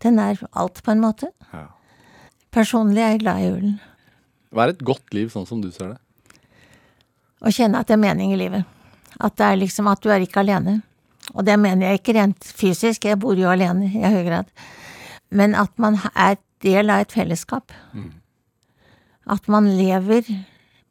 Den 0.04 0.20
er 0.20 0.40
alt, 0.52 0.84
på 0.84 0.92
en 0.92 1.02
måte. 1.04 1.30
Ja. 1.54 1.68
Personlig 2.54 3.02
er 3.02 3.14
jeg 3.16 3.24
glad 3.24 3.42
i 3.42 3.50
julen. 3.50 3.76
Hva 4.54 4.68
er 4.68 4.74
et 4.76 4.84
godt 4.86 5.14
liv, 5.16 5.32
sånn 5.34 5.48
som 5.50 5.62
du 5.64 5.72
ser 5.74 5.96
det? 5.96 6.00
Å 7.44 7.52
kjenne 7.52 7.80
at 7.82 7.90
det 7.90 7.96
er 7.96 8.04
mening 8.04 8.34
i 8.36 8.40
livet. 8.40 8.68
At 9.24 9.38
det 9.40 9.48
er 9.48 9.62
liksom 9.62 9.90
at 9.92 10.04
du 10.04 10.12
er 10.14 10.24
ikke 10.24 10.44
alene. 10.44 10.82
Og 11.34 11.46
det 11.48 11.56
mener 11.60 11.88
jeg 11.88 12.02
ikke 12.02 12.18
rent 12.20 12.46
fysisk, 12.46 13.08
jeg 13.08 13.20
bor 13.22 13.38
jo 13.40 13.50
alene 13.50 13.88
i 13.88 14.04
høy 14.04 14.22
grad. 14.28 14.50
Men 15.34 15.56
at 15.58 15.72
man 15.82 15.98
er 16.14 16.38
del 16.64 16.92
av 16.94 17.04
et 17.04 17.16
fellesskap. 17.16 17.74
At 19.24 19.48
man 19.52 19.72
lever 19.78 20.28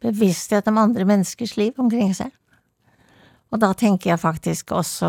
bevissthet 0.02 0.66
om 0.68 0.80
andre 0.82 1.06
menneskers 1.06 1.54
liv 1.60 1.78
omkring 1.80 2.14
seg. 2.16 2.32
Og 3.52 3.60
da 3.60 3.72
tenker 3.76 4.14
jeg 4.14 4.22
faktisk 4.22 4.72
også 4.74 5.08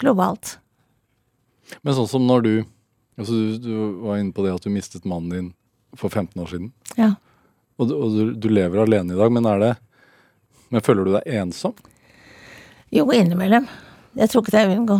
globalt. 0.00 0.56
Men 1.82 1.96
sånn 1.98 2.08
som 2.10 2.26
når 2.26 2.46
du 2.46 2.52
altså 3.20 3.36
du, 3.36 3.58
du 3.62 3.74
var 4.06 4.18
inne 4.20 4.34
på 4.34 4.44
det 4.44 4.54
at 4.56 4.64
du 4.64 4.72
mistet 4.72 5.06
mannen 5.08 5.30
din 5.34 5.52
for 5.98 6.08
15 6.08 6.40
år 6.40 6.50
siden. 6.50 6.72
Ja. 6.96 7.14
Og, 7.80 7.88
du, 7.88 7.94
og 7.96 8.16
du, 8.16 8.34
du 8.36 8.48
lever 8.52 8.82
alene 8.82 9.14
i 9.14 9.20
dag, 9.20 9.32
men 9.32 9.48
er 9.48 9.62
det 9.62 9.70
Men 10.70 10.84
føler 10.86 11.06
du 11.06 11.14
deg 11.16 11.30
ensom? 11.40 11.72
Jo, 12.94 13.08
innimellom. 13.10 13.64
Jeg 14.14 14.30
tror 14.30 14.44
ikke 14.44 14.52
det 14.54 14.60
er 14.62 14.76
unngå. 14.76 14.98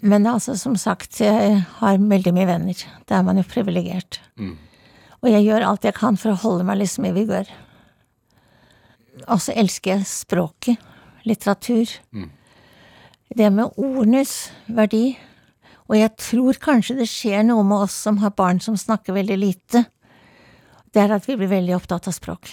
Men 0.00 0.26
altså, 0.30 0.54
som 0.56 0.76
sagt, 0.78 1.18
jeg 1.20 1.56
har 1.80 1.98
veldig 1.98 2.32
mye 2.36 2.46
venner. 2.46 2.84
Da 3.10 3.18
er 3.18 3.26
man 3.26 3.40
jo 3.40 3.46
privilegert. 3.50 4.20
Og 5.20 5.28
jeg 5.28 5.44
gjør 5.44 5.66
alt 5.66 5.84
jeg 5.84 5.96
kan 5.98 6.16
for 6.20 6.32
å 6.32 6.40
holde 6.40 6.66
meg 6.68 6.78
liksom 6.80 7.08
i 7.08 7.12
vigør. 7.16 7.50
Og 9.26 9.42
så 9.42 9.56
elsker 9.58 9.96
jeg 9.96 10.08
språket. 10.08 10.86
Litteratur. 11.26 11.90
Det 13.36 13.50
med 13.52 13.76
ordenes 13.76 14.52
verdi. 14.70 15.18
Og 15.90 15.96
jeg 15.98 16.12
tror 16.22 16.58
kanskje 16.62 17.00
det 17.00 17.08
skjer 17.10 17.42
noe 17.48 17.64
med 17.66 17.88
oss 17.88 17.96
som 18.06 18.20
har 18.22 18.36
barn 18.38 18.60
som 18.62 18.76
snakker 18.78 19.16
veldig 19.16 19.38
lite. 19.40 19.84
Det 20.94 21.02
er 21.02 21.16
at 21.16 21.26
vi 21.26 21.34
blir 21.38 21.50
veldig 21.50 21.74
opptatt 21.80 22.06
av 22.06 22.14
språk. 22.14 22.52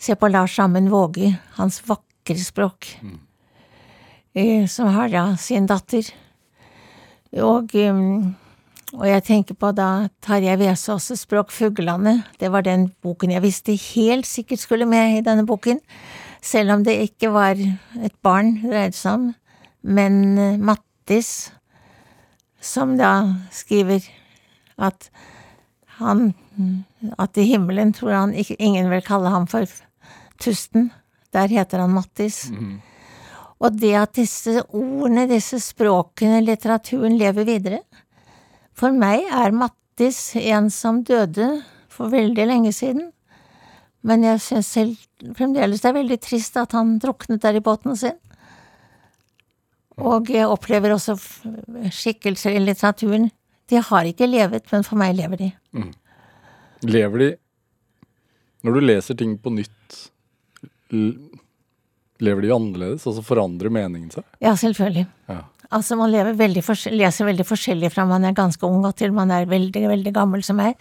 Se 0.00 0.16
på 0.16 0.28
Lars 0.28 0.58
Ammen 0.60 0.90
Våge, 0.92 1.32
hans 1.56 1.80
vakre 1.88 2.36
språk. 2.40 2.98
mm. 3.00 4.68
Som 4.68 4.92
har 4.94 5.08
da 5.08 5.36
sin 5.36 5.66
datter. 5.66 6.06
Og, 7.32 7.74
um, 7.74 8.34
og 8.94 9.06
jeg 9.08 9.24
tenker 9.26 9.54
på 9.54 9.72
da 9.74 10.08
Tarjei 10.22 10.56
Vesaas' 10.56 11.16
språk 11.16 11.50
'Fuglane'. 11.50 12.22
Det 12.38 12.52
var 12.52 12.62
den 12.62 12.92
boken 13.02 13.30
jeg 13.30 13.42
visste 13.42 13.72
helt 13.94 14.26
sikkert 14.26 14.58
skulle 14.58 14.86
med 14.86 15.18
i 15.18 15.20
denne 15.20 15.46
boken. 15.46 15.80
Selv 16.42 16.70
om 16.72 16.84
det 16.84 17.10
ikke 17.10 17.32
var 17.32 17.56
et 18.04 18.14
barn 18.22 18.62
det 18.62 18.70
dreide 18.70 18.96
seg 18.96 19.12
om. 19.12 19.34
Men 19.82 20.38
eh, 20.38 20.58
Mattis, 20.58 21.52
som 22.60 22.96
da 22.98 23.12
skriver 23.52 24.04
at 24.80 25.10
han 26.00 26.32
At 27.18 27.38
i 27.40 27.46
himmelen 27.48 27.92
tror 27.96 28.12
han 28.12 28.32
ikke, 28.36 28.58
ingen 28.60 28.90
vil 28.90 29.00
kalle 29.00 29.30
ham 29.32 29.46
for 29.48 29.64
Tusten. 30.40 30.90
Der 31.32 31.48
heter 31.48 31.80
han 31.80 31.94
Mattis. 31.94 32.50
Og 33.60 33.76
det 33.80 33.94
at 33.96 34.14
disse 34.16 34.62
ordene, 34.68 35.26
disse 35.28 35.60
språkene, 35.60 36.42
litteraturen 36.44 37.16
lever 37.16 37.44
videre 37.44 37.80
For 38.76 38.92
meg 38.92 39.24
er 39.30 39.56
Mattis 39.56 40.36
en 40.36 40.70
som 40.70 41.02
døde 41.04 41.62
for 41.88 42.12
veldig 42.12 42.46
lenge 42.46 42.72
siden. 42.72 43.10
Men 44.02 44.24
jeg 44.24 44.40
syns 44.40 44.72
selv 44.72 44.96
fremdeles 45.36 45.80
det 45.80 45.88
er 45.90 45.98
veldig 45.98 46.20
trist 46.20 46.56
at 46.56 46.72
han 46.72 46.98
druknet 46.98 47.42
der 47.42 47.56
i 47.56 47.64
båten 47.64 47.96
sin. 47.96 48.16
Og 50.00 50.30
jeg 50.32 50.48
opplever 50.48 50.94
også 50.94 51.16
skikkelser 51.92 52.56
i 52.56 52.62
litteraturen. 52.62 53.28
De 53.70 53.80
har 53.86 54.08
ikke 54.08 54.28
levet, 54.28 54.66
men 54.72 54.86
for 54.86 55.00
meg 55.00 55.14
lever 55.18 55.44
de. 55.44 55.50
Lever 56.88 57.24
de 57.24 57.30
Når 58.64 58.76
du 58.76 58.80
leser 58.80 59.16
ting 59.16 59.36
på 59.40 59.52
nytt, 59.54 60.00
lever 62.20 62.44
de 62.44 62.52
annerledes? 62.52 63.06
Altså 63.08 63.24
forandrer 63.24 63.72
meningen 63.72 64.10
seg? 64.12 64.26
Ja, 64.42 64.52
selvfølgelig. 64.58 65.06
Ja. 65.30 65.44
Altså, 65.70 65.96
man 65.96 66.10
lever 66.10 66.34
veldig 66.34 66.64
leser 66.92 67.28
veldig 67.28 67.46
forskjellig 67.46 67.92
fra 67.94 68.04
man 68.10 68.26
er 68.26 68.36
ganske 68.36 68.66
ung 68.66 68.82
og 68.88 68.96
til 68.98 69.14
man 69.14 69.30
er 69.30 69.46
veldig, 69.48 69.84
veldig 69.92 70.12
gammel 70.16 70.42
som 70.44 70.58
meg. 70.58 70.80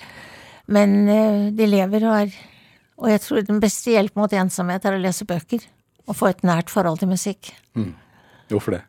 Men 0.68 0.96
uh, 1.08 1.50
de 1.56 1.68
lever 1.70 2.06
og 2.10 2.16
er 2.26 2.40
Og 3.00 3.08
jeg 3.08 3.22
tror 3.24 3.46
den 3.48 3.62
beste 3.64 3.94
hjelp 3.94 4.18
mot 4.20 4.34
ensomhet 4.36 4.84
er 4.84 4.98
å 4.98 5.00
lese 5.00 5.24
bøker. 5.26 5.64
Og 6.10 6.18
få 6.20 6.34
et 6.34 6.42
nært 6.44 6.74
forhold 6.74 7.00
til 7.00 7.08
musikk. 7.08 7.54
Hvorfor 8.50 8.76
det? 8.76 8.82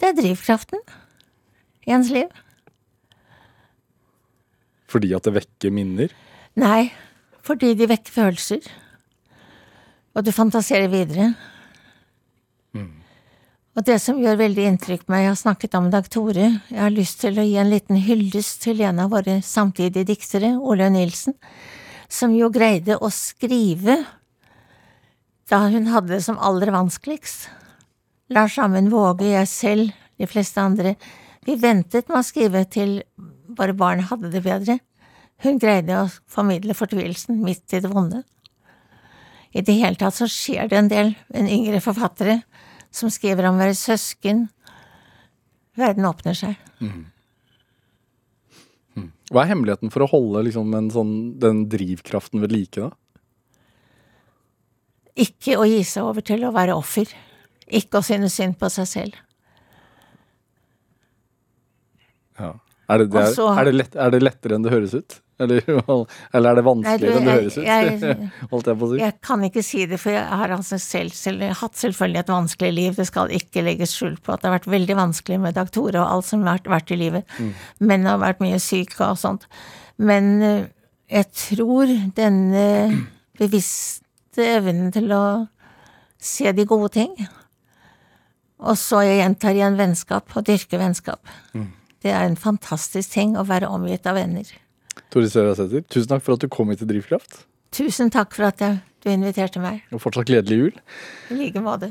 Det 0.00 0.10
er 0.10 0.18
drivkraften 0.18 0.80
i 1.86 1.94
ens 1.94 2.10
liv. 2.14 2.30
Fordi 4.90 5.10
at 5.16 5.26
det 5.26 5.34
vekker 5.38 5.74
minner? 5.74 6.12
Nei, 6.60 6.92
fordi 7.44 7.72
de 7.78 7.90
vekker 7.90 8.14
følelser. 8.14 8.62
Og 10.14 10.22
du 10.26 10.30
fantaserer 10.34 10.90
videre. 10.92 11.32
Og 13.74 13.82
det 13.82 13.96
som 13.98 14.20
gjør 14.22 14.38
veldig 14.38 14.66
inntrykk 14.70 15.02
på 15.02 15.10
meg, 15.10 15.24
jeg 15.24 15.32
har 15.32 15.38
snakket 15.40 15.72
om 15.74 15.88
Dag 15.90 16.06
Tore, 16.06 16.46
jeg 16.70 16.78
har 16.78 16.92
lyst 16.94 17.18
til 17.24 17.40
å 17.40 17.46
gi 17.46 17.56
en 17.58 17.72
liten 17.72 17.98
hyllest 17.98 18.60
til 18.62 18.84
en 18.86 19.00
av 19.02 19.10
våre 19.10 19.40
samtidige 19.42 20.06
diktere, 20.12 20.52
Ole 20.62 20.86
Nilsen, 20.94 21.34
som 22.06 22.36
jo 22.38 22.52
greide 22.54 23.00
å 23.02 23.10
skrive 23.10 23.98
da 25.50 25.64
hun 25.72 25.90
hadde 25.90 26.14
det 26.14 26.22
som 26.22 26.38
aller 26.38 26.70
vanskeligst. 26.70 27.48
Lars 28.34 28.56
Amund 28.58 28.90
Våge, 28.90 29.28
jeg 29.30 29.46
selv, 29.48 29.92
de 30.18 30.26
fleste 30.26 30.60
andre, 30.60 30.96
Vi 31.44 31.58
ventet 31.60 32.08
med 32.08 32.22
å 32.22 32.24
skrive 32.24 32.62
til 32.72 33.02
våre 33.52 33.74
barn 33.76 34.00
hadde 34.08 34.30
det 34.32 34.40
bedre. 34.40 34.78
Hun 35.44 35.58
greide 35.60 35.98
å 36.00 36.06
formidle 36.24 36.72
fortvilelsen 36.72 37.36
midt 37.44 37.74
i 37.76 37.82
det 37.84 37.90
vonde. 37.92 38.22
I 39.52 39.60
det 39.60 39.74
hele 39.76 40.00
tatt 40.00 40.16
så 40.16 40.24
skjer 40.24 40.70
det 40.70 40.78
en 40.78 40.88
del 40.88 41.12
en 41.36 41.50
yngre 41.52 41.82
forfattere 41.84 42.38
som 42.90 43.12
skriver 43.12 43.50
om 43.50 43.58
å 43.58 43.60
være 43.60 43.76
søsken. 43.76 44.46
Verden 45.76 46.08
åpner 46.08 46.38
seg. 46.38 46.56
Hva 49.28 49.44
er 49.44 49.52
hemmeligheten 49.52 49.92
for 49.92 50.06
å 50.06 50.08
holde 50.10 50.46
liksom, 50.48 50.72
en 50.74 50.88
sånn, 50.94 51.14
den 51.44 51.66
drivkraften 51.68 52.40
ved 52.40 52.56
like, 52.56 52.88
da? 52.88 52.90
Ikke 55.14 55.60
å 55.60 55.68
gi 55.68 55.84
seg 55.86 56.08
over 56.08 56.24
til 56.26 56.42
å 56.48 56.54
være 56.56 56.74
offer. 56.74 57.12
Ikke 57.68 58.00
å 58.00 58.04
synes 58.04 58.34
synd 58.36 58.58
på 58.60 58.68
seg 58.72 58.86
selv. 58.90 59.20
Ja. 62.38 62.54
Er, 62.90 62.98
det, 63.00 63.10
det 63.14 63.20
er, 63.22 63.32
så- 63.32 63.52
er, 63.56 63.64
det 63.64 63.74
lett, 63.78 63.94
er 63.96 64.10
det 64.12 64.20
lettere 64.22 64.56
enn 64.58 64.64
det 64.66 64.72
høres 64.74 64.92
ut? 64.94 65.20
Eller, 65.40 65.64
eller 66.36 66.50
er 66.50 66.58
det 66.58 66.64
vanskeligere 66.66 67.16
enn 67.18 67.24
det 67.26 67.36
høres 67.38 67.56
ut? 67.56 67.64
jeg, 67.64 68.26
Holdt 68.52 68.68
jeg 68.70 68.78
på 68.80 68.86
å 68.86 68.90
si. 68.90 68.98
jeg 69.00 69.14
kan 69.24 69.46
ikke 69.48 69.62
si 69.66 69.86
det, 69.90 69.98
for 70.02 70.12
jeg 70.14 70.26
har 70.42 70.52
altså 70.58 70.78
selv, 70.82 71.14
selv, 71.16 71.46
hatt 71.62 71.80
selvfølgelig 71.80 72.20
et 72.20 72.32
vanskelig 72.34 72.72
liv. 72.76 72.98
Det 73.00 73.06
skal 73.08 73.32
ikke 73.38 73.64
legges 73.66 73.96
skjul 73.96 74.18
på 74.20 74.34
at 74.34 74.42
det 74.44 74.50
har 74.50 74.56
vært 74.58 74.68
veldig 74.74 74.98
vanskelig 75.00 75.40
med 75.46 75.56
doktorer 75.58 76.02
og 76.02 76.10
alt 76.18 76.28
som 76.28 76.44
har 76.44 76.58
vært, 76.60 76.70
vært 76.74 76.92
i 76.94 77.00
livet. 77.00 77.34
Men 77.80 78.06
har 78.10 78.20
vært 78.22 78.44
mye 78.44 78.60
syk 78.62 78.94
og 79.00 79.16
sånt. 79.22 79.48
Men 79.96 80.30
eh, 80.44 80.62
jeg 81.14 81.30
tror 81.38 81.90
denne 82.18 82.66
bevisste 83.40 84.44
evnen 84.58 84.92
til 84.94 85.08
å 85.14 85.24
se 86.24 86.52
de 86.56 86.64
gode 86.68 86.92
ting, 86.94 87.12
og 88.62 88.76
så 88.78 89.02
jeg 89.04 89.18
gjentar 89.22 89.52
igjen 89.56 89.78
vennskap, 89.80 90.24
og 90.36 90.42
dyrke 90.46 90.76
vennskap. 90.80 91.22
Det 92.04 92.12
er 92.12 92.24
en 92.28 92.36
fantastisk 92.36 93.08
ting 93.16 93.30
å 93.40 93.46
være 93.48 93.68
omgitt 93.72 94.06
av 94.06 94.14
venner. 94.20 94.46
Tore 95.10 95.28
Sørasæter, 95.30 95.82
tusen 95.90 96.10
takk 96.12 96.22
for 96.26 96.32
at 96.36 96.42
du 96.44 96.48
kom 96.52 96.68
hit 96.70 96.78
til 96.82 96.90
Drivkraft. 96.92 97.32
Tusen 97.74 98.08
takk 98.14 98.30
for 98.36 98.44
at 98.52 98.58
jeg, 98.62 98.74
du 99.02 99.06
inviterte 99.10 99.58
meg. 99.62 99.76
Og 99.90 100.00
fortsatt 100.04 100.28
gledelig 100.30 100.56
jul. 100.60 100.74
I 101.32 101.34
like 101.40 101.60
måte. 101.64 101.88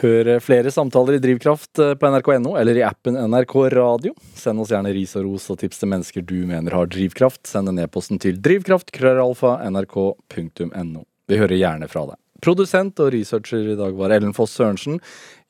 Hør 0.00 0.40
flere 0.42 0.70
samtaler 0.74 1.14
i 1.14 1.20
Drivkraft 1.22 1.78
eh, 1.78 1.92
på 1.94 2.08
nrk.no 2.10 2.56
eller 2.58 2.74
i 2.78 2.82
appen 2.82 3.14
NRK 3.30 3.54
Radio. 3.74 4.12
Send 4.34 4.60
oss 4.62 4.70
gjerne 4.74 4.92
ris 4.94 5.16
og 5.18 5.24
ros 5.28 5.50
og 5.54 5.58
tips 5.62 5.78
til 5.78 5.88
mennesker 5.92 6.22
du 6.26 6.38
mener 6.48 6.70
har 6.74 6.86
drivkraft. 6.90 7.42
Send 7.46 7.68
en 7.70 7.78
e-posten 7.84 8.18
til 8.22 8.34
drivkraft.krøllalfa.nrk.no. 8.42 11.00
Vi 11.26 11.34
hører 11.38 11.56
gjerne 11.58 11.88
fra 11.90 12.02
deg. 12.10 12.18
Produsent 12.44 12.98
og 13.00 13.12
researcher 13.14 13.72
i 13.72 13.76
dag 13.78 13.96
var 13.96 14.12
Ellen 14.16 14.34
Foss 14.36 14.56
Sørensen. 14.58 15.00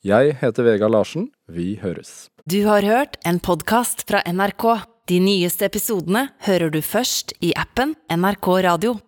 Jeg 0.05 0.37
heter 0.41 0.67
Vegard 0.67 0.93
Larsen. 0.93 1.29
Vi 1.49 1.75
høres. 1.81 2.29
Du 2.47 2.61
har 2.67 2.85
hørt 2.85 3.17
en 3.27 3.41
podkast 3.43 4.05
fra 4.07 4.21
NRK. 4.27 4.67
De 5.07 5.19
nyeste 5.23 5.67
episodene 5.67 6.27
hører 6.47 6.71
du 6.71 6.81
først 6.83 7.33
i 7.43 7.53
appen 7.55 7.95
NRK 8.11 8.47
Radio. 8.67 8.97